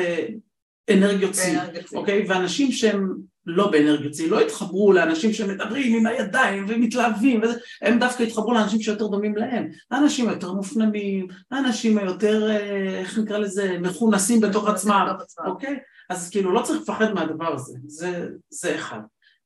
באנרגיות 0.87 1.31
צי, 1.31 1.55
אוקיי? 1.95 2.25
ואנשים 2.27 2.71
שהם 2.71 3.13
לא 3.45 3.71
באנרגיות 3.71 4.11
צי, 4.11 4.29
לא 4.29 4.41
יתחברו 4.41 4.93
לאנשים 4.93 5.33
שמדברים 5.33 5.95
עם 5.95 6.05
הידיים 6.05 6.65
ומתלהבים, 6.67 7.41
וזה, 7.43 7.53
הם 7.81 7.99
דווקא 7.99 8.23
יתחברו 8.23 8.53
לאנשים 8.53 8.81
שיותר 8.81 9.07
דומים 9.07 9.35
להם. 9.35 9.69
האנשים 9.91 10.29
היותר 10.29 10.53
מופנמים, 10.53 11.27
האנשים 11.51 11.97
היותר, 11.97 12.49
אה, 12.49 12.99
איך 12.99 13.17
נקרא 13.19 13.37
לזה, 13.37 13.77
מכונסים 13.81 14.41
בתוך 14.41 14.69
עצמם, 14.69 15.07
אוקיי? 15.45 15.77
אז 16.09 16.29
כאילו 16.29 16.51
לא 16.51 16.61
צריך 16.61 16.81
לפחד 16.81 17.13
מהדבר 17.13 17.53
הזה, 17.53 17.77
זה, 17.87 18.29
זה 18.49 18.75
אחד. 18.75 18.99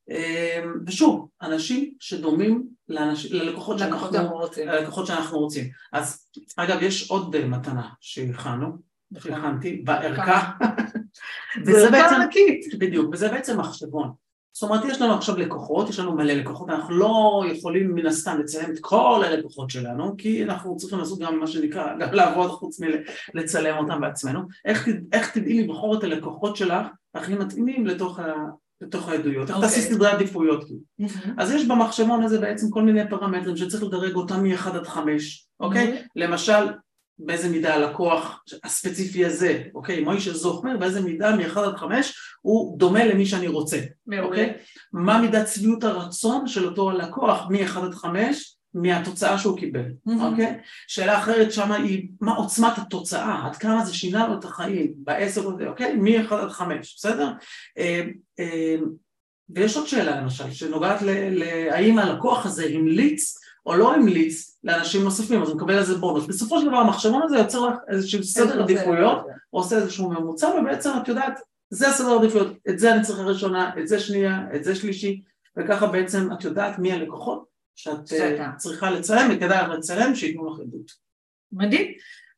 אמ, 0.09 0.73
ושוב, 0.87 1.29
אנשים 1.41 1.93
שדומים 1.99 2.67
לאנש, 2.89 3.25
ללקוחות, 3.31 3.79
שאנחנו, 3.79 4.37
רוצים. 4.37 4.67
ללקוחות 4.67 5.07
שאנחנו 5.07 5.39
רוצים. 5.39 5.69
אז 5.93 6.29
אגב, 6.57 6.81
יש 6.81 7.09
עוד 7.09 7.35
אה, 7.35 7.47
מתנה 7.47 7.89
שהכנו, 7.99 8.67
נכון. 9.11 9.31
שהכנתי 9.31 9.75
בערכה. 9.75 10.51
וזה 11.65 11.91
בעצם. 11.91 12.15
בדיוק, 12.77 13.13
וזה 13.13 13.29
בעצם 13.29 13.59
מחשבון. 13.59 14.11
זאת 14.53 14.63
אומרת, 14.63 14.85
יש 14.85 15.01
לנו 15.01 15.13
עכשיו 15.13 15.37
לקוחות, 15.37 15.89
יש 15.89 15.99
לנו 15.99 16.15
מלא 16.15 16.33
לקוחות, 16.33 16.69
אנחנו 16.69 16.95
לא 16.95 17.43
יכולים 17.51 17.95
מן 17.95 18.05
הסתם 18.05 18.39
לצלם 18.39 18.71
את 18.71 18.79
כל 18.81 19.21
הלקוחות 19.25 19.69
שלנו, 19.69 20.17
כי 20.17 20.43
אנחנו 20.43 20.77
צריכים 20.77 20.99
לעשות 20.99 21.19
גם 21.19 21.39
מה 21.39 21.47
שנקרא, 21.47 21.93
גם 21.99 22.13
לעבוד 22.13 22.51
חוץ 22.51 22.79
מלצלם 23.33 23.77
אותם 23.77 24.01
בעצמנו. 24.01 24.41
איך, 24.65 24.87
איך 25.11 25.37
תדעי 25.37 25.63
לבחור 25.63 25.97
את 25.97 26.03
הלקוחות 26.03 26.55
שלך 26.55 26.87
הכי 27.15 27.35
מתאימים 27.35 27.87
לתוך 27.87 28.19
ה... 28.19 28.33
לתוך 28.81 29.09
העדויות, 29.09 29.49
איך 29.49 29.59
תעשי 29.59 29.79
אוקיי. 29.79 29.93
סדרי 29.93 30.11
עדיפויות. 30.11 30.65
אז 31.37 31.51
יש 31.51 31.65
במחשבון 31.65 32.23
הזה 32.23 32.39
בעצם 32.39 32.69
כל 32.69 32.81
מיני 32.81 33.09
פרמטרים 33.09 33.57
שצריך 33.57 33.83
לדרג 33.83 34.15
אותם 34.15 34.43
מ-1 34.43 34.69
עד 34.69 34.87
5, 34.87 35.47
אוקיי? 35.59 36.03
למשל, 36.15 36.67
באיזה 37.19 37.49
מידה 37.49 37.75
הלקוח 37.75 38.43
הספציפי 38.63 39.25
הזה, 39.25 39.63
אוקיי? 39.75 40.03
מוישה 40.03 40.33
זוכמר, 40.33 40.77
באיזה 40.77 41.01
מידה 41.01 41.35
מ-1 41.35 41.59
עד 41.59 41.77
5 41.77 42.13
הוא 42.41 42.79
דומה 42.79 43.05
למי 43.05 43.25
שאני 43.25 43.47
רוצה, 43.47 43.79
אוקיי? 44.23 44.53
מה 44.93 45.21
מידת 45.21 45.45
צביעות 45.45 45.83
הרצון 45.83 46.47
של 46.47 46.65
אותו 46.65 46.89
הלקוח 46.89 47.47
מ-1 47.49 47.79
עד 47.79 47.93
5 47.93 48.57
מהתוצאה 48.73 49.37
שהוא 49.37 49.57
קיבל, 49.57 49.85
אוקיי? 50.21 50.57
שאלה 50.87 51.19
אחרת 51.19 51.51
שמה 51.51 51.75
היא 51.75 52.07
מה 52.21 52.33
עוצמת 52.33 52.77
התוצאה, 52.77 53.45
עד 53.45 53.55
כמה 53.55 53.85
זה 53.85 53.93
שינה 53.93 54.27
לו 54.27 54.39
את 54.39 54.45
החיים 54.45 54.93
בעשר 54.97 55.47
הזה, 55.47 55.67
אוקיי? 55.67 55.95
מ-1 55.95 56.33
עד 56.33 56.49
5, 56.49 56.95
בסדר? 56.97 57.31
אה, 57.77 58.01
אה, 58.39 58.75
ויש 59.55 59.77
עוד 59.77 59.87
שאלה 59.87 60.21
למשל, 60.21 60.51
שנוגעת 60.51 61.01
להאם 61.01 61.99
הלקוח 61.99 62.45
הזה 62.45 62.65
המליץ 62.65 63.40
או 63.65 63.75
לא 63.75 63.95
המליץ 63.95 64.59
לאנשים 64.63 65.03
נוספים, 65.03 65.41
אז 65.41 65.49
הוא 65.49 65.57
מקבל 65.57 65.77
איזה 65.77 65.97
בונוס. 65.97 66.25
בסופו 66.25 66.59
של 66.59 66.67
דבר 66.67 66.77
המחשבון 66.77 67.21
הזה 67.23 67.37
יוצר 67.37 67.69
לך 67.69 67.75
איזשהו 67.87 68.23
סדר 68.23 68.63
עדיפויות, 68.63 69.25
עושה 69.49 69.77
איזשהו 69.77 70.09
ממוצע, 70.09 70.47
ובעצם 70.47 70.89
את 71.01 71.07
יודעת, 71.07 71.39
זה 71.69 71.87
הסדר 71.87 72.19
עדיפויות, 72.19 72.47
את 72.69 72.79
זה 72.79 72.93
אני 72.93 73.01
צריכה 73.03 73.21
ראשונה, 73.21 73.71
את 73.79 73.87
זה 73.87 73.99
שנייה, 73.99 74.39
את 74.55 74.63
זה 74.63 74.75
שלישי, 74.75 75.21
וככה 75.57 75.87
בעצם 75.87 76.29
את 76.33 76.43
יודעת 76.43 76.79
מי 76.79 76.91
הלקוחות 76.91 77.45
שאת 77.75 78.13
אה, 78.13 78.51
צריכה 78.57 78.91
לצלם, 78.91 79.29
וכדאי 79.31 79.77
לצלם 79.77 80.15
שייתנו 80.15 80.53
לך 80.53 80.59
עדות. 80.59 80.91
מדהים. 81.51 81.91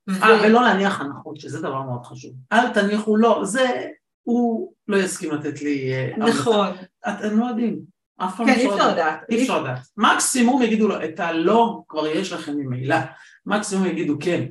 אה, 0.10 0.44
ולא 0.44 0.62
להניח 0.62 1.02
הנחות, 1.02 1.40
שזה 1.40 1.60
דבר 1.60 1.82
מאוד 1.82 2.06
חשוב. 2.06 2.34
אל 2.52 2.70
תניחו 2.74 3.18
לא, 3.18 3.46
זה, 3.46 3.68
הוא 4.24 4.74
לא 4.88 4.98
יסכים 4.98 5.32
לתת 5.32 5.62
לי... 5.62 5.94
אה, 5.94 6.18
נכון. 6.18 6.68
אתם 7.08 7.40
לא 7.40 7.46
יודעים. 7.46 7.93
אף 8.26 8.38
פעם 8.38 8.46
כן, 8.46 8.54
אי 8.54 8.70
אפשר 8.70 8.92
לדעת. 8.92 9.20
אי 9.30 9.42
אפשר 9.42 9.62
לדעת. 9.62 9.80
מקסימום 9.98 10.62
יגידו 10.62 10.88
לו, 10.88 11.04
את 11.04 11.20
הלא 11.20 11.82
כבר 11.88 12.08
יש 12.08 12.32
לכם 12.32 12.54
ממילא. 12.54 12.96
מקסימום 13.46 13.86
יגידו 13.86 14.18
כן. 14.20 14.46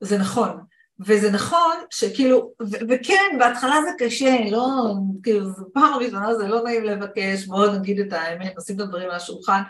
זה 0.00 0.18
נכון. 0.18 0.60
וזה 1.06 1.30
נכון 1.30 1.76
שכאילו, 1.90 2.52
וכן, 2.88 3.36
בהתחלה 3.38 3.76
זה 3.82 3.90
קשה, 4.04 4.36
לא, 4.50 4.94
כאילו, 5.22 5.44
זו 5.44 5.64
פעם 5.74 5.94
ראשונה 5.94 6.34
זה 6.34 6.48
לא 6.48 6.62
נעים 6.62 6.84
לבקש, 6.84 7.46
בואו 7.46 7.72
נגיד 7.72 8.00
את 8.00 8.12
האמת, 8.12 8.54
נשים 8.58 8.76
את 8.76 8.80
הדברים 8.80 9.10
על 9.10 9.16
השולחן, 9.16 9.62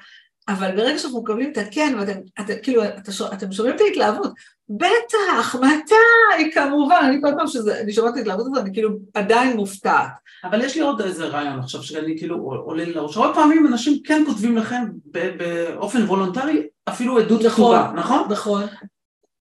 אבל 0.48 0.76
ברגע 0.76 0.98
שאנחנו 0.98 1.22
מקבלים 1.22 1.52
את 1.52 1.58
הכן, 1.58 1.96
ואתם, 1.98 2.20
את, 2.40 2.50
כאילו, 2.62 2.84
את, 2.84 3.08
אתם 3.32 3.52
שומעים 3.52 3.76
את 3.76 3.80
ההתלהבות, 3.80 4.32
בטח, 4.68 5.54
מתי, 5.54 6.50
כמובן, 6.54 7.00
אני 7.02 7.20
כל 7.22 7.30
פעם 7.36 7.46
שאני 7.46 7.92
שומעת 7.92 8.12
את 8.12 8.16
ההתלהבות 8.16 8.46
הזאת, 8.46 8.64
אני 8.64 8.72
כאילו 8.72 8.90
עדיין 9.14 9.56
מופתעת. 9.56 10.10
אבל 10.44 10.64
יש 10.64 10.74
לי 10.74 10.80
עוד 10.80 11.00
איזה 11.00 11.26
רעיון 11.26 11.58
עכשיו, 11.58 11.82
שאני 11.82 12.18
כאילו 12.18 12.36
עולה 12.36 12.84
לי 12.84 12.92
לראש, 12.92 13.16
הרבה 13.16 13.34
פעמים 13.34 13.66
אנשים 13.66 14.02
כן 14.04 14.22
כותבים 14.26 14.56
לכם 14.56 14.84
באופן 15.04 16.02
וולונטרי, 16.02 16.66
אפילו 16.88 17.18
עדות 17.18 17.42
נכון, 17.42 17.76
כתובה, 17.76 17.92
נכון? 17.94 18.28
נכון. 18.30 18.62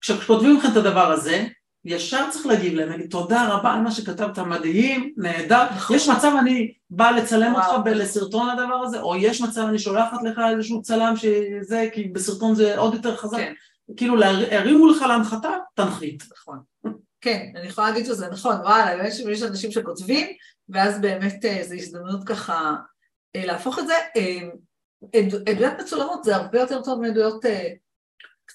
כשכותבים 0.02 0.58
לכם 0.58 0.72
את 0.72 0.78
הדבר 0.78 1.12
הזה, 1.12 1.46
ישר 1.88 2.26
צריך 2.32 2.46
להגיב 2.46 2.74
להם, 2.74 2.90
להגיד 2.90 3.10
תודה 3.10 3.50
רבה 3.50 3.74
על 3.74 3.82
מה 3.82 3.92
שכתבת, 3.92 4.40
מדהים, 4.40 5.14
נהדר, 5.18 5.66
נכון. 5.76 5.96
יש 5.96 6.10
מצב 6.10 6.32
אני 6.40 6.74
באה 6.90 7.12
לצלם 7.12 7.56
אותך 7.56 7.68
לסרטון 7.92 8.50
לדבר 8.50 8.76
הזה, 8.76 9.02
או 9.02 9.16
יש 9.16 9.42
מצב 9.42 9.62
אני 9.62 9.80
שולחת 9.80 10.24
לך 10.24 10.42
איזשהו 10.52 10.82
צלם 10.82 11.14
שזה, 11.16 11.90
כי 11.94 12.04
בסרטון 12.04 12.56
זה 12.56 12.78
עוד 12.78 12.94
יותר 12.94 13.16
חזק, 13.16 13.38
כן. 13.38 13.54
כאילו 13.98 14.24
הרימו 14.52 14.88
לך 14.88 15.02
להנחתה, 15.02 15.50
תנחית. 15.76 16.24
נכון. 16.38 16.60
כן, 17.22 17.52
אני 17.56 17.68
יכולה 17.68 17.90
להגיד 17.90 18.06
שזה 18.06 18.28
נכון, 18.30 18.56
וואלה, 18.56 19.08
יש 19.08 19.44
אנשים 19.44 19.72
שכותבים, 19.72 20.28
ואז 20.70 21.02
באמת 21.02 21.46
אה, 21.46 21.64
זו 21.64 21.76
הזדמנות 21.76 22.24
ככה 22.24 22.76
אה, 23.36 23.46
להפוך 23.46 23.80
את 23.80 23.88
זה. 23.88 23.94
אה, 24.18 24.40
עדויות 25.48 25.74
מצולמות 25.80 26.24
זה 26.24 26.36
הרבה 26.36 26.60
יותר 26.60 26.82
טוב 26.82 27.02
מעדויות 27.02 27.46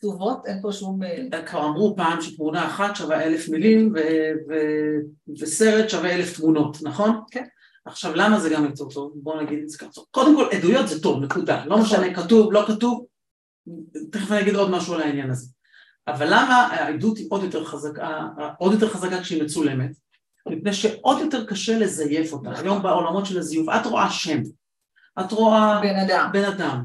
כתובות, 0.02 0.46
אין 0.46 0.62
פה 0.62 0.72
שום... 0.72 1.00
אה, 1.32 1.42
כבר 1.46 1.64
אמרו 1.66 1.96
פעם 1.96 2.20
שתמונה 2.20 2.66
אחת 2.66 2.96
שווה 2.96 3.22
אלף 3.22 3.48
מילים 3.48 3.92
ו- 3.94 4.32
ו- 4.48 5.32
וסרט 5.40 5.90
שווה 5.90 6.14
אלף 6.14 6.40
תמונות, 6.40 6.76
נכון? 6.82 7.20
כן. 7.30 7.44
עכשיו 7.84 8.14
למה 8.14 8.40
זה 8.40 8.50
גם 8.50 8.64
יותר 8.64 8.84
טוב? 8.84 9.12
בואו 9.14 9.40
נגיד 9.40 9.58
את 9.62 9.68
זה 9.68 9.78
ככה. 9.78 10.00
קודם 10.10 10.36
כל 10.36 10.48
עדויות 10.56 10.88
זה 10.88 11.02
טוב, 11.02 11.24
נקודה. 11.24 11.64
לא 11.66 11.78
נכון. 11.78 11.80
משנה 11.80 12.14
כתוב, 12.14 12.52
לא 12.52 12.64
כתוב, 12.66 13.04
תכף 14.12 14.32
אני 14.32 14.40
אגיד 14.40 14.54
עוד 14.54 14.70
משהו 14.70 14.94
על 14.94 15.02
העניין 15.02 15.30
הזה. 15.30 15.46
אבל 16.08 16.26
למה 16.26 16.68
העדות 16.70 17.16
היא 17.16 17.26
עוד 17.30 17.42
יותר 17.42 17.64
חזקה, 17.64 18.20
עוד 18.58 18.72
יותר 18.72 18.88
חזקה 18.88 19.20
כשהיא 19.20 19.42
מצולמת? 19.42 19.90
מפני 20.48 20.72
שעוד 20.72 21.20
יותר 21.20 21.46
קשה 21.46 21.78
לזייף 21.78 22.32
אותה. 22.32 22.50
נכון. 22.50 22.64
היום 22.64 22.82
בעולמות 22.82 23.26
של 23.26 23.38
הזיוף, 23.38 23.68
את 23.68 23.86
רואה 23.86 24.10
שם, 24.10 24.42
את 25.20 25.32
רואה 25.32 25.80
בן 25.82 25.96
אדם, 25.96 26.30
בן 26.32 26.44
אדם. 26.44 26.84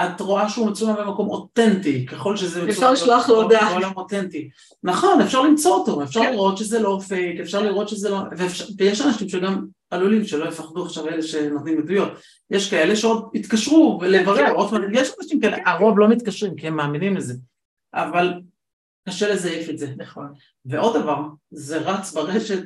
את 0.00 0.20
רואה 0.20 0.48
שהוא 0.48 0.70
מצולם 0.70 0.96
במקום 0.96 1.28
אותנטי, 1.28 2.06
ככל 2.06 2.36
שזה 2.36 2.58
מצולם... 2.58 2.70
אפשר 2.70 2.92
לשלוח 2.92 3.28
לו 3.28 3.42
הודעה. 3.42 3.70
בעולם 3.70 3.92
אותנטי. 3.96 4.50
נכון, 4.82 5.20
אפשר 5.20 5.42
למצוא 5.42 5.74
אותו, 5.74 6.02
אפשר 6.02 6.20
כן. 6.20 6.32
לראות 6.32 6.58
שזה 6.58 6.78
לא 6.78 7.00
פייק, 7.08 7.40
אפשר 7.40 7.62
לראות 7.62 7.88
שזה 7.88 8.10
לא... 8.10 8.18
ואפשר, 8.36 8.64
ויש 8.78 9.00
אנשים 9.00 9.28
שגם 9.28 9.66
עלולים 9.90 10.24
שלא 10.24 10.48
יפחדו 10.48 10.84
עכשיו 10.84 11.08
אלה 11.08 11.22
שנותנים 11.22 11.78
עדויות. 11.78 12.12
יש 12.50 12.70
כאלה 12.70 12.96
שעוד 12.96 13.30
יתקשרו 13.34 13.98
ולברר, 14.02 14.46
כן. 14.46 14.52
עוד 14.54 14.70
יש 14.92 15.10
אנשים 15.20 15.40
כאלה, 15.40 15.56
הרוב 15.66 15.98
לא 15.98 16.08
מתקשרים 16.08 16.56
כי 16.56 16.66
הם 16.66 16.76
מאמינים 16.76 17.16
לזה, 17.16 17.34
אבל 17.94 18.32
קשה 19.08 19.34
לזייף 19.34 19.70
את 19.70 19.78
זה. 19.78 19.94
נכון. 19.96 20.32
ועוד 20.64 20.96
דבר, 21.02 21.18
זה 21.50 21.78
רץ 21.78 22.12
ברשת 22.12 22.64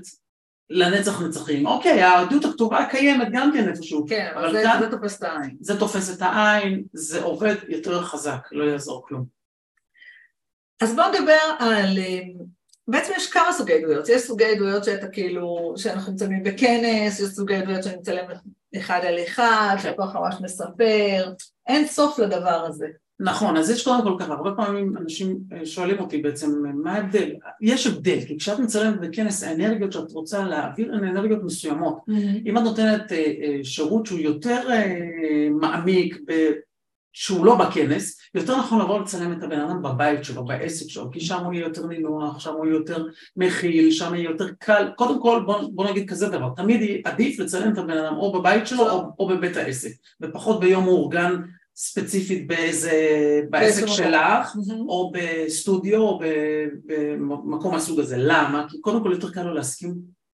לנצח 0.70 1.22
נצחים. 1.22 1.66
אוקיי, 1.66 2.02
העדות 2.02 2.44
הכתובה 2.44 2.86
קיימת 2.90 3.28
גם 3.32 3.50
כן 3.54 3.68
איפשהו. 3.68 4.06
כן, 4.08 4.32
אבל 4.34 4.52
זה, 4.52 4.62
כאן, 4.62 4.80
זה 4.80 4.90
תופס 4.90 5.18
את 5.18 5.22
העין. 5.22 5.56
זה 5.60 5.78
תופס 5.78 6.16
את 6.16 6.22
העין, 6.22 6.82
זה 6.92 7.22
עובד 7.22 7.54
יותר 7.68 8.02
חזק, 8.02 8.48
לא 8.52 8.64
יעזור 8.64 9.06
כלום. 9.06 9.24
אז 10.82 10.94
בואו 10.94 11.08
נדבר 11.08 11.38
על... 11.58 11.98
בעצם 12.88 13.12
יש 13.16 13.30
כמה 13.30 13.52
סוגי 13.52 13.72
עדויות. 13.72 14.08
יש 14.08 14.22
סוגי 14.22 14.44
עדויות 14.44 14.84
שאתה 14.84 15.08
כאילו, 15.08 15.74
שאנחנו 15.76 16.12
מצלמים 16.12 16.42
בכנס, 16.42 17.20
יש 17.20 17.26
סוגי 17.26 17.54
עדויות 17.54 17.84
שאני 17.84 17.96
מצלם 17.96 18.24
אחד 18.76 19.00
על 19.04 19.18
אחד, 19.26 19.76
שהכוח 19.82 20.16
ממש 20.16 20.34
מספר, 20.40 21.32
אין 21.66 21.86
סוף 21.86 22.18
לדבר 22.18 22.64
הזה. 22.68 22.86
נכון, 23.20 23.56
אז 23.56 23.70
יש 23.70 23.84
קודם 23.84 24.02
כל 24.02 24.24
ככה, 24.24 24.32
הרבה 24.32 24.50
פעמים 24.52 24.96
אנשים 24.96 25.38
אה, 25.52 25.66
שואלים 25.66 25.98
אותי 25.98 26.18
בעצם 26.18 26.62
מה 26.74 26.92
ההבדל, 26.92 27.30
יש 27.60 27.86
הבדל, 27.86 28.18
כי 28.26 28.38
כשאת 28.38 28.58
מצלמת 28.58 29.00
בכנס 29.00 29.42
האנרגיות 29.42 29.92
שאת 29.92 30.12
רוצה 30.12 30.44
להעביר 30.44 30.94
הן 30.94 31.04
אנרגיות 31.04 31.44
מסוימות, 31.44 31.98
mm-hmm. 31.98 32.48
אם 32.48 32.58
את 32.58 32.62
נותנת 32.62 33.12
אה, 33.12 33.16
אה, 33.16 33.64
שירות 33.64 34.06
שהוא 34.06 34.18
יותר 34.18 34.68
מעמיק, 35.60 36.18
שהוא 37.12 37.46
לא 37.46 37.54
בכנס, 37.54 38.20
יותר 38.34 38.58
נכון 38.58 38.80
לבוא 38.80 39.00
לצלם 39.00 39.32
את 39.32 39.42
הבן 39.42 39.60
אדם 39.60 39.82
בבית 39.82 40.24
שלו, 40.24 40.44
בעסק 40.44 40.88
שלו, 40.88 41.10
כי 41.10 41.20
שם 41.20 41.44
הוא 41.44 41.52
יהיה 41.52 41.64
יותר 41.64 41.86
נינוח, 41.86 42.40
שם 42.40 42.52
הוא 42.52 42.66
יהיה 42.66 42.74
יותר 42.74 43.04
מכיל, 43.36 43.90
שם 43.90 44.14
יהיה 44.14 44.30
יותר 44.30 44.48
קל, 44.58 44.88
קודם 44.96 45.22
כל 45.22 45.42
בוא, 45.46 45.60
בוא 45.72 45.90
נגיד 45.90 46.10
כזה 46.10 46.28
דבר, 46.28 46.48
תמיד 46.56 47.00
עדיף 47.04 47.38
לצלם 47.38 47.72
את 47.72 47.78
הבן 47.78 47.98
אדם 47.98 48.16
או 48.16 48.32
בבית 48.32 48.66
שלו 48.66 48.90
או, 48.90 49.02
או 49.18 49.28
בבית 49.28 49.56
העסק, 49.56 49.90
ופחות 50.20 50.60
ביום 50.60 50.84
מאורגן 50.84 51.36
ספציפית 51.76 52.46
באיזה, 52.46 52.92
בעסק 53.50 53.86
שלך, 53.86 54.56
או 54.88 55.12
בסטודיו, 55.14 56.00
או 56.00 56.20
במקום 56.86 57.74
מהסוג 57.74 58.00
הזה. 58.00 58.16
למה? 58.18 58.66
כי 58.68 58.80
קודם 58.80 59.02
כל 59.02 59.12
יותר 59.12 59.30
קל 59.30 59.42
לו 59.42 59.54
להסכים 59.54 59.94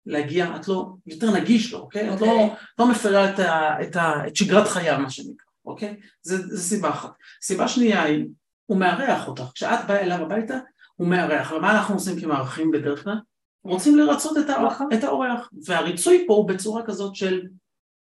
להגיע, 0.06 0.56
את 0.56 0.68
לא, 0.68 0.86
יותר 1.06 1.30
נגיש 1.30 1.72
לו, 1.72 1.78
אוקיי? 1.78 2.14
את 2.14 2.20
לא, 2.20 2.26
אוקיי. 2.26 2.50
לא 2.78 2.90
מפרה 2.90 3.30
את, 3.30 3.38
ה, 3.38 3.82
את, 3.82 3.96
ה, 3.96 4.26
את 4.26 4.36
שגרת 4.36 4.68
חייו, 4.68 4.98
מה 5.00 5.10
שנקרא, 5.10 5.46
אוקיי? 5.64 5.96
זה 6.22 6.58
סיבה 6.58 6.90
אחת. 6.90 7.10
סיבה 7.42 7.68
שנייה 7.68 8.02
היא, 8.02 8.26
הוא 8.66 8.78
מארח 8.78 9.28
אותך. 9.28 9.44
כשאת 9.54 9.78
באה 9.88 10.00
אליו 10.00 10.22
הביתה, 10.22 10.58
הוא 10.96 11.08
מארח. 11.08 11.52
ומה 11.52 11.70
אנחנו 11.70 11.94
עושים 11.94 12.20
כמארחים 12.20 12.70
בדרך 12.70 13.04
כלל? 13.04 13.18
רוצים 13.64 13.96
לרצות 13.98 14.38
את, 14.38 14.50
נכון. 14.50 14.88
את 14.94 15.04
האורח. 15.04 15.50
והריצוי 15.66 16.24
פה 16.26 16.34
הוא 16.34 16.48
בצורה 16.48 16.82
כזאת 16.86 17.14
של 17.14 17.42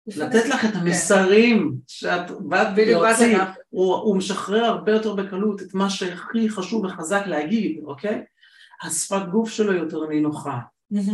לתת 0.06 0.48
לך 0.48 0.64
את 0.64 0.70
כן. 0.70 0.78
המסרים 0.78 1.74
שאת 1.86 2.30
באת 2.40 2.66
להוציא? 2.76 3.38
הוא, 3.70 4.16
משחרר 4.16 4.64
הרבה 4.64 4.92
יותר 4.92 5.14
בקלות 5.14 5.62
את 5.62 5.74
מה 5.74 5.90
שהכי 5.90 6.48
חשוב 6.48 6.84
וחזק 6.84 7.22
להגיד, 7.26 7.80
אוקיי? 7.84 8.24
השפת 8.82 9.22
גוף 9.30 9.50
שלו 9.50 9.72
יותר 9.72 10.06
נינוחה. 10.06 10.58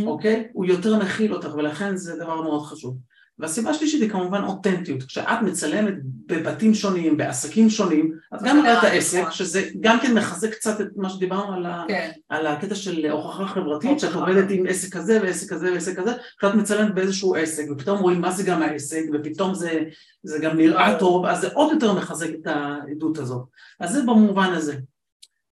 אוקיי? 0.05 0.47
הוא 0.53 0.65
יותר 0.65 0.99
מכיל 0.99 1.33
אותך 1.33 1.49
ולכן 1.55 1.95
זה 1.95 2.15
דבר 2.15 2.41
מאוד 2.41 2.65
חשוב. 2.65 2.97
והסיבה 3.41 3.69
השלישית 3.69 4.01
היא 4.01 4.09
כמובן 4.09 4.43
אותנטיות, 4.43 5.03
כשאת 5.03 5.41
מצלמת 5.41 5.93
בבתים 6.25 6.73
שונים, 6.73 7.17
בעסקים 7.17 7.69
שונים, 7.69 8.17
את 8.35 8.39
גם 8.43 8.59
מראה 8.59 8.79
את 8.79 8.83
העסק, 8.83 9.19
נכון. 9.19 9.31
שזה 9.31 9.69
גם 9.79 9.99
כן 9.99 10.13
מחזק 10.13 10.51
קצת 10.51 10.81
את 10.81 10.87
מה 10.95 11.09
שדיברנו 11.09 11.53
על, 11.53 11.65
ה, 11.65 11.83
כן, 11.87 12.11
על 12.29 12.47
הקטע 12.47 12.75
של 12.75 13.05
הוכחה 13.05 13.47
חברתית, 13.47 13.99
שאת. 13.99 14.13
עובדת 14.13 14.45
עם 14.49 14.65
עסק 14.67 14.93
כזה 14.93 15.19
ועסק 15.21 15.53
כזה 15.53 15.73
ועסק 15.73 15.99
כזה, 15.99 16.11
כשאת 16.37 16.55
מצלמת 16.55 16.95
באיזשהו 16.95 17.35
עסק, 17.35 17.63
ופתאום 17.71 17.99
רואים 17.99 18.21
מה 18.21 18.31
זה 18.31 18.43
גם 18.43 18.61
העסק, 18.61 19.03
ופתאום 19.13 19.53
זה, 19.53 19.83
זה 20.23 20.39
גם 20.39 20.57
נראה. 20.57 20.99
טוב, 20.99 21.25
אז 21.25 21.41
זה 21.41 21.47
עוד 21.53 21.71
יותר 21.71 21.93
מחזק 21.93 22.29
את 22.41 22.47
העדות 22.47 23.17
הזאת. 23.17 23.43
אז 23.79 23.91
זה 23.91 24.01
במובן 24.01 24.53
הזה. 24.53 24.75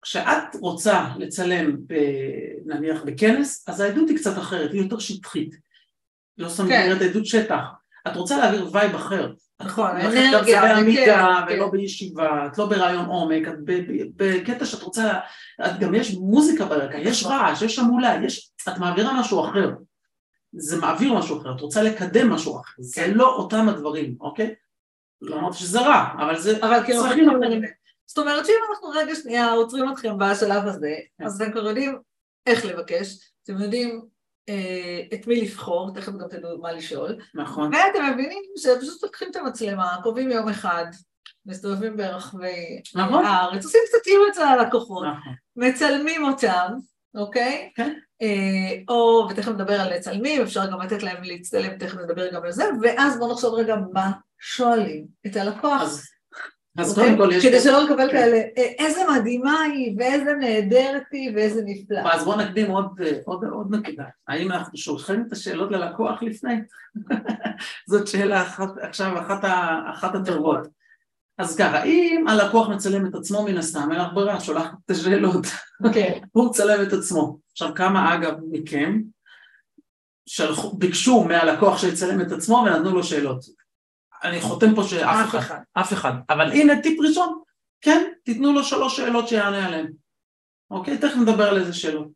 כשאת 0.02 0.54
רוצה 0.60 1.04
לצלם 1.18 1.76
ב, 1.86 1.94
נניח 2.66 3.02
בכנס, 3.02 3.64
אז 3.68 3.80
העדות 3.80 4.08
היא 4.08 4.16
קצת 4.16 4.38
אחרת, 4.38 4.72
היא 4.72 4.82
יותר 4.82 4.98
שטחית. 4.98 5.66
לא 6.38 6.48
שמת 6.48 6.68
כן. 6.68 6.90
לב 6.90 7.02
עדות 7.02 7.26
שטח. 7.26 7.64
את 8.06 8.16
רוצה 8.16 8.38
להעביר 8.38 8.68
וייב 8.72 8.94
אחר. 8.94 9.32
נכון, 9.60 9.96
לכן 9.96 10.06
אנרגיה, 10.06 10.62
גם 10.62 10.68
זה 10.68 10.74
בעמידה 10.74 11.44
כן, 11.48 11.54
ולא 11.54 11.64
כן. 11.64 11.70
בישיבה, 11.70 12.46
את 12.46 12.58
לא 12.58 12.66
ברעיון 12.66 13.06
עומק, 13.06 13.48
את 13.48 13.54
בקטע 14.16 14.64
שאת 14.64 14.82
רוצה, 14.82 15.12
את 15.66 15.78
גם 15.80 15.94
יש 15.94 16.14
מוזיקה 16.14 16.64
ברקע, 16.64 16.98
יש 16.98 17.24
נכון. 17.24 17.36
רעש, 17.36 17.62
יש 17.62 17.78
המולה, 17.78 18.20
יש, 18.24 18.50
את 18.68 18.78
מעבירה 18.78 19.20
משהו 19.20 19.44
אחר. 19.44 19.70
זה 20.52 20.80
מעביר 20.80 21.12
משהו 21.12 21.40
אחר, 21.40 21.54
את 21.56 21.60
רוצה 21.60 21.82
לקדם 21.82 22.30
משהו 22.30 22.60
אחר, 22.60 22.72
זה 22.78 23.02
כן. 23.02 23.14
לא 23.14 23.36
אותם 23.36 23.68
הדברים, 23.68 24.16
אוקיי? 24.20 24.54
לא 25.20 25.36
אמרתי 25.38 25.58
שזה 25.58 25.80
רע, 25.80 26.04
אבל 26.18 26.38
זה 26.38 26.58
אבל 26.62 26.84
כאילו, 26.84 27.02
צרכים 27.02 27.30
אחרים. 27.30 27.62
זאת 28.06 28.18
אומרת 28.18 28.46
שאם 28.46 28.54
אנחנו 28.70 28.88
רגע 28.88 29.14
שנייה 29.14 29.52
עוצרים 29.52 29.92
אתכם 29.92 30.18
בשלב 30.18 30.66
הזה, 30.66 30.94
כן. 31.18 31.24
אז 31.24 31.42
אתם 31.42 31.52
כבר 31.52 31.66
יודעים 31.66 31.98
איך 32.46 32.64
לבקש, 32.64 33.32
אתם 33.42 33.62
יודעים 33.62 34.02
את 35.14 35.26
מי 35.26 35.40
לבחור, 35.40 35.94
תכף 35.94 36.12
גם 36.12 36.28
תדעו 36.30 36.58
מה 36.58 36.72
לשאול, 36.72 37.16
נכון, 37.34 37.70
ואתם 37.74 38.12
מבינים 38.12 38.42
שפשוט 38.56 39.02
לוקחים 39.02 39.28
את 39.30 39.36
המצלמה, 39.36 39.96
קובעים 40.02 40.30
יום 40.30 40.48
אחד, 40.48 40.84
מסתובבים 41.46 41.96
ברחבי 41.96 42.82
נכון. 42.94 43.24
הארץ, 43.24 43.64
עושים 43.64 43.80
קצת 43.86 44.06
ייעוץ 44.06 44.38
ללקוחות, 44.38 45.06
נכון, 45.06 45.34
מצלמים 45.56 46.24
אותם, 46.24 46.72
אוקיי? 47.14 47.70
כן. 47.74 47.92
אה, 48.22 48.78
או, 48.88 49.28
ותכף 49.30 49.48
נדבר 49.48 49.80
על 49.80 49.96
מצלמים, 49.96 50.42
אפשר 50.42 50.70
גם 50.70 50.80
לתת 50.80 51.02
להם 51.02 51.22
להצטלם, 51.22 51.78
תכף 51.78 51.98
נדבר 51.98 52.32
גם 52.32 52.42
על 52.42 52.52
זה, 52.52 52.64
ואז 52.82 53.18
בואו 53.18 53.32
נחשוב 53.32 53.54
רגע 53.54 53.76
מה 53.92 54.10
שואלים 54.38 55.06
את 55.26 55.36
הלקוח. 55.36 55.82
אז 55.82 56.02
אז 56.78 56.90
אוקיי? 56.98 57.16
קודם 57.16 57.28
כל 57.28 57.34
יש... 57.36 57.46
כדי 57.46 57.60
שלא 57.60 57.84
לקבל 57.84 58.06
כן. 58.10 58.12
כאלה, 58.12 58.36
"אה, 58.36 58.72
איזה 58.78 59.00
מדהימה 59.14 59.60
היא, 59.60 59.94
ואיזה 59.98 60.32
נהדרת 60.40 61.02
היא, 61.12 61.30
ואיזה 61.34 61.62
נפלא. 61.64 62.00
אז 62.12 62.24
בואו 62.24 62.40
נקדים 62.40 62.70
עוד, 62.70 62.86
עוד, 63.24 63.44
עוד 63.44 63.74
נקודה. 63.74 64.04
האם 64.28 64.52
אנחנו 64.52 64.78
שולחים 64.78 65.24
את 65.26 65.32
השאלות 65.32 65.70
ללקוח 65.70 66.22
לפני? 66.22 66.54
זאת 67.90 68.06
שאלה 68.06 68.42
אחת, 68.42 68.68
עכשיו 68.80 69.20
אחת, 69.20 70.14
הטובות. 70.14 70.66
אז 71.38 71.56
ככה, 71.56 71.84
אם 71.84 72.24
הלקוח 72.28 72.68
מצלם 72.68 73.06
את 73.06 73.14
עצמו 73.14 73.44
מן 73.44 73.56
הסתם, 73.56 73.88
אין 73.92 74.00
לך 74.00 74.12
ברירה, 74.14 74.40
שולחת 74.40 74.72
את 74.86 74.90
השאלות. 74.90 75.46
כן. 75.94 76.18
הוא 76.32 76.46
מצלם 76.46 76.82
את 76.82 76.92
עצמו. 76.92 77.38
עכשיו 77.52 77.74
כמה 77.74 78.14
אגב 78.14 78.34
מכם 78.50 79.00
שלחו, 80.28 80.76
ביקשו 80.76 81.24
מהלקוח 81.24 81.78
שיצלם 81.78 82.20
את 82.20 82.32
עצמו 82.32 82.64
ונתנו 82.66 82.94
לו 82.94 83.04
שאלות. 83.04 83.65
אני 84.26 84.40
חותם 84.40 84.74
פה 84.74 84.82
שאף 84.84 85.16
אף 85.24 85.28
אחד, 85.28 85.38
אחד. 85.38 85.58
אף 85.72 85.92
אחד. 85.92 86.12
אבל 86.30 86.52
הנה 86.52 86.82
טיפ 86.82 87.00
ראשון, 87.00 87.40
כן, 87.80 88.04
תיתנו 88.24 88.52
לו 88.52 88.64
שלוש 88.64 88.96
שאלות 88.96 89.28
שיענה 89.28 89.66
עליהן. 89.66 89.92
אוקיי? 90.70 90.98
תכף 90.98 91.16
נדבר 91.16 91.48
על 91.48 91.58
איזה 91.58 91.72
שאלות. 91.72 92.08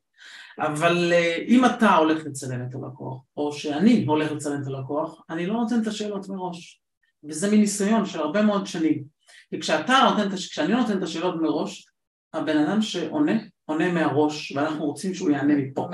אבל 0.58 1.12
אה, 1.12 1.36
אם 1.48 1.64
אתה 1.64 1.94
הולך 1.94 2.26
לצלם 2.26 2.62
את 2.62 2.74
הלקוח, 2.74 3.22
או 3.36 3.52
שאני 3.52 4.04
הולך 4.04 4.32
לצלם 4.32 4.62
את 4.62 4.66
הלקוח, 4.66 5.22
אני 5.30 5.46
לא 5.46 5.54
נותן 5.54 5.82
את 5.82 5.86
השאלות 5.86 6.28
מראש. 6.28 6.80
וזה 7.24 7.50
מניסיון 7.50 8.06
של 8.06 8.20
הרבה 8.20 8.42
מאוד 8.42 8.66
שנים. 8.66 9.04
כי 9.50 9.60
כשאתה 9.60 9.98
נותן, 10.10 10.36
כשאני 10.36 10.74
נותן 10.74 10.98
את 10.98 11.02
השאלות 11.02 11.34
מראש, 11.42 11.86
הבן 12.32 12.56
אדם 12.58 12.82
שעונה, 12.82 13.32
עונה 13.70 13.92
מהראש, 13.92 14.52
ואנחנו 14.56 14.84
רוצים 14.84 15.14
שהוא 15.14 15.30
יענה 15.30 15.54
מפה. 15.56 15.88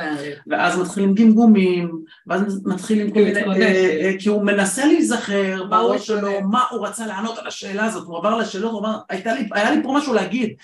ואז 0.47 0.79
מתחילים 0.79 1.15
גמגומים, 1.15 2.01
ואז 2.27 2.67
מתחילים 2.67 3.11
כל 3.11 3.21
מיני. 3.21 3.41
אה, 3.63 4.01
אה, 4.03 4.13
כי 4.19 4.29
הוא 4.29 4.43
מנסה 4.45 4.85
להיזכר 4.87 5.65
בראש 5.71 6.07
שלו? 6.07 6.41
מה 6.51 6.65
הוא 6.71 6.87
רצה 6.87 7.07
לענות 7.07 7.39
על 7.39 7.47
השאלה 7.47 7.85
הזאת, 7.85 8.07
הוא 8.07 8.19
עבר 8.19 8.39
לשאלות, 8.39 8.73
הוא 8.73 8.81
אמר, 8.81 8.99
"הייתה 9.09 9.35
לי- 9.35 9.49
היה 9.53 9.71
לי 9.71 9.83
פה 9.83 9.93
משהו 9.97 10.15
להגיד, 10.15 10.55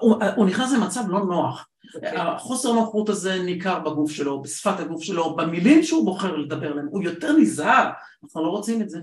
הוא, 0.00 0.46
נכנס 0.46 0.72
למצב 0.72 1.00
לא 1.08 1.20
נוח, 1.20 1.68
אוקיי. 1.94 2.10
החוסר 2.16 2.72
נוחות 2.72 3.08
הזה 3.08 3.42
ניכר 3.42 3.78
בגוף 3.78 4.10
שלו, 4.10 4.42
בשפת 4.42 4.80
הגוף 4.80 5.02
שלו, 5.02 5.36
במילים 5.36 5.82
שהוא 5.82 6.04
בוחר 6.04 6.36
לדבר 6.36 6.70
עליהם, 6.72 6.86
הוא 6.90 7.02
יותר 7.02 7.32
נזהר, 7.36 7.90
אנחנו 8.24 8.44
לא 8.44 8.50
רוצים 8.50 8.82
את 8.82 8.90
זה, 8.90 8.98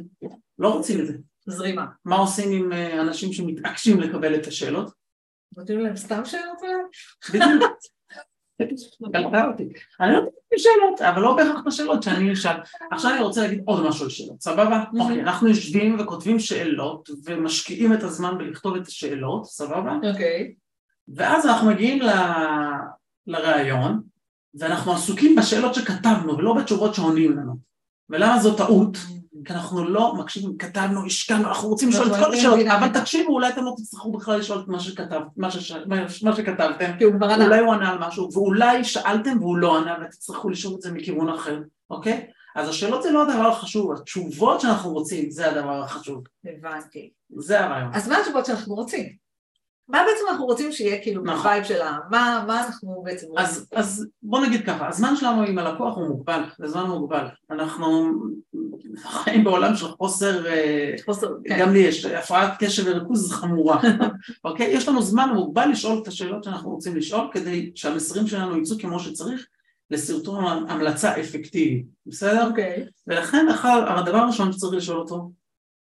לא 0.60 0.70
רוצים 0.74 1.00
את 1.00 1.08
זה. 1.08 1.14
זרימה. 1.48 1.86
מה 2.06 2.16
עושים 2.16 2.52
עם 2.52 2.74
אה, 2.74 3.02
אנשים 3.02 3.34
שמתעקשים 3.34 4.00
לקבל 4.00 4.36
את 4.36 4.48
השאלות? 4.48 4.99
נותנים 5.60 5.80
להם 5.80 5.96
סתם 5.96 6.26
שאלות? 6.26 6.58
בדיוק. 7.34 7.78
קלטה 9.14 9.48
אותי. 9.48 9.70
אני 10.02 10.14
לא 10.14 10.20
נותנת 10.20 10.58
שאלות, 10.58 11.02
אבל 11.02 11.22
לא 11.22 11.36
בהכרח 11.36 11.62
את 11.62 11.68
השאלות 11.68 12.04
שאני 12.04 12.34
אשאל. 12.34 12.56
עכשיו 12.92 13.12
אני 13.12 13.22
רוצה 13.22 13.42
להגיד 13.42 13.62
עוד 13.66 13.88
משהו 13.88 14.04
על 14.04 14.10
שאלות, 14.10 14.42
סבבה? 14.42 14.84
אוקיי, 15.00 15.22
אנחנו 15.22 15.48
יושבים 15.48 16.00
וכותבים 16.00 16.40
שאלות 16.40 17.10
ומשקיעים 17.26 17.94
את 17.94 18.04
הזמן 18.04 18.38
בלכתוב 18.38 18.76
את 18.76 18.88
השאלות, 18.88 19.46
סבבה? 19.46 19.96
אוקיי. 20.12 20.54
ואז 21.08 21.46
אנחנו 21.46 21.70
מגיעים 21.70 22.00
לראיון, 23.28 24.02
ואנחנו 24.60 24.94
עסוקים 24.94 25.36
בשאלות 25.36 25.76
שכתבנו 25.76 26.38
ולא 26.38 26.54
בתשובות 26.54 26.96
שעונים 26.96 27.32
לנו. 27.32 27.56
ולמה 28.10 28.40
זו 28.40 28.56
טעות? 28.56 28.98
כי 29.46 29.54
אנחנו 29.54 29.84
לא 29.84 30.16
מקשיבים, 30.16 30.58
כתבנו, 30.58 31.06
השקענו, 31.06 31.48
אנחנו 31.48 31.70
רוצים 31.70 31.90
לשאול 31.90 32.08
את 32.08 32.26
כל 32.26 32.34
השאלות. 32.34 32.60
אבל 32.68 32.88
תקשיבו, 33.00 33.34
אולי 33.34 33.50
אתם 33.50 33.64
לא 33.64 33.74
תצטרכו 33.78 34.12
בכלל 34.12 34.40
לשאול 34.40 34.60
את 34.60 34.68
מה 34.68 34.80
שכתבתם. 36.36 36.92
אולי 37.46 37.60
הוא 37.60 37.74
ענה 37.74 37.90
על 37.92 37.98
משהו, 38.00 38.30
ואולי 38.34 38.84
שאלתם 38.84 39.38
והוא 39.40 39.58
לא 39.58 39.78
ענה 39.78 39.96
ותצטרכו 40.02 40.50
לשאול 40.50 40.76
את 40.76 40.82
זה 40.82 40.92
מכיוון 40.92 41.30
אחר, 41.30 41.60
אוקיי? 41.90 42.28
אז 42.56 42.70
השאלות 42.70 43.04
זה 43.04 43.12
לא 43.12 43.22
הדבר 43.22 43.48
החשוב, 43.48 43.92
התשובות 43.92 44.62
שאנחנו 44.62 44.94
רוצים 44.94 45.32
זה 45.32 45.52
הדבר 45.52 45.84
החשוב, 45.84 46.24
הבנתי. 46.46 47.10
זה 47.38 47.60
הרעיון. 47.60 47.92
אז 47.94 48.10
מה 48.10 48.18
התשובות 48.18 48.46
שאנחנו 48.46 48.76
רוצים? 48.76 49.30
מה 49.90 50.04
בעצם 50.08 50.24
אנחנו 50.30 50.46
רוצים 50.46 50.72
שיהיה 50.72 51.02
כאילו 51.02 51.24
נכון. 51.24 51.38
בווייב 51.38 51.64
שלה? 51.64 51.98
מה 52.10 52.44
מה 52.48 52.66
אנחנו 52.66 53.02
בעצם 53.06 53.28
רוצים? 53.28 53.46
אז, 53.46 53.68
אז 53.72 54.08
בוא 54.24 54.46
נגיד 54.46 54.66
ככה, 54.66 54.88
הזמן 54.88 55.16
שלנו 55.16 55.44
עם 55.44 55.58
הלקוח 55.58 55.98
הוא 55.98 56.08
מוגבל, 56.08 56.42
זה 56.58 56.68
זמן 56.68 56.84
מוגבל. 56.84 57.28
אנחנו 57.52 58.14
חיים 59.04 59.44
בעולם 59.44 59.76
של 59.76 59.88
חוסר, 59.88 60.48
אה, 60.48 60.96
חוסר, 61.06 61.28
כן. 61.46 61.60
גם 61.60 61.74
לי 61.74 61.80
יש 61.80 62.06
הפרעת 62.06 62.54
קשב 62.60 62.84
וריכוז 62.86 63.32
חמורה, 63.32 63.82
אוקיי? 64.46 64.68
יש 64.68 64.88
לנו 64.88 65.02
זמן 65.02 65.30
מוגבל 65.34 65.70
לשאול 65.72 66.00
את 66.02 66.08
השאלות 66.08 66.44
שאנחנו 66.44 66.70
רוצים 66.70 66.96
לשאול 66.96 67.30
כדי 67.34 67.72
שהמסרים 67.76 68.28
שלנו 68.28 68.58
יצאו 68.58 68.78
כמו 68.80 69.00
שצריך 69.00 69.48
לסרטון 69.92 70.46
המלצה 70.70 71.20
אפקטיבי, 71.20 71.84
בסדר? 72.06 72.48
אוקיי. 72.48 72.86
ולכן 73.08 73.46
הדבר 73.88 74.18
הראשון 74.18 74.52
שצריך 74.52 74.74
לשאול 74.74 75.00
אותו 75.00 75.32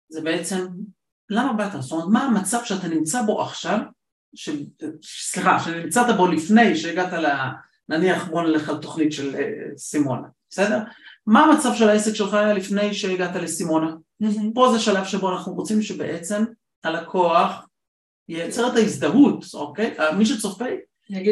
זה 0.09 0.21
בעצם 0.21 0.67
למה 1.31 1.53
באת? 1.53 1.83
זאת 1.83 1.93
אומרת 1.93 2.09
מה 2.09 2.25
המצב 2.25 2.59
שאתה 2.65 2.89
נמצא 2.89 3.23
בו 3.23 3.43
עכשיו, 3.43 3.79
ש... 4.35 4.51
סליחה, 5.03 5.61
שנמצאת 5.61 6.17
בו 6.17 6.27
לפני 6.27 6.77
שהגעת 6.77 7.13
ל... 7.13 7.27
נניח 7.89 8.29
בוא 8.29 8.43
נלך 8.43 8.69
על 8.69 8.77
תוכנית 8.77 9.13
של 9.13 9.37
אה, 9.37 9.77
סימונה, 9.77 10.29
בסדר? 10.51 10.79
מה 11.27 11.45
המצב 11.45 11.75
של 11.75 11.89
העסק 11.89 12.15
שלך 12.15 12.35
היה 12.35 12.53
לפני 12.53 12.95
שהגעת 12.95 13.37
לסימונה? 13.37 13.95
פה 14.55 14.73
זה 14.73 14.81
שלב 14.81 15.05
שבו 15.05 15.33
אנחנו 15.33 15.53
רוצים 15.53 15.83
שבעצם 15.83 16.45
הלקוח 16.85 17.67
ייצר 18.29 18.73
את 18.73 18.77
ההזדהות, 18.77 19.45
אוקיי? 19.55 19.95
מי 20.19 20.27
שצופה 20.27 20.65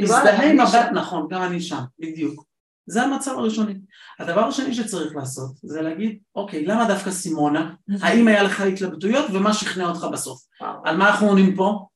וואלה, 0.09 0.43
עם. 0.43 0.61
מבט 0.61 0.89
נכון, 0.93 1.29
גם 1.31 1.43
אני 1.43 1.61
שם, 1.61 1.83
בדיוק. 1.99 2.45
זה 2.87 3.03
המצב 3.03 3.31
הראשוני. 3.31 3.75
הדבר 4.19 4.45
השני 4.45 4.75
שצריך 4.75 5.17
לעשות 5.17 5.53
זה 5.63 5.83
להגיד, 5.83 6.19
אוקיי, 6.35 6.67
למה 6.67 6.89
דווקא 6.89 7.11
סימונה? 7.11 7.75
האם 8.01 8.29
היה 8.29 8.43
לך 8.43 8.61
התלבטויות 8.61 9.27
ומה 9.33 9.55
שכנע 9.55 9.89
אותך 9.89 10.07
בסוף? 10.13 10.43
על 10.85 10.97
מה 10.97 11.11
אנחנו 11.11 11.29
עונים 11.29 11.57
פה? 11.57 11.87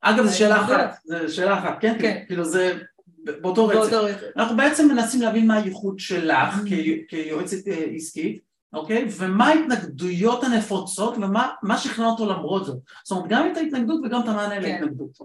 אגב, 0.00 0.26
זו 0.26 0.38
שאלה. 0.38 0.64
אחת, 0.64 0.98
זו 1.04 1.34
שאלה 1.34 1.58
אחת, 1.58 1.76
כן? 1.80 1.96
כן. 2.00 2.24
כאילו 2.26 2.44
זה 2.44 2.78
באותו 3.24 3.66
רצף. 3.66 3.92
אנחנו 4.36 4.56
בעצם 4.56 4.88
מנסים 4.88 5.22
להבין 5.22 5.46
מה 5.46 5.54
הייחוד 5.54 5.98
שלך 5.98 6.54
Mm. 6.54 6.68
כ- 6.68 7.08
כיועצת 7.10 7.68
אה, 7.68 7.84
עסקית, 7.94 8.40
אוקיי? 8.72 9.08
ומה 9.18 9.46
ההתנגדויות 9.48 10.44
הנפוצות 10.44 11.14
ומה 11.16 11.78
שכנע 11.78 12.06
אותו 12.06 12.26
למרות 12.26 12.64
זאת. 12.64 12.78
זאת 13.04 13.16
אומרת, 13.16 13.30
גם 13.30 13.48
את 13.52 13.56
ההתנגדות 13.56 14.00
וגם 14.04 14.20
את 14.20 14.28
המענה 14.28 14.54
כן. 14.54 14.62
להתנגדות. 14.62 15.18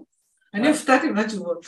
אני 0.54 0.68
הופתעתי 0.68 1.10
מהתשובות. 1.10 1.66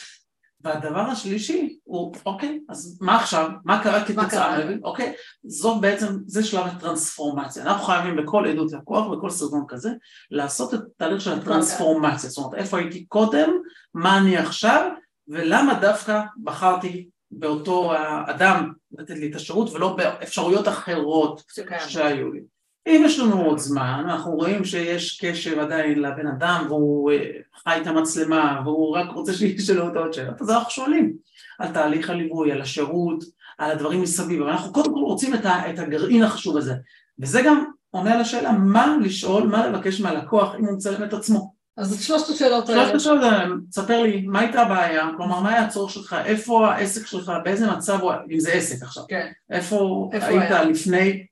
והדבר 0.65 1.01
השלישי 1.01 1.79
הוא, 1.85 2.15
אוקיי, 2.27 2.61
אז 2.69 2.99
מה 3.01 3.17
עכשיו? 3.17 3.51
מה 3.65 3.83
קרה 3.83 4.05
כתוצאה? 4.05 4.59
אוקיי, 4.85 5.13
זאת 5.45 5.81
בעצם, 5.81 6.07
זה 6.27 6.45
שלב 6.45 6.67
הטרנספורמציה. 6.67 7.63
אנחנו 7.63 7.85
חייבים 7.85 8.17
בכל 8.17 8.47
עדות 8.47 8.73
לקוח, 8.73 9.07
בכל 9.07 9.31
סרטון 9.31 9.65
כזה, 9.69 9.91
לעשות 10.31 10.75
את 10.75 10.81
התהליך 10.81 11.21
של 11.21 11.33
הטרנספורמציה. 11.33 12.31
זאת 12.31 12.39
אומרת, 12.45 12.55
איפה 12.55 12.79
הייתי 12.79 13.05
קודם, 13.05 13.51
מה 13.95 14.19
אני 14.19 14.37
עכשיו, 14.37 14.91
ולמה 15.31 15.75
דווקא 15.75 16.21
בחרתי 16.45 17.09
באותו 17.31 17.93
אדם 18.27 18.73
לתת 18.93 19.15
לי 19.19 19.31
את 19.31 19.35
השירות 19.35 19.73
ולא 19.73 19.97
באפשרויות 19.97 20.69
אחרות 20.69 21.43
שהיו 21.89 22.33
לי. 22.33 22.41
אם 22.87 23.03
יש 23.05 23.19
לנו 23.19 23.43
עוד 23.43 23.59
זמן, 23.59 24.03
אנחנו 24.05 24.33
רואים 24.33 24.65
שיש 24.65 25.21
קשר 25.21 25.61
עדיין 25.61 26.03
לבן 26.03 26.27
אדם 26.27 26.65
והוא 26.69 27.11
אה, 27.13 27.31
חי 27.63 27.79
את 27.83 27.87
המצלמה 27.87 28.61
והוא 28.65 28.97
רק 28.97 29.11
רוצה 29.13 29.33
שישאלו 29.33 29.89
אותו 29.89 29.99
עוד 29.99 30.13
שאלות, 30.13 30.41
אז 30.41 30.51
אנחנו 30.51 30.71
שואלים 30.71 31.13
על 31.59 31.69
תהליך 31.73 32.11
הליווי, 32.11 32.53
על 32.53 32.61
השירות, 32.61 33.25
על 33.59 33.71
הדברים 33.71 34.03
מסביב, 34.03 34.43
אבל 34.43 34.51
אנחנו 34.51 34.73
קודם 34.73 34.95
כל 34.95 35.01
רוצים 35.01 35.35
את, 35.35 35.47
את 35.47 35.79
הגרעין 35.79 36.23
החשוב 36.23 36.57
הזה, 36.57 36.75
וזה 37.19 37.43
גם 37.45 37.65
עונה 37.91 38.15
על 38.15 38.21
השאלה 38.21 38.53
מה 38.53 38.97
לשאול, 39.03 39.43
מה 39.43 39.67
לבקש 39.67 40.01
מהלקוח 40.01 40.55
אם 40.59 40.65
הוא 40.65 40.77
מצלם 40.77 41.05
את 41.05 41.13
עצמו. 41.13 41.60
אז 41.77 41.95
את 41.95 42.01
שלושת 42.03 42.29
השאלות 42.29 42.69
האלה. 42.69 42.83
שלושת 42.83 42.95
השאלות 42.95 43.23
האלה, 43.23 43.55
תספר 43.71 44.03
לי, 44.03 44.27
מה 44.27 44.41
הייתה 44.41 44.63
הבעיה? 44.63 45.09
כלומר, 45.17 45.41
מה 45.41 45.51
היה 45.51 45.65
הצורך 45.65 45.91
שלך? 45.91 46.17
איפה 46.25 46.69
העסק 46.69 47.07
שלך? 47.07 47.33
באיזה 47.45 47.71
מצב 47.71 48.01
הוא, 48.01 48.13
אם 48.31 48.41
זה 48.41 48.53
עסק 48.53 48.83
עכשיו. 48.83 49.05
כן. 49.09 49.33
איפה, 49.51 50.11
איפה 50.13 50.27
היית 50.27 50.51
היה? 50.51 50.65
לפני? 50.65 51.27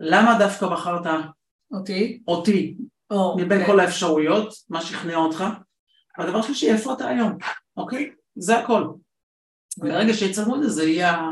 למה 0.00 0.38
דווקא 0.38 0.66
בחרת? 0.66 1.06
אותי. 1.72 2.22
אותי. 2.28 2.76
או, 3.10 3.36
מבין 3.38 3.60
כן. 3.60 3.66
כל 3.66 3.80
האפשרויות, 3.80 4.54
מה 4.68 4.80
שכנע 4.80 5.16
אותך? 5.16 5.44
והדבר 6.18 6.42
שלישי, 6.42 6.72
איפה 6.72 6.92
אתה 6.92 7.08
היום? 7.08 7.38
אוקיי? 7.76 8.10
זה 8.36 8.58
הכל. 8.58 8.84
ברגע 9.78 10.14
שיצלמו 10.14 10.56
את 10.56 10.62
זה, 10.62 10.68
זה 10.68 10.84
יהיה 10.84 11.22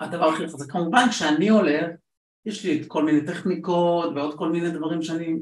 הדבר 0.00 0.28
הכי 0.28 0.48
חזק. 0.48 0.70
כמובן, 0.70 1.08
כשאני 1.10 1.48
עולה, 1.48 1.80
יש 2.46 2.64
לי 2.64 2.80
את 2.80 2.86
כל 2.86 3.04
מיני 3.04 3.26
טכניקות 3.26 4.12
ועוד 4.14 4.38
כל 4.38 4.48
מיני 4.48 4.70
דברים 4.70 5.02
שאני 5.02 5.36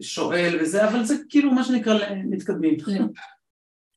שואל 0.00 0.58
וזה, 0.60 0.88
אבל 0.88 1.04
זה 1.04 1.14
כאילו 1.28 1.50
מה 1.50 1.64
שנקרא 1.64 1.98
מתקדמים. 2.24 2.76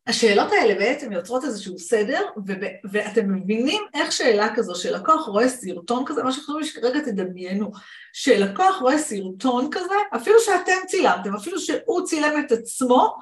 השאלות 0.08 0.52
האלה 0.52 0.76
בעצם 0.76 1.12
יוצרות 1.12 1.44
איזשהו 1.44 1.80
סדר, 1.80 2.22
ו- 2.48 2.54
ואתם 2.92 3.34
מבינים 3.34 3.84
איך 3.94 4.12
שאלה 4.12 4.56
כזו 4.56 4.76
שלקוח 4.76 5.28
רואה 5.28 5.50
סרטון 5.50 6.04
כזה, 6.06 6.24
מה 6.24 6.32
שאנחנו 6.32 6.54
אומרים 6.54 6.70
שכרגע 6.72 7.00
תדמיינו, 7.00 7.72
שלקוח 8.14 8.82
רואה 8.82 8.98
סרטון 8.98 9.68
כזה, 9.72 9.96
אפילו 10.16 10.40
שאתם 10.40 10.88
צילמתם, 10.88 11.36
אפילו 11.36 11.60
שהוא 11.60 12.06
צילם 12.06 12.40
את 12.46 12.52
עצמו, 12.52 13.16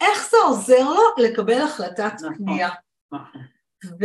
איך 0.00 0.30
זה 0.30 0.36
עוזר 0.46 0.84
לו 0.84 1.24
לקבל 1.24 1.60
החלטת 1.60 2.12
נכון, 2.14 2.34
קנייה. 2.34 2.70
נכון. 3.12 3.40
ו... 3.84 4.04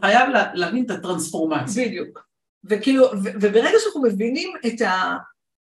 חייב 0.00 0.28
להבין 0.54 0.84
את 0.84 0.90
הטרנספורמציה. 0.90 1.86
בדיוק. 1.88 2.26
וכאילו, 2.64 3.04
ו- 3.04 3.34
וברגע 3.40 3.78
שאנחנו 3.78 4.02
מבינים 4.02 4.52
את 4.66 4.80
ה... 4.80 5.16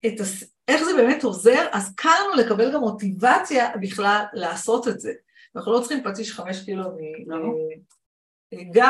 את 0.05 0.19
ה... 0.19 0.23
איך 0.67 0.83
זה 0.83 0.93
באמת 0.95 1.23
עוזר, 1.23 1.65
אז 1.71 1.95
קל 1.95 2.09
לנו 2.23 2.43
לקבל 2.43 2.73
גם 2.73 2.79
מוטיבציה 2.79 3.71
בכלל 3.81 4.23
לעשות 4.33 4.87
את 4.87 4.99
זה. 4.99 5.13
אנחנו 5.55 5.73
לא 5.73 5.79
צריכים 5.79 6.03
פטיש 6.03 6.31
חמש 6.31 6.63
קילו 6.65 6.83
מגיא, 8.53 8.83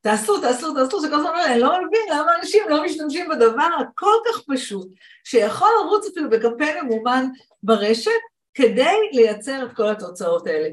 תעשו, 0.00 0.40
תעשו, 0.40 0.74
תעשו, 0.74 1.00
שכל 1.02 1.14
הזמן 1.14 1.28
אומר, 1.28 1.44
אני 1.46 1.60
לא 1.60 1.68
מבין 1.68 2.00
למה 2.10 2.32
אנשים 2.38 2.62
לא 2.68 2.84
משתמשים 2.84 3.28
בדבר 3.28 3.68
הכל 3.80 4.14
כך 4.26 4.42
פשוט, 4.48 4.88
שיכול 5.24 5.68
לרוץ 5.80 6.06
אפילו 6.06 6.30
בקמפיין 6.30 6.84
ממומן 6.84 7.26
ברשת, 7.62 8.10
כדי 8.54 8.96
לייצר 9.12 9.66
את 9.66 9.72
כל 9.76 9.88
התוצאות 9.88 10.46
האלה. 10.46 10.68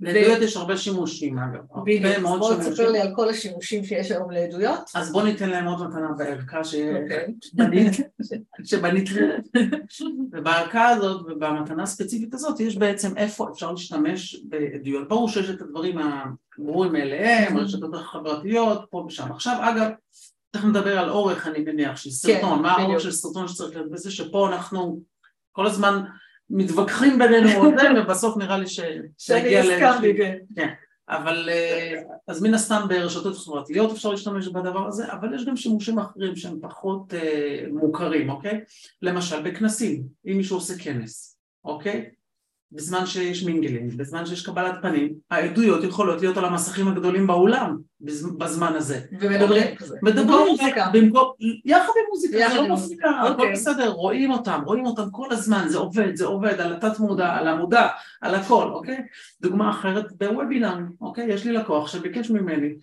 לעדויות 0.00 0.42
יש 0.42 0.56
הרבה 0.56 0.76
שימושים 0.76 1.38
אגב. 1.38 1.60
בדיוק, 1.84 2.04
אז 2.04 2.22
בוא 2.22 2.54
תספר 2.54 2.90
לי 2.90 3.00
על 3.00 3.14
כל 3.14 3.28
השימושים 3.28 3.84
שיש 3.84 4.10
היום 4.10 4.30
לעדויות. 4.30 4.90
אז 4.94 5.12
בוא 5.12 5.22
ניתן 5.22 5.50
להם 5.50 5.66
עוד 5.66 5.88
מתנה 5.88 6.08
בערכה 6.18 6.64
שבנית, 6.64 7.92
שבנית, 8.64 9.08
ובערכה 10.32 10.88
הזאת 10.88 11.26
ובמתנה 11.26 11.82
הספציפית 11.82 12.34
הזאת 12.34 12.60
יש 12.60 12.76
בעצם 12.76 13.16
איפה 13.16 13.48
אפשר 13.52 13.72
להשתמש 13.72 14.42
בעדויות. 14.48 15.08
ברור 15.08 15.28
שיש 15.28 15.50
את 15.50 15.60
הדברים 15.60 15.98
הברורים 15.98 16.92
מאליהם, 16.92 17.56
רשתות 17.58 17.94
החברתיות, 17.94 18.86
פה 18.90 19.04
ושם. 19.08 19.32
עכשיו 19.32 19.56
אגב, 19.60 19.90
תכף 20.50 20.64
נדבר 20.64 20.98
על 20.98 21.10
אורך 21.10 21.46
אני 21.46 21.58
מניח 21.58 21.96
של 21.96 22.10
סרטון, 22.10 22.56
כן, 22.56 22.62
מה 22.62 22.72
האורך 22.72 23.00
של 23.00 23.12
סרטון 23.12 23.48
שצריך 23.48 23.76
להיות 23.76 23.90
בזה 23.90 24.10
שפה 24.10 24.48
אנחנו 24.48 25.00
כל 25.52 25.66
הזמן 25.66 26.02
מתווכחים 26.50 27.18
בינינו 27.18 27.48
עוד 27.58 27.74
זה, 27.78 27.88
ובסוף 28.02 28.36
נראה 28.36 28.58
לי 28.58 28.66
שנגיע 29.18 29.64
ל... 29.64 29.80
כן. 30.16 30.36
כן. 30.56 30.68
אבל 31.08 31.48
אה, 31.52 32.02
אז 32.28 32.42
מן 32.42 32.54
הסתם 32.54 32.80
ברשתות 32.88 33.36
חברתיות 33.36 33.92
אפשר 33.92 34.10
להשתמש 34.10 34.48
בדבר 34.48 34.86
הזה, 34.86 35.12
אבל 35.12 35.34
יש 35.34 35.44
גם 35.44 35.56
שימושים 35.56 35.98
אחרים 35.98 36.36
שהם 36.36 36.58
פחות 36.60 37.14
אה, 37.14 37.64
מוכרים, 37.72 38.30
אוקיי? 38.30 38.60
למשל 39.02 39.42
בכנסים, 39.42 40.02
אם 40.26 40.36
מישהו 40.36 40.56
עושה 40.56 40.74
כנס, 40.78 41.38
אוקיי? 41.64 42.10
בזמן 42.72 43.06
שיש 43.06 43.44
מינגלים, 43.44 43.88
בזמן 43.96 44.26
שיש 44.26 44.46
קבלת 44.46 44.74
פנים, 44.82 45.14
העדויות 45.30 45.84
יכולות 45.84 46.20
להיות 46.20 46.36
על 46.36 46.44
המסכים 46.44 46.88
הגדולים 46.88 47.26
באולם 47.26 47.76
בזמן 48.38 48.72
הזה. 48.76 49.00
ומדברים 49.20 49.42
אוקיי? 49.62 49.76
כזה. 49.76 49.96
מדברים 50.02 50.46
מוזיקה. 50.48 50.90
במקום, 50.92 51.32
יחד 51.64 51.92
עם 51.96 52.04
מוזיקה, 52.10 52.48
זה 52.48 52.54
לא 52.54 52.68
מפסיקה, 52.68 53.10
הכל 53.10 53.32
אוקיי. 53.32 53.52
בסדר, 53.52 53.88
רואים 53.88 54.30
אותם, 54.30 54.60
רואים 54.64 54.86
אותם 54.86 55.10
כל 55.10 55.28
הזמן, 55.30 55.68
זה 55.68 55.78
עובד, 55.78 56.16
זה 56.16 56.26
עובד, 56.26 56.60
על 56.60 56.72
התת 56.72 56.98
מודע, 56.98 57.34
על 57.34 57.48
המודע, 57.48 57.88
על 58.20 58.34
הכל, 58.34 58.70
אוקיי? 58.72 58.98
דוגמה 59.40 59.70
אחרת 59.70 60.12
בוובינר, 60.12 60.76
אוקיי? 61.00 61.26
יש 61.32 61.44
לי 61.44 61.52
לקוח 61.52 61.88
שביקש 61.88 62.30
ממני 62.30 62.74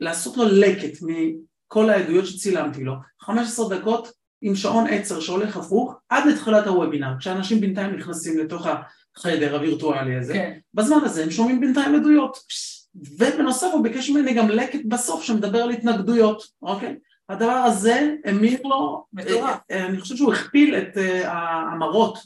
לעשות 0.00 0.36
לו 0.36 0.44
לקט 0.44 0.98
מכל 1.02 1.90
העדויות 1.90 2.26
שצילמתי 2.26 2.84
לו, 2.84 2.94
15 3.20 3.78
דקות 3.78 4.08
עם 4.42 4.54
שעון 4.54 4.86
עצר 4.90 5.20
שהולך 5.20 5.56
הפוך 5.56 5.94
עד 6.08 6.26
לתחילת 6.26 6.66
הוובינר, 6.66 7.12
כשאנשים 7.18 7.60
בינתיים 7.60 7.96
נכנסים 7.96 8.38
לתוך 8.38 8.66
ה... 8.66 8.74
החדר 9.16 9.54
הווירטואלי 9.54 10.16
הזה, 10.16 10.32
כן. 10.32 10.58
בזמן 10.74 10.98
הזה 11.04 11.22
הם 11.22 11.30
שומעים 11.30 11.60
בינתיים 11.60 11.94
עדויות. 11.94 12.38
ובנוסף 13.18 13.68
הוא 13.72 13.82
ביקש 13.82 14.10
ממני 14.10 14.34
גם 14.34 14.48
לקט 14.48 14.80
בסוף 14.88 15.22
שמדבר 15.22 15.58
על 15.58 15.70
התנגדויות, 15.70 16.42
אוקיי? 16.62 16.96
הדבר 17.28 17.52
הזה 17.52 18.14
המיר 18.24 18.60
לו, 18.64 19.04
מטורף. 19.12 19.58
אה, 19.70 19.76
אה, 19.76 19.86
אני 19.86 20.00
חושב 20.00 20.16
שהוא 20.16 20.32
הכפיל 20.32 20.74
את 20.74 20.98
אה, 20.98 21.32
המראות 21.72 22.18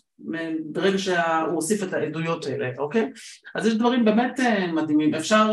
ברגע 0.64 0.98
שהוא 0.98 1.54
הוסיף 1.54 1.82
את 1.82 1.92
העדויות 1.92 2.46
האלה, 2.46 2.70
אוקיי? 2.78 3.10
אז 3.54 3.66
יש 3.66 3.74
דברים 3.74 4.04
באמת 4.04 4.40
מדהימים, 4.72 5.14
אפשר 5.14 5.52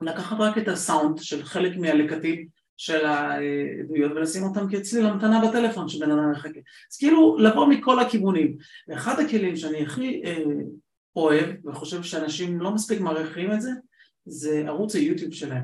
לקחת 0.00 0.36
רק 0.40 0.58
את 0.58 0.68
הסאונד 0.68 1.18
של 1.18 1.42
חלק 1.44 1.76
מהלקטים 1.76 2.46
של 2.80 3.06
העדויות 3.06 4.12
ולשים 4.12 4.42
אותם 4.42 4.66
כצליל 4.70 5.06
המתנה 5.06 5.48
בטלפון 5.48 5.88
שבן 5.88 6.10
אדם 6.10 6.30
מחכה. 6.30 6.60
אז 6.92 6.96
כאילו 6.98 7.38
לבוא 7.38 7.66
מכל 7.66 8.00
הכיוונים. 8.00 8.56
ואחד 8.88 9.20
הכלים 9.20 9.56
שאני 9.56 9.82
הכי 9.82 10.22
אה, 10.24 10.44
אוהב 11.16 11.66
וחושב 11.66 12.02
שאנשים 12.02 12.60
לא 12.60 12.70
מספיק 12.70 13.00
מעריכים 13.00 13.52
את 13.52 13.60
זה, 13.60 13.70
זה 14.24 14.64
ערוץ 14.66 14.94
היוטיוב 14.94 15.32
שלהם. 15.32 15.62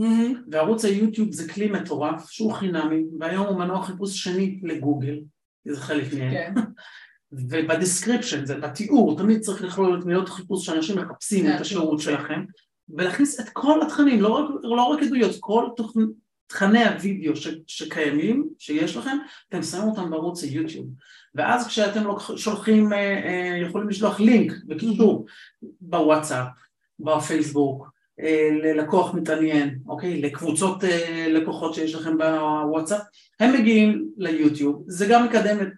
Mm-hmm. 0.00 0.38
וערוץ 0.50 0.84
היוטיוב 0.84 1.32
זה 1.32 1.52
כלי 1.52 1.70
מטורף 1.70 2.30
שהוא 2.30 2.52
חינמי 2.52 3.04
והיום 3.20 3.46
הוא 3.46 3.58
מנוע 3.58 3.82
חיפוש 3.82 4.24
שני 4.24 4.60
לגוגל, 4.62 5.20
זה 5.64 5.80
חלק 5.80 6.14
מהם. 6.14 6.32
כן. 6.32 6.54
וב 7.50 7.64
description, 7.64 8.46
זה 8.46 8.58
בתיאור, 8.58 9.18
תמיד 9.18 9.40
צריך 9.40 9.62
לכלול 9.62 9.98
את 9.98 10.04
מילות 10.04 10.28
חיפוש 10.28 10.66
שאנשים 10.66 10.98
מחפשים 10.98 11.50
את 11.50 11.60
השירות 11.60 12.00
שלכם 12.00 12.44
ולהכניס 12.88 13.40
את 13.40 13.48
כל 13.48 13.82
התכנים, 13.82 14.20
לא 14.20 14.28
רק, 14.28 14.50
לא 14.62 14.82
רק 14.82 15.02
עדויות, 15.02 15.36
כל 15.40 15.68
תוכנית 15.76 16.27
תכני 16.48 16.84
הוידאו 16.84 17.36
ש, 17.36 17.48
שקיימים, 17.66 18.48
שיש 18.58 18.96
לכם, 18.96 19.16
אתם 19.48 19.62
שמים 19.62 19.88
אותם 19.88 20.10
בערוץ 20.10 20.42
היוטיוב 20.42 20.86
ואז 21.34 21.66
כשאתם 21.66 22.04
שולחים, 22.36 22.92
אה, 22.92 22.98
אה, 22.98 23.58
יכולים 23.68 23.88
לשלוח 23.88 24.20
לינק 24.20 24.52
בקישור 24.66 25.26
בוואטסאפ, 25.80 26.46
בפייסבוק, 27.00 27.90
אה, 28.20 28.48
ללקוח 28.62 29.14
מתעניין, 29.14 29.78
אוקיי? 29.86 30.22
לקבוצות 30.22 30.84
לקוחות 31.28 31.74
שיש 31.74 31.94
לכם 31.94 32.18
בוואטסאפ, 32.18 33.00
הם 33.40 33.52
מגיעים 33.52 34.08
ליוטיוב, 34.16 34.84
זה 34.86 35.06
גם 35.06 35.24
מקדם 35.24 35.60
את, 35.62 35.68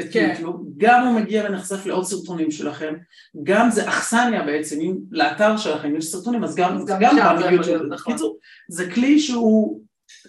את 0.00 0.12
כן. 0.12 0.28
יוטיוב, 0.30 0.64
גם 0.76 1.06
הוא 1.06 1.20
מגיע 1.20 1.44
ונחשף 1.48 1.86
לעוד 1.86 2.04
סרטונים 2.04 2.50
שלכם, 2.50 2.94
גם 3.42 3.70
זה 3.70 3.88
אכסניה 3.88 4.42
בעצם, 4.42 4.80
אם 4.80 4.96
לאתר 5.10 5.56
שלכם 5.56 5.96
יש 5.96 6.04
סרטונים 6.04 6.44
אז 6.44 6.56
גם, 6.56 6.84
גם, 6.86 6.98
גם 7.00 7.16
גם 7.18 7.36
ביוטיוב, 7.36 7.82
נכון. 7.82 8.16
זה 8.68 8.90
כלי 8.90 9.20
שהוא 9.20 9.80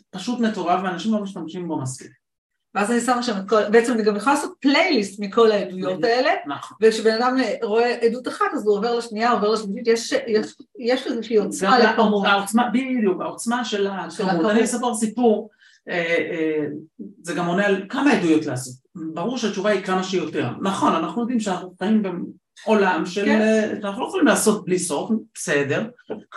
פשוט 0.09 0.39
מטורף 0.39 0.81
ואנשים 0.83 1.13
לא 1.13 1.19
משתמשים 1.19 1.67
בו 1.67 1.81
מספיק. 1.81 2.11
ואז 2.75 2.91
אני 2.91 2.99
שמה 2.99 3.23
שם 3.23 3.37
את 3.37 3.49
כל, 3.49 3.69
בעצם 3.69 3.93
אני 3.93 4.03
גם 4.03 4.15
יכולה 4.15 4.35
לעשות 4.35 4.53
פלייליסט 4.59 5.19
מכל 5.19 5.51
העדויות 5.51 6.03
האלה, 6.03 6.31
נכון. 6.47 6.77
וכשבן 6.81 7.11
אדם 7.11 7.37
רואה 7.63 7.95
עדות 8.01 8.27
אחת 8.27 8.45
אז 8.53 8.65
הוא 8.65 8.77
עובר 8.77 8.97
לשנייה, 8.97 9.31
עובר 9.31 9.49
לשנייה, 9.49 9.83
יש, 9.85 10.13
יש, 10.79 11.07
איזושהי 11.07 11.37
עוצמה 11.37 11.79
לכמות. 11.79 12.25
העוצמה, 12.25 12.69
בדיוק, 12.69 13.21
העוצמה 13.21 13.65
של 13.65 13.87
הכמות. 13.87 14.51
אני 14.51 14.63
אספר 14.63 14.95
סיפור 14.95 15.49
אה, 15.89 15.95
אה, 16.31 16.65
זה 17.21 17.33
גם 17.33 17.45
עונה 17.45 17.65
על 17.65 17.85
כמה 17.89 18.11
עדויות 18.11 18.45
לעשות. 18.45 18.73
ברור 18.95 19.37
שהתשובה 19.37 19.69
היא 19.69 19.83
כמה 19.83 20.03
שיותר. 20.03 20.49
נכון, 20.61 20.93
אנחנו 20.93 21.21
יודעים 21.21 21.39
שאנחנו 21.39 21.73
חיים 21.79 22.03
בעולם 22.65 23.05
של... 23.05 23.25
כן. 23.25 23.41
אה, 23.41 23.71
אנחנו 23.83 24.01
לא 24.01 24.07
יכולים 24.07 24.25
לעשות 24.25 24.65
בלי 24.65 24.79
סוף, 24.79 25.11
בסדר, 25.33 25.89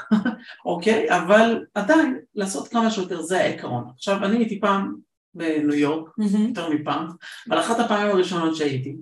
אוקיי? 0.66 1.16
אבל 1.16 1.64
עדיין, 1.74 2.18
לעשות 2.34 2.68
כמה 2.68 2.90
שיותר 2.90 3.22
זה 3.22 3.40
העיקרון. 3.40 3.84
עכשיו, 3.94 4.24
אני 4.24 4.36
הייתי 4.36 4.60
פעם 4.60 4.94
בניו 5.34 5.74
יורק, 5.74 6.10
יותר 6.48 6.68
מפעם, 6.68 7.06
אבל 7.48 7.60
אחת 7.60 7.80
הפעמים 7.80 8.10
הראשונות 8.10 8.56
שהייתי, 8.56 8.96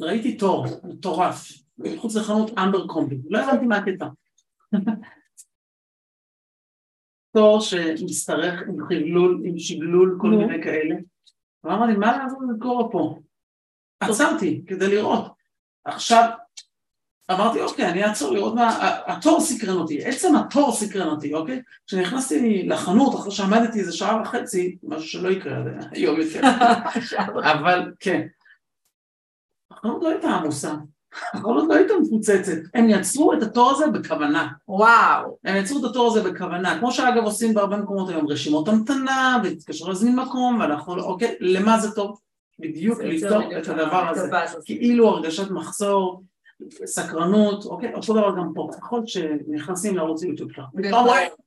ראיתי 0.00 0.36
תור 0.36 0.66
מטורף, 0.84 1.52
מחוץ 1.78 2.16
לחנות 2.16 2.58
אמבר 2.58 2.86
קומבי, 2.86 3.16
לא 3.30 3.38
הבנתי 3.38 3.66
מה 3.66 3.76
הקטע. 3.76 4.06
תור 7.36 7.60
שמשתרך 7.60 8.62
עם 8.68 8.86
חילול, 8.86 9.42
עם 9.44 9.58
שגלול, 9.58 10.18
כל 10.20 10.28
מיני 10.28 10.62
כאלה. 10.62 10.96
ואמר 11.64 11.86
לי, 11.86 11.96
מה 11.96 12.18
לעבור 12.18 12.42
לקרוא 12.56 12.92
פה? 12.92 13.18
עצרתי 14.00 14.62
כדי 14.66 14.88
לראות. 14.88 15.32
עכשיו, 15.84 16.28
אמרתי, 17.30 17.60
אוקיי, 17.60 17.88
אני 17.88 18.04
אעצור 18.04 18.34
לראות 18.34 18.54
מה... 18.54 18.78
התור 19.06 19.40
סקרן 19.40 19.76
אותי, 19.76 20.04
עצם 20.04 20.36
התור 20.36 20.72
סקרן 20.72 21.08
אותי, 21.08 21.34
אוקיי? 21.34 21.62
כשנכנסתי 21.86 22.62
לחנות, 22.68 23.14
אחרי 23.14 23.32
שעמדתי 23.32 23.80
איזה 23.80 23.92
שעה 23.92 24.22
וחצי, 24.22 24.76
משהו 24.82 25.08
שלא 25.08 25.28
יקרה 25.28 25.58
היום 25.90 26.20
יותר, 26.20 26.40
אבל 27.52 27.92
כן. 28.00 28.26
החנות 29.70 30.02
לא 30.02 30.08
הייתה 30.08 30.28
עמוסה. 30.28 30.74
החנות 31.34 31.64
לא 31.68 31.74
הייתה 31.74 31.94
מפוצצת, 32.02 32.52
הם 32.74 32.88
יצרו 32.88 33.32
את 33.32 33.42
התור 33.42 33.70
הזה 33.70 33.86
בכוונה. 33.86 34.48
וואו. 34.68 35.38
הם 35.44 35.56
יצרו 35.56 35.78
את 35.78 35.90
התור 35.90 36.06
הזה 36.06 36.30
בכוונה, 36.30 36.78
כמו 36.78 36.92
שאגב 36.92 37.24
עושים 37.24 37.54
בהרבה 37.54 37.76
מקומות 37.76 38.08
היום, 38.08 38.28
רשימות 38.28 38.68
המתנה, 38.68 39.38
ותתקשר 39.44 39.88
להזמין 39.88 40.16
מקום, 40.16 40.60
ואנחנו, 40.60 41.02
אוקיי, 41.02 41.34
למה 41.40 41.78
זה 41.78 41.90
טוב? 41.90 42.20
בדיוק 42.58 43.00
לבדוק 43.00 43.44
את 43.58 43.68
הדבר 43.68 44.08
הזה, 44.08 44.28
כאילו 44.64 45.08
הרגשת 45.08 45.50
מחסור, 45.50 46.22
סקרנות, 46.84 47.64
אוקיי, 47.64 47.94
אותו 47.94 48.12
דבר 48.12 48.30
גם 48.36 48.52
פה, 48.54 48.70
להיות 48.92 49.08
שנכנסים 49.08 49.96
לערוץ 49.96 50.22
יוטיוב 50.22 50.52
שלך, 50.52 50.64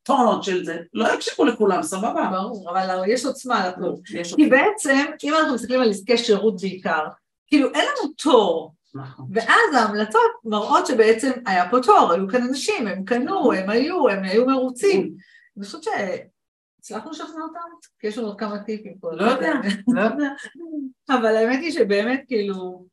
טונות 0.04 0.44
של 0.44 0.66
זה, 0.66 0.78
לא 0.94 1.14
יקשיבו 1.14 1.46
לכולם, 1.46 1.84
סבבה. 1.84 2.30
ברור, 2.32 2.70
אבל 2.70 3.04
יש 3.08 3.26
עוצמה 3.26 3.68
לטוב. 3.68 4.02
כי 4.36 4.50
בעצם, 4.50 5.06
אם 5.24 5.34
אנחנו 5.34 5.56
מסתכלים 5.56 5.82
על 5.82 5.90
עסקי 5.90 6.18
שירות 6.18 6.62
בעיקר, 6.62 7.06
כאילו 7.48 7.68
אין 7.74 7.86
לנו 7.86 8.14
תור, 8.24 8.74
נכון. 8.94 9.26
ואז 9.34 9.76
ההמלצות 9.76 10.32
מראות 10.46 10.88
שבעצם 10.88 11.32
היה 11.46 11.70
פה 11.70 11.78
תור, 11.84 12.12
היו 12.12 12.28
כאן 12.28 12.42
אנשים, 12.42 12.88
הם 12.88 13.04
קנו, 13.04 13.54
הם 13.54 13.70
היו, 13.70 14.10
הם 14.10 14.24
היו 14.24 14.46
מרוצים. 14.46 15.14
אני 15.58 15.66
חושבת 15.66 15.84
שהצלחנו 16.84 17.12
לשכנע 17.12 17.44
אותם? 17.44 17.60
כי 18.00 18.08
יש 18.08 18.18
לנו 18.18 18.28
עוד 18.28 18.40
כמה 18.40 18.60
טיפים 18.60 18.94
פה. 19.00 19.12
לא 19.14 19.24
יודע, 19.24 19.54
לא 19.88 20.02
יודע. 20.02 20.30
אבל 21.20 21.36
האמת 21.36 21.60
היא 21.62 21.72
שבאמת 21.72 22.24
כאילו, 22.28 22.86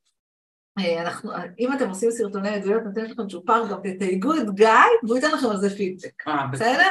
אה, 0.79 1.03
אנחנו, 1.03 1.31
אם 1.59 1.73
אתם 1.73 1.89
עושים 1.89 2.11
סרטוני 2.11 2.49
עדויות, 2.49 2.83
נותן 2.85 3.05
לכם 3.05 3.29
צ'ופר, 3.29 3.69
גם 3.71 3.79
תתייגו 3.83 4.35
את 4.35 4.55
גיא, 4.55 4.69
והוא 5.03 5.17
ייתן 5.17 5.31
לכם 5.31 5.47
על 5.47 5.57
זה 5.57 5.77
פידבק. 5.77 6.29
אה, 6.29 6.47
בסדר? 6.53 6.89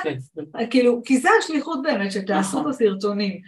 כאילו, 0.70 1.02
כי 1.06 1.18
זה 1.18 1.30
השליחות 1.40 1.80
באמת, 1.84 2.12
שתעשו 2.12 2.60
נכון. 2.60 2.72
בסרטונים. 2.72 3.42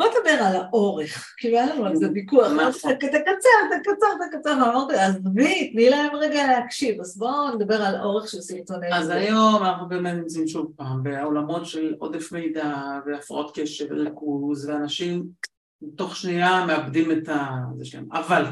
בוא 0.00 0.08
נדבר 0.08 0.44
על 0.44 0.56
האורך, 0.56 1.34
כאילו 1.36 1.58
היה 1.58 1.74
לנו 1.74 1.86
על 1.86 1.96
זה 1.96 2.06
ויכוח, 2.14 2.52
נכון. 2.52 2.94
תקצר, 2.94 3.48
תקצר, 3.78 4.06
תקצר, 4.30 4.50
ואמרתי, 4.50 4.94
עזבי, 4.94 5.70
תני 5.72 5.90
להם 5.90 6.16
רגע 6.16 6.46
להקשיב, 6.46 7.00
אז 7.00 7.18
בואו 7.18 7.54
נדבר 7.54 7.82
על 7.82 8.00
אורך 8.00 8.28
של 8.28 8.40
סרטוני. 8.40 8.94
אז 8.94 9.08
היום 9.08 9.62
אנחנו 9.62 9.88
באמת 9.88 10.14
נמצאים 10.14 10.48
שוב 10.48 10.72
פעם 10.76 11.02
בעולמות 11.02 11.66
של 11.66 11.94
עודף 11.98 12.32
מידע 12.32 12.74
והפרעות 13.06 13.52
קשב 13.54 13.86
וריכוז, 13.90 14.68
ואנשים 14.68 15.26
תוך 15.96 16.16
שנייה 16.16 16.64
מאבדים 16.66 17.10
את 17.10 17.28
זה 17.76 17.84
שלהם, 17.84 18.08
אבל 18.12 18.44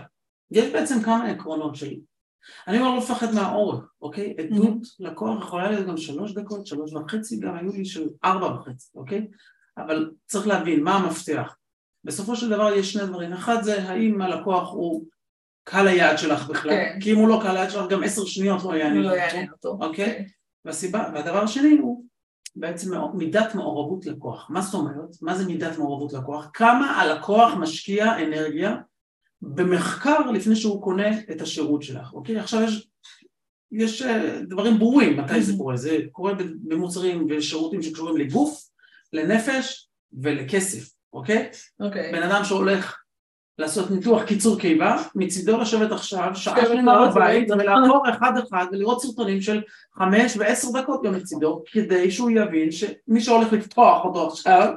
יש 0.51 0.73
בעצם 0.73 1.03
כמה 1.03 1.31
עקרונות 1.31 1.77
שלי. 1.77 2.01
אני 2.69 2.79
אומר 2.79 2.91
לא 2.91 2.99
לפחד 2.99 3.35
מהאורך, 3.35 3.85
אוקיי? 4.03 4.35
עדות 4.39 4.79
לקוח 5.01 5.43
יכולה 5.43 5.71
להיות 5.71 5.87
גם 5.87 5.97
שלוש 5.97 6.33
דקות, 6.33 6.67
שלוש 6.67 6.93
וחצי, 6.93 7.41
גם 7.41 7.55
היו 7.55 7.73
לי 7.73 7.85
של 7.85 8.09
ארבע 8.25 8.47
וחצי, 8.47 8.89
אוקיי? 8.95 9.27
אבל 9.79 10.11
צריך 10.27 10.47
להבין 10.47 10.83
מה 10.83 10.95
המפתח. 10.95 11.57
בסופו 12.05 12.37
של 12.37 12.49
דבר 12.49 12.73
יש 12.73 12.93
שני 12.93 13.07
דברים, 13.07 13.33
אחד 13.33 13.63
זה 13.63 13.83
האם 13.83 14.23
הלקוח 14.23 14.73
הוא 14.73 15.05
קהל 15.65 15.89
היעד 15.89 16.19
שלך 16.19 16.47
בכלל, 16.49 16.71
כן. 16.71 16.99
כי 17.01 17.13
אם 17.13 17.19
הוא 17.19 17.29
לא 17.29 17.41
קהל 17.43 17.57
היעד 17.57 17.71
שלך 17.71 17.91
גם 17.91 18.03
עשר 18.05 18.25
שניות 18.25 18.65
לא 18.65 18.75
יעניין 18.75 19.05
לא 19.05 19.13
אותו, 19.53 19.79
אוקיי? 19.81 20.07
כן. 20.07 20.25
והסיבה, 20.65 21.11
והדבר 21.15 21.43
השני 21.43 21.79
הוא 21.79 22.05
בעצם 22.57 22.91
מידת 23.15 23.55
מעורבות 23.55 24.07
לקוח. 24.07 24.51
מה 24.51 24.61
זאת 24.61 24.75
אומרת? 24.75 25.23
מה 25.23 25.35
זה 25.35 25.47
מידת 25.47 25.79
מעורבות 25.79 26.13
לקוח? 26.13 26.51
כמה 26.53 27.01
הלקוח 27.01 27.55
משקיע 27.55 28.19
אנרגיה 28.27 28.77
במחקר 29.43 30.31
לפני 30.31 30.57
שהוא 30.57 30.83
קונה 30.83 31.21
את 31.31 31.41
השירות 31.41 31.83
שלך, 31.83 32.13
אוקיי? 32.13 32.39
עכשיו 32.39 32.63
יש, 32.63 32.89
יש 33.73 34.03
אה, 34.03 34.41
דברים 34.49 34.79
ברורים 34.79 35.21
מתי 35.21 35.43
זה 35.43 35.53
קורה, 35.57 35.77
זה 35.77 35.99
קורה 36.13 36.33
במוצרים 36.63 37.27
ושירותים 37.31 37.83
שקשורים 37.83 38.17
לגוף, 38.17 38.69
לנפש 39.13 39.89
ולכסף, 40.13 40.91
אוקיי? 41.13 41.51
אוקיי. 41.81 42.13
בן 42.13 42.23
אדם 42.23 42.45
שהולך 42.45 42.99
לעשות 43.59 43.91
ניתוח 43.91 44.23
קיצור 44.23 44.59
קיבה, 44.59 44.97
מצידו 45.15 45.61
לשבת 45.61 45.93
עכשיו 45.93 46.31
שעה 46.35 46.67
שלמה 46.67 47.11
בבית 47.11 47.51
ולעבור 47.51 48.03
אחד 48.11 48.33
אחד 48.49 48.67
ולראות 48.73 49.03
סרטונים 49.03 49.41
של 49.41 49.63
חמש 49.95 50.37
ועשר 50.37 50.69
דקות 50.75 51.03
גם 51.05 51.15
מצידו, 51.15 51.63
כדי 51.73 52.11
שהוא 52.11 52.31
יבין 52.31 52.71
שמי 52.71 53.21
שהולך 53.21 53.53
לפתוח 53.53 54.05
אותו 54.05 54.27
עכשיו 54.27 54.73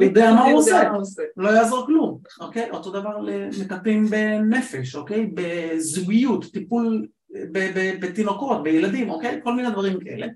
יודע 0.00 0.32
מה 0.34 0.44
הוא 0.44 0.58
עושה, 0.58 0.90
לא 1.36 1.50
יעזור 1.50 1.86
כלום, 1.86 2.18
אוקיי? 2.40 2.70
אותו 2.70 2.90
דבר 2.90 3.18
למטפלים 3.18 4.06
בנפש, 4.06 4.94
אוקיי? 4.94 5.30
בזוגיות, 5.34 6.44
טיפול 6.44 7.06
בתינוקות, 8.00 8.62
בילדים, 8.62 9.10
אוקיי? 9.10 9.40
כל 9.44 9.54
מיני 9.54 9.70
דברים 9.70 10.00
כאלה, 10.00 10.26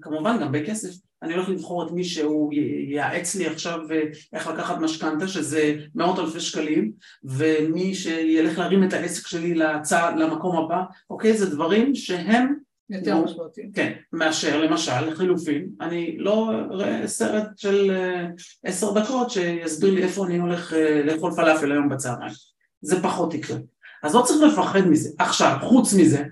כמובן 0.00 0.38
גם 0.40 0.52
בכסף. 0.52 1.07
אני 1.22 1.34
הולך 1.34 1.48
לבחור 1.48 1.86
את 1.86 1.92
מי 1.92 2.04
שהוא 2.04 2.52
ייעץ 2.88 3.34
לי 3.34 3.46
עכשיו 3.46 3.80
אה, 3.90 4.02
איך 4.32 4.46
לקחת 4.46 4.78
משכנתה, 4.78 5.28
שזה 5.28 5.76
מאות 5.94 6.18
אלפי 6.18 6.40
שקלים, 6.40 6.92
ומי 7.24 7.94
שילך 7.94 8.58
להרים 8.58 8.84
את 8.84 8.92
העסק 8.92 9.26
שלי 9.26 9.54
לצע, 9.54 10.16
למקום 10.16 10.56
הבא, 10.56 10.82
אוקיי? 11.10 11.36
זה 11.36 11.50
דברים 11.50 11.94
שהם... 11.94 12.54
יותר 12.90 13.24
משמעותיים. 13.24 13.72
כן, 13.72 13.92
מאשר 14.12 14.60
למשל, 14.60 15.00
לחילופין, 15.00 15.68
אני 15.80 16.16
לא 16.18 16.50
אראה 16.70 17.06
סרט 17.06 17.46
של 17.56 17.90
אה, 17.90 18.26
עשר 18.64 18.92
דקות 18.92 19.30
שיסביר 19.30 19.94
לי 19.94 20.02
איפה 20.02 20.26
אני 20.26 20.38
הולך 20.38 20.74
אה, 20.74 21.02
לאכול 21.04 21.32
פלאפל 21.36 21.72
היום 21.72 21.88
בצהריים. 21.88 22.34
זה 22.80 23.02
פחות 23.02 23.34
יקרה. 23.34 23.56
אז 24.02 24.14
לא 24.14 24.22
צריך 24.22 24.52
לפחד 24.52 24.80
מזה. 24.80 25.10
עכשיו, 25.18 25.56
חוץ 25.62 25.94
מזה, 25.94 26.24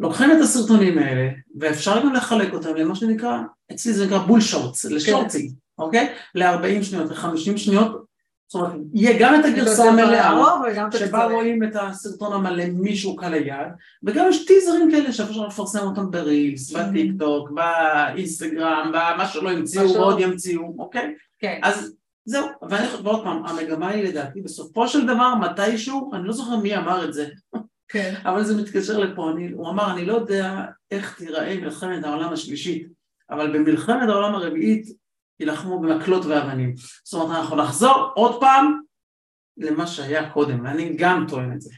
לוקחים 0.00 0.32
את 0.32 0.36
הסרטונים 0.42 0.98
האלה, 0.98 1.30
ואפשר 1.60 2.02
גם 2.02 2.12
לחלק 2.12 2.52
אותם 2.52 2.74
למה 2.74 2.94
שנקרא, 2.94 3.38
אצלי 3.72 3.92
זה 3.92 4.06
נקרא 4.06 4.18
בול 4.18 4.40
שורטס, 4.40 4.84
לשורטים, 4.84 5.48
כן. 5.48 5.82
אוקיי? 5.82 6.12
ל-40 6.34 6.82
שניות, 6.82 7.10
ל-50 7.10 7.56
שניות, 7.56 8.04
זאת 8.48 8.62
אומרת, 8.62 8.72
יהיה 8.94 9.18
גם 9.18 9.40
את 9.40 9.44
הגרסה 9.44 9.84
המלאה, 9.84 10.40
שבה 10.98 11.24
רואים 11.24 11.62
את 11.62 11.76
הסרטון 11.80 12.32
המלא 12.32 12.64
מישהו 12.64 13.16
קל 13.16 13.32
היד, 13.34 13.68
וגם 14.02 14.26
יש 14.28 14.46
טיזרים 14.46 14.90
כאלה 14.90 15.12
שאפשר 15.12 15.46
לפרסם 15.46 15.78
אותם 15.78 16.10
ברילס, 16.10 16.72
בטיק 16.72 17.12
טוק, 17.18 17.50
באינסטגרם, 17.50 18.92
במה 18.94 19.26
שלא 19.26 19.50
המציאו 19.50 19.94
ועוד 19.94 20.20
ימציאו, 20.20 20.74
אוקיי? 20.78 21.14
כן. 21.38 21.60
אז 21.62 21.94
זהו, 22.24 22.46
ועוד 23.04 23.24
פעם, 23.24 23.46
המגמה 23.46 23.88
היא 23.88 24.04
לדעתי, 24.04 24.40
בסופו 24.40 24.88
של 24.88 25.06
דבר, 25.06 25.34
מתישהו, 25.34 26.10
אני 26.14 26.26
לא 26.26 26.32
זוכר 26.32 26.56
מי 26.56 26.76
אמר 26.76 27.04
את 27.04 27.14
זה, 27.14 27.28
כן. 27.88 28.14
אבל 28.24 28.44
זה 28.44 28.62
מתקשר 28.62 28.98
לפה, 28.98 29.30
אני, 29.30 29.50
הוא 29.50 29.68
אמר, 29.68 29.92
אני 29.92 30.06
לא 30.06 30.14
יודע 30.14 30.64
איך 30.90 31.18
תיראה 31.18 31.56
מלחמת 31.60 32.04
העולם 32.04 32.32
השלישית, 32.32 32.86
אבל 33.30 33.58
במלחמת 33.58 34.08
העולם 34.08 34.34
הרביעית 34.34 34.86
יילחמו 35.40 35.80
במקלות 35.80 36.24
ואבנים. 36.24 36.74
זאת 37.04 37.22
אומרת, 37.22 37.38
אנחנו 37.38 37.56
נחזור 37.56 38.12
עוד 38.14 38.40
פעם 38.40 38.80
למה 39.56 39.86
שהיה 39.86 40.30
קודם, 40.30 40.64
ואני 40.64 40.96
גם 40.98 41.26
טוען 41.28 41.52
את 41.52 41.60
זה. 41.60 41.70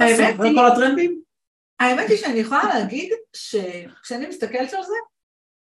האמת 0.00 0.40
היא... 0.40 0.54
כל 0.54 0.66
הטרנדים? 0.66 1.20
האמת 1.80 2.10
היא 2.10 2.16
שאני 2.18 2.38
יכולה 2.38 2.64
להגיד 2.64 3.12
שכשאני 3.36 4.26
מסתכלת 4.26 4.72
על 4.72 4.82
זה, 4.82 4.94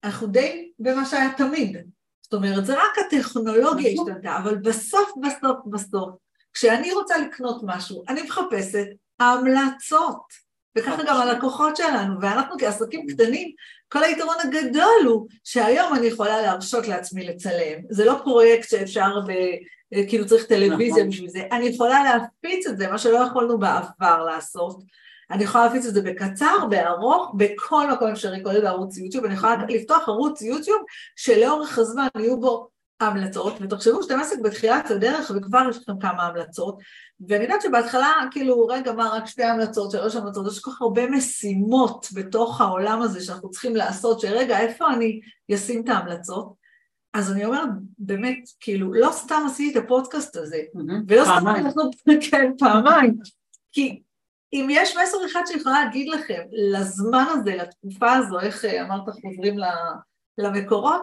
אנחנו 0.04 0.28
די 0.28 0.72
במה 0.80 1.06
שהיה 1.06 1.34
תמיד. 1.38 1.78
זאת 2.22 2.34
אומרת, 2.34 2.66
זה 2.66 2.74
רק 2.74 2.98
הטכנולוגיה 3.08 3.94
נכון. 3.94 4.10
השתנתה, 4.10 4.38
אבל 4.38 4.56
בסוף, 4.56 5.12
בסוף, 5.22 5.58
בסוף, 5.72 6.10
כשאני 6.54 6.92
רוצה 6.92 7.18
לקנות 7.18 7.62
משהו, 7.64 8.04
אני 8.10 8.22
מחפשת 8.22 8.86
המלצות. 9.20 10.44
וככה 10.78 11.04
גם 11.04 11.16
הלקוחות 11.16 11.78
שלנו, 11.78 12.22
ואנחנו 12.22 12.56
כעסקים 12.60 13.08
קטנים, 13.08 13.52
כל 13.90 14.04
היתרון 14.04 14.36
הגדול 14.44 15.06
הוא 15.06 15.28
שהיום 15.44 15.96
אני 15.96 16.08
יכולה 16.08 16.42
להרשות 16.42 16.88
לעצמי 16.88 17.26
לצלם, 17.26 17.80
זה 17.90 18.06
לא 18.06 18.20
פרויקט 18.24 18.70
שאפשר, 18.70 19.20
ב, 19.28 19.32
כאילו 20.10 20.26
צריך 20.26 20.46
טלוויזיה 20.46 21.04
נכון. 21.04 21.10
בשביל 21.10 21.30
זה, 21.30 21.44
אני 21.52 21.66
יכולה 21.66 22.04
להפיץ 22.04 22.68
את 22.68 22.78
זה, 22.78 22.88
מה 22.88 22.98
שלא 22.98 23.18
יכולנו 23.18 23.60
בעבר 23.60 24.24
לעשות, 24.26 24.84
אני 25.32 25.44
יכולה 25.44 25.66
להפיץ 25.66 25.86
את 25.86 25.94
זה 25.94 26.02
בקצר, 26.02 26.66
בארוך, 26.70 27.32
בכל 27.38 27.92
מקום 27.92 28.12
אפשרי, 28.12 28.44
כולל 28.44 28.62
בערוץ 28.62 28.98
יוטיוב, 28.98 29.26
אני 29.26 29.34
יכולה 29.34 29.56
לפתוח 29.70 30.10
ערוץ 30.10 30.42
יוטיוב 30.42 30.82
שלאורך 31.16 31.78
הזמן 31.78 32.08
יהיו 32.18 32.40
בו 32.40 32.70
המלצות, 33.08 33.54
ותחשבו 33.62 34.04
שאתם 34.04 34.20
עסק 34.20 34.40
בתחילת 34.44 34.92
הדרך 34.92 35.32
וכבר 35.36 35.62
יש 35.70 35.78
לכם 35.78 36.00
כמה 36.00 36.24
המלצות, 36.24 36.78
ואני 37.28 37.44
יודעת 37.44 37.62
שבהתחלה, 37.62 38.14
כאילו, 38.32 38.68
רגע, 38.68 38.94
מה, 38.94 39.10
רק 39.10 39.28
שתי 39.28 39.44
המלצות, 39.44 39.92
שלוש 39.92 40.16
המלצות, 40.16 40.48
יש 40.48 40.60
כל 40.60 40.72
כך 40.72 40.82
הרבה 40.82 41.10
משימות 41.10 42.08
בתוך 42.14 42.62
העולם 42.62 43.02
הזה 43.02 43.26
שאנחנו 43.26 43.50
צריכים 43.50 43.76
לעשות, 43.76 44.20
שרגע, 44.20 44.60
איפה 44.60 44.94
אני 44.94 45.20
אשים 45.56 45.84
את 45.84 45.90
ההמלצות? 45.90 46.54
אז 47.14 47.32
אני 47.32 47.46
אומרת, 47.46 47.70
באמת, 47.98 48.40
כאילו, 48.60 48.94
לא 48.94 49.10
סתם 49.12 49.44
עשיתי 49.46 49.80
את 49.80 49.84
הפודקאסט 49.84 50.36
הזה, 50.36 50.62
ולא 51.08 51.24
סתם 51.24 51.48
אנחנו, 51.48 51.84
כן, 52.32 52.52
פעמיים, 52.60 53.18
כי 53.72 54.02
אם 54.54 54.68
יש 54.72 54.98
מסר 54.98 55.18
אחד 55.32 55.42
שאני 55.46 55.60
יכולה 55.60 55.86
להגיד 55.86 56.10
לכם, 56.10 56.42
לזמן 56.52 57.26
הזה, 57.30 57.56
לתקופה 57.56 58.14
הזו, 58.14 58.40
איך 58.40 58.66
אמרת, 58.66 59.04
חוזרים 59.10 59.56
למקורות, 60.38 61.02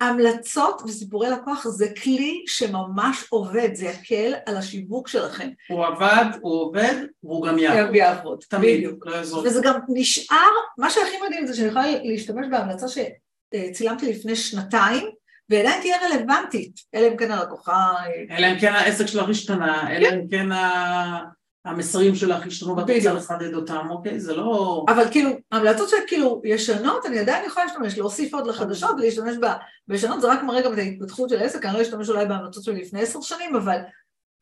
המלצות 0.00 0.82
וסיפורי 0.86 1.30
לקוח 1.30 1.68
זה 1.68 1.88
כלי 2.02 2.44
שממש 2.46 3.24
עובד, 3.28 3.68
זה 3.74 3.86
יקל 3.86 4.34
על 4.46 4.56
השיווק 4.56 5.08
שלכם. 5.08 5.48
הוא 5.68 5.86
עבד, 5.86 6.24
הוא 6.40 6.62
עובד, 6.62 6.94
והוא 7.24 7.46
גם 7.46 7.58
יעבוד. 7.58 7.94
יעבוד, 7.94 8.44
תמיד, 8.48 8.76
בדיוק. 8.78 9.06
לא 9.06 9.14
יעזור. 9.16 9.42
וזה 9.46 9.60
גם 9.64 9.74
נשאר, 9.88 10.36
מה 10.78 10.90
שהכי 10.90 11.16
מדהים 11.26 11.46
זה 11.46 11.54
שאני 11.54 11.68
יכולה 11.68 11.84
להשתמש 12.02 12.46
בהמלצה 12.50 12.86
שצילמתי 12.88 14.12
לפני 14.12 14.36
שנתיים, 14.36 15.06
ועדיין 15.48 15.80
תהיה 15.80 15.96
רלוונטית, 16.02 16.80
אלא 16.94 17.08
אם 17.08 17.16
כן 17.16 17.30
הלקוחה... 17.30 17.92
אלא 18.30 18.46
אם 18.46 18.58
כן 18.60 18.72
העסק 18.72 19.06
שלך 19.06 19.28
השתנה, 19.28 19.96
אלא 19.96 20.08
אם 20.08 20.28
כן 20.30 20.52
ה- 20.52 21.39
המסרים 21.64 22.14
שלך 22.14 22.46
השתנו 22.46 22.76
ואת 22.76 22.90
רוצה. 22.90 23.12
לחדד 23.12 23.54
אותם, 23.54 23.86
אוקיי? 23.90 24.20
זה 24.20 24.36
לא... 24.36 24.84
אבל 24.88 25.10
כאילו, 25.10 25.30
המלצות 25.52 25.88
שכאילו 25.88 26.42
ישנות, 26.44 27.06
אני 27.06 27.18
עדיין 27.18 27.46
יכולה 27.46 27.66
להשתמש, 27.66 27.98
להוסיף 27.98 28.34
עוד 28.34 28.46
לחדשות, 28.46 29.00
להשתמש 29.00 29.36
ב- 29.36 29.56
בישנות, 29.88 30.20
זה 30.20 30.32
רק 30.32 30.42
מראה 30.42 30.62
גם 30.62 30.72
את 30.72 30.78
ההתפתחות 30.78 31.28
של 31.28 31.38
העסק, 31.38 31.66
אני 31.66 31.74
לא 31.74 31.82
אשתמש 31.82 32.08
אולי 32.08 32.26
בהמלצות 32.26 32.64
שלי 32.64 32.82
לפני 32.82 33.00
עשר 33.02 33.20
שנים, 33.20 33.56
אבל, 33.56 33.78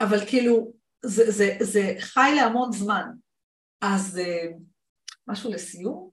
אבל 0.00 0.26
כאילו, 0.26 0.72
זה, 1.04 1.30
זה, 1.30 1.56
זה 1.60 1.94
חי 1.98 2.32
להמון 2.36 2.72
זמן. 2.72 3.04
אז 3.80 4.18
אה, 4.18 4.46
משהו 5.28 5.50
לסיום? 5.50 6.10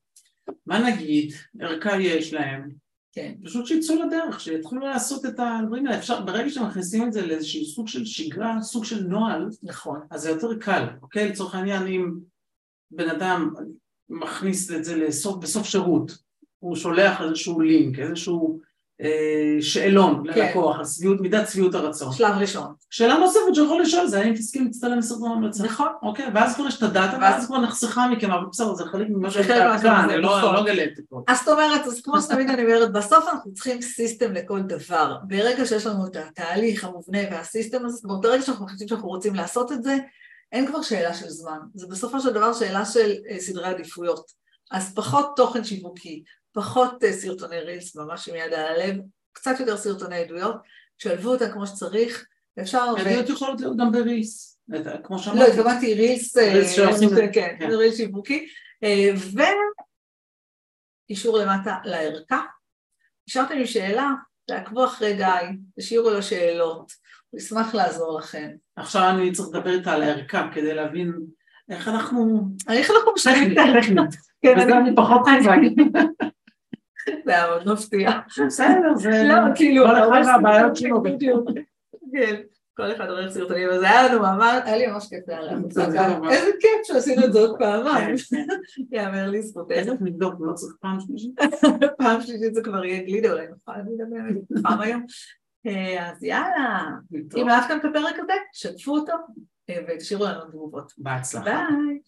מה 0.65 0.79
נגיד, 0.89 1.33
ערכה 1.59 2.01
יש 2.01 2.33
להם, 2.33 2.69
כן. 3.15 3.33
פשוט 3.43 3.65
שיצאו 3.65 3.95
לדרך, 4.03 4.39
שיתחילו 4.39 4.81
לעשות 4.81 5.25
את 5.25 5.39
הדברים 5.39 5.87
האלה. 5.87 5.99
אפשר, 5.99 6.21
ברגע 6.21 6.49
שמכניסים 6.49 7.07
את 7.07 7.13
זה 7.13 7.25
לאיזשהו 7.25 7.65
סוג 7.65 7.87
של 7.87 8.05
שגרה, 8.05 8.61
סוג 8.61 8.85
של 8.85 9.03
נוהל, 9.03 9.49
נכון. 9.63 9.99
אז 10.11 10.21
זה 10.21 10.29
יותר 10.29 10.59
קל, 10.59 10.85
אוקיי? 11.01 11.29
לצורך 11.29 11.55
העניין, 11.55 11.87
אם 11.87 12.11
בן 12.91 13.09
אדם 13.09 13.53
מכניס 14.09 14.71
את 14.71 14.85
זה 14.85 14.95
לסוף, 14.95 15.35
בסוף 15.37 15.67
שירות, 15.67 16.11
הוא 16.59 16.75
שולח 16.75 17.21
איזשהו 17.21 17.61
לינק, 17.61 17.99
איזשהו 17.99 18.59
שאלון 19.61 20.23
כן. 20.33 20.39
ללקוח, 20.39 20.79
על 20.79 20.85
שביעות, 20.85 21.21
מידת 21.21 21.49
שביעות 21.49 21.75
הרצון. 21.75 22.13
שלב 22.13 22.35
ראשון. 22.37 22.73
שאלה 22.89 23.17
נוספת 23.17 23.55
שיכול 23.55 23.81
לשאול 23.81 24.07
זה 24.07 24.19
האם 24.19 24.33
תסכים 24.33 24.65
להצטלם 24.65 24.97
לסרטון 24.97 25.31
המלצה. 25.31 25.63
נכון. 25.63 25.87
אוקיי, 26.01 26.25
ואז 26.35 26.55
כבר 26.55 26.67
יש 26.67 26.77
את 26.77 26.83
הדאטה, 26.83 27.17
ואז- 27.21 27.45
כבר 27.47 27.57
נחסכה 27.57 28.07
מכם, 28.07 28.31
אבל 28.31 28.45
בסדר, 28.51 28.73
זה 28.73 28.83
חלק 28.85 29.07
ממה 29.09 29.29
זה 29.29 29.33
שאתה 29.33 29.77
כאן, 29.81 30.09
אני 30.09 30.21
לא 30.21 30.37
נכון. 30.37 30.53
לא 30.53 30.61
אגלה 30.61 30.83
את 30.83 30.99
הכל. 30.99 31.21
אז 31.27 31.39
זאת 31.39 31.47
אומרת, 31.47 31.85
אז 31.85 32.01
כמו 32.01 32.21
שתמיד 32.21 32.49
אני 32.49 32.63
אומרת, 32.63 32.93
בסוף 32.93 33.25
אנחנו 33.27 33.53
צריכים 33.53 33.81
סיסטם 33.81 34.33
לכל 34.33 34.61
דבר. 34.61 35.15
ברגע 35.27 35.65
שיש 35.65 35.85
לנו 35.85 36.05
את 36.07 36.15
התהליך 36.15 36.83
המובנה 36.83 37.19
והסיסטם 37.31 37.85
הזה, 37.85 37.95
זאת 37.95 38.05
אומרת, 38.05 38.21
ברגע 38.21 38.41
שאנחנו 38.41 38.65
מחליטים 38.65 38.87
שאנחנו 38.87 39.07
רוצים 39.07 39.35
לעשות 39.35 39.71
את 39.71 39.83
זה, 39.83 39.97
אין 40.51 40.67
כבר 40.67 40.81
שאלה 40.81 41.13
של 41.13 41.29
זמן. 41.29 41.57
זה 41.73 41.87
בסופו 41.87 42.19
של 42.19 42.33
דבר 42.33 42.53
שאלה 42.53 42.85
של 42.85 43.13
אה, 43.29 43.39
סדרי 43.39 43.67
עדיפויות. 43.67 44.45
אז 44.71 44.93
פחות 44.95 45.33
תוכן 45.35 45.63
שיווקי, 45.63 46.23
פחות 46.55 47.03
אה, 47.03 47.13
סרטוני 47.13 47.59
רילס, 47.59 47.95
ממש 47.95 48.29
עם 48.29 48.35
יד 48.35 48.53
על 48.53 48.65
הלב, 48.65 48.95
קצת 49.33 49.59
יותר 49.59 49.77
סרטוני 49.77 50.15
עדויות, 50.17 50.55
שלבו 50.97 51.29
אותה 51.29 51.51
כמו 51.51 51.67
שצריך, 51.67 52.25
אפשר... 52.61 52.93
עדויות 52.97 53.29
יכולות 53.29 53.61
להיות 53.61 53.77
גם 53.77 53.91
בריס, 53.91 54.59
את- 54.75 54.87
כמו 55.03 55.15
לא, 55.15 55.21
שאמרתי. 55.21 55.51
התכוונתי 55.51 55.93
רילס, 55.93 56.37
אה, 56.37 56.53
כן, 57.33 57.55
כן. 57.59 57.69
רילס 57.71 57.97
שיווקי, 57.97 58.47
אה, 58.83 59.09
ואישור 61.09 61.37
למטה 61.37 61.77
לערכה. 61.83 62.41
נשארתם 63.29 63.55
עם 63.57 63.65
שאלה, 63.65 64.11
תעקבו 64.47 64.85
אחרי 64.85 65.13
גיא, 65.17 65.25
תשאירו 65.79 66.09
לו 66.09 66.23
שאלות, 66.23 66.91
הוא 67.29 67.39
ישמח 67.39 67.75
לעזור 67.75 68.19
לכם. 68.19 68.49
עכשיו 68.75 69.09
אני 69.09 69.31
צריך 69.31 69.49
לדבר 69.53 69.73
איתה 69.73 69.91
על 69.91 70.01
הערכה 70.03 70.49
כדי 70.53 70.73
להבין 70.73 71.13
איך 71.69 71.87
אנחנו... 71.87 72.47
איך 72.69 72.89
אנחנו 72.91 73.11
משלמים 73.15 73.51
את 73.51 73.57
הערכה? 73.57 74.01
כן, 74.41 74.53
וזה 74.57 74.77
אני 74.77 74.95
פחות 74.95 75.21
חזק. 75.27 75.55
זה 77.25 77.31
היה 77.31 77.47
מאוד 77.47 77.73
מפתיע. 77.73 78.11
בסדר, 78.47 78.95
זה... 78.95 79.23
לא, 79.27 79.55
כאילו, 79.55 79.85
כל 79.85 80.21
אחד 80.21 80.21
והבעיות 80.27 80.75
סרטונים, 80.75 80.79
שלו. 80.79 81.03
בדיוק. 81.03 81.49
כן, 82.13 82.35
כל 82.77 82.91
אחד 82.91 83.09
עורך 83.09 83.31
סרטונים, 83.31 83.69
אז 83.69 83.81
היה 83.81 84.07
לנו 84.07 84.19
ממש, 84.19 84.61
היה 84.65 84.77
לי 84.77 84.87
ממש 84.87 85.07
כיף 85.09 85.27
לארח 85.27 85.63
אותך. 85.63 85.77
איזה 86.31 86.51
כיף 86.59 86.79
שעשינו 86.83 87.25
את 87.25 87.33
זה 87.33 87.39
עוד 87.39 87.59
פעמיים. 87.59 88.15
כן, 88.31 88.45
כן. 88.89 88.95
יאמר 88.95 89.29
לזכותנו. 89.29 89.77
תכף 89.83 90.01
נבדוק, 90.01 90.33
לא 90.39 90.53
צריך 90.53 90.73
פעם 90.81 90.99
שלישית. 90.99 91.35
פעם 91.97 92.21
שלישית 92.21 92.53
זה 92.53 92.61
כבר 92.63 92.85
יהיה 92.85 93.03
גלידה, 93.03 93.31
אולי 93.31 93.47
נוכל 93.47 93.71
לדבר 93.77 94.61
פעם 94.63 94.81
היום. 94.81 95.05
אה, 95.67 96.09
אז 96.11 96.23
יאללה, 96.23 96.85
אם 97.37 97.49
אהבתם 97.49 97.77
את 97.77 97.85
הפרק 97.85 98.15
הזה, 98.19 98.33
שתפו 98.53 98.95
אותו 98.95 99.13
אה, 99.69 99.79
ותשאירו 99.87 100.25
לנו 100.25 100.45
תגובות. 100.45 100.91
בהצלחה. 100.97 101.43
ביי. 101.43 101.99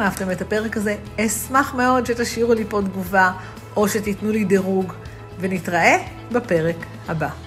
אהבתם 0.00 0.30
את 0.30 0.42
הפרק 0.42 0.76
הזה, 0.76 0.96
אשמח 1.20 1.74
מאוד 1.74 2.06
שתשאירו 2.06 2.54
לי 2.54 2.64
פה 2.68 2.80
תגובה 2.82 3.32
או 3.76 3.88
שתיתנו 3.88 4.30
לי 4.30 4.44
דירוג, 4.44 4.92
ונתראה 5.40 5.96
בפרק 6.32 6.76
הבא. 7.08 7.45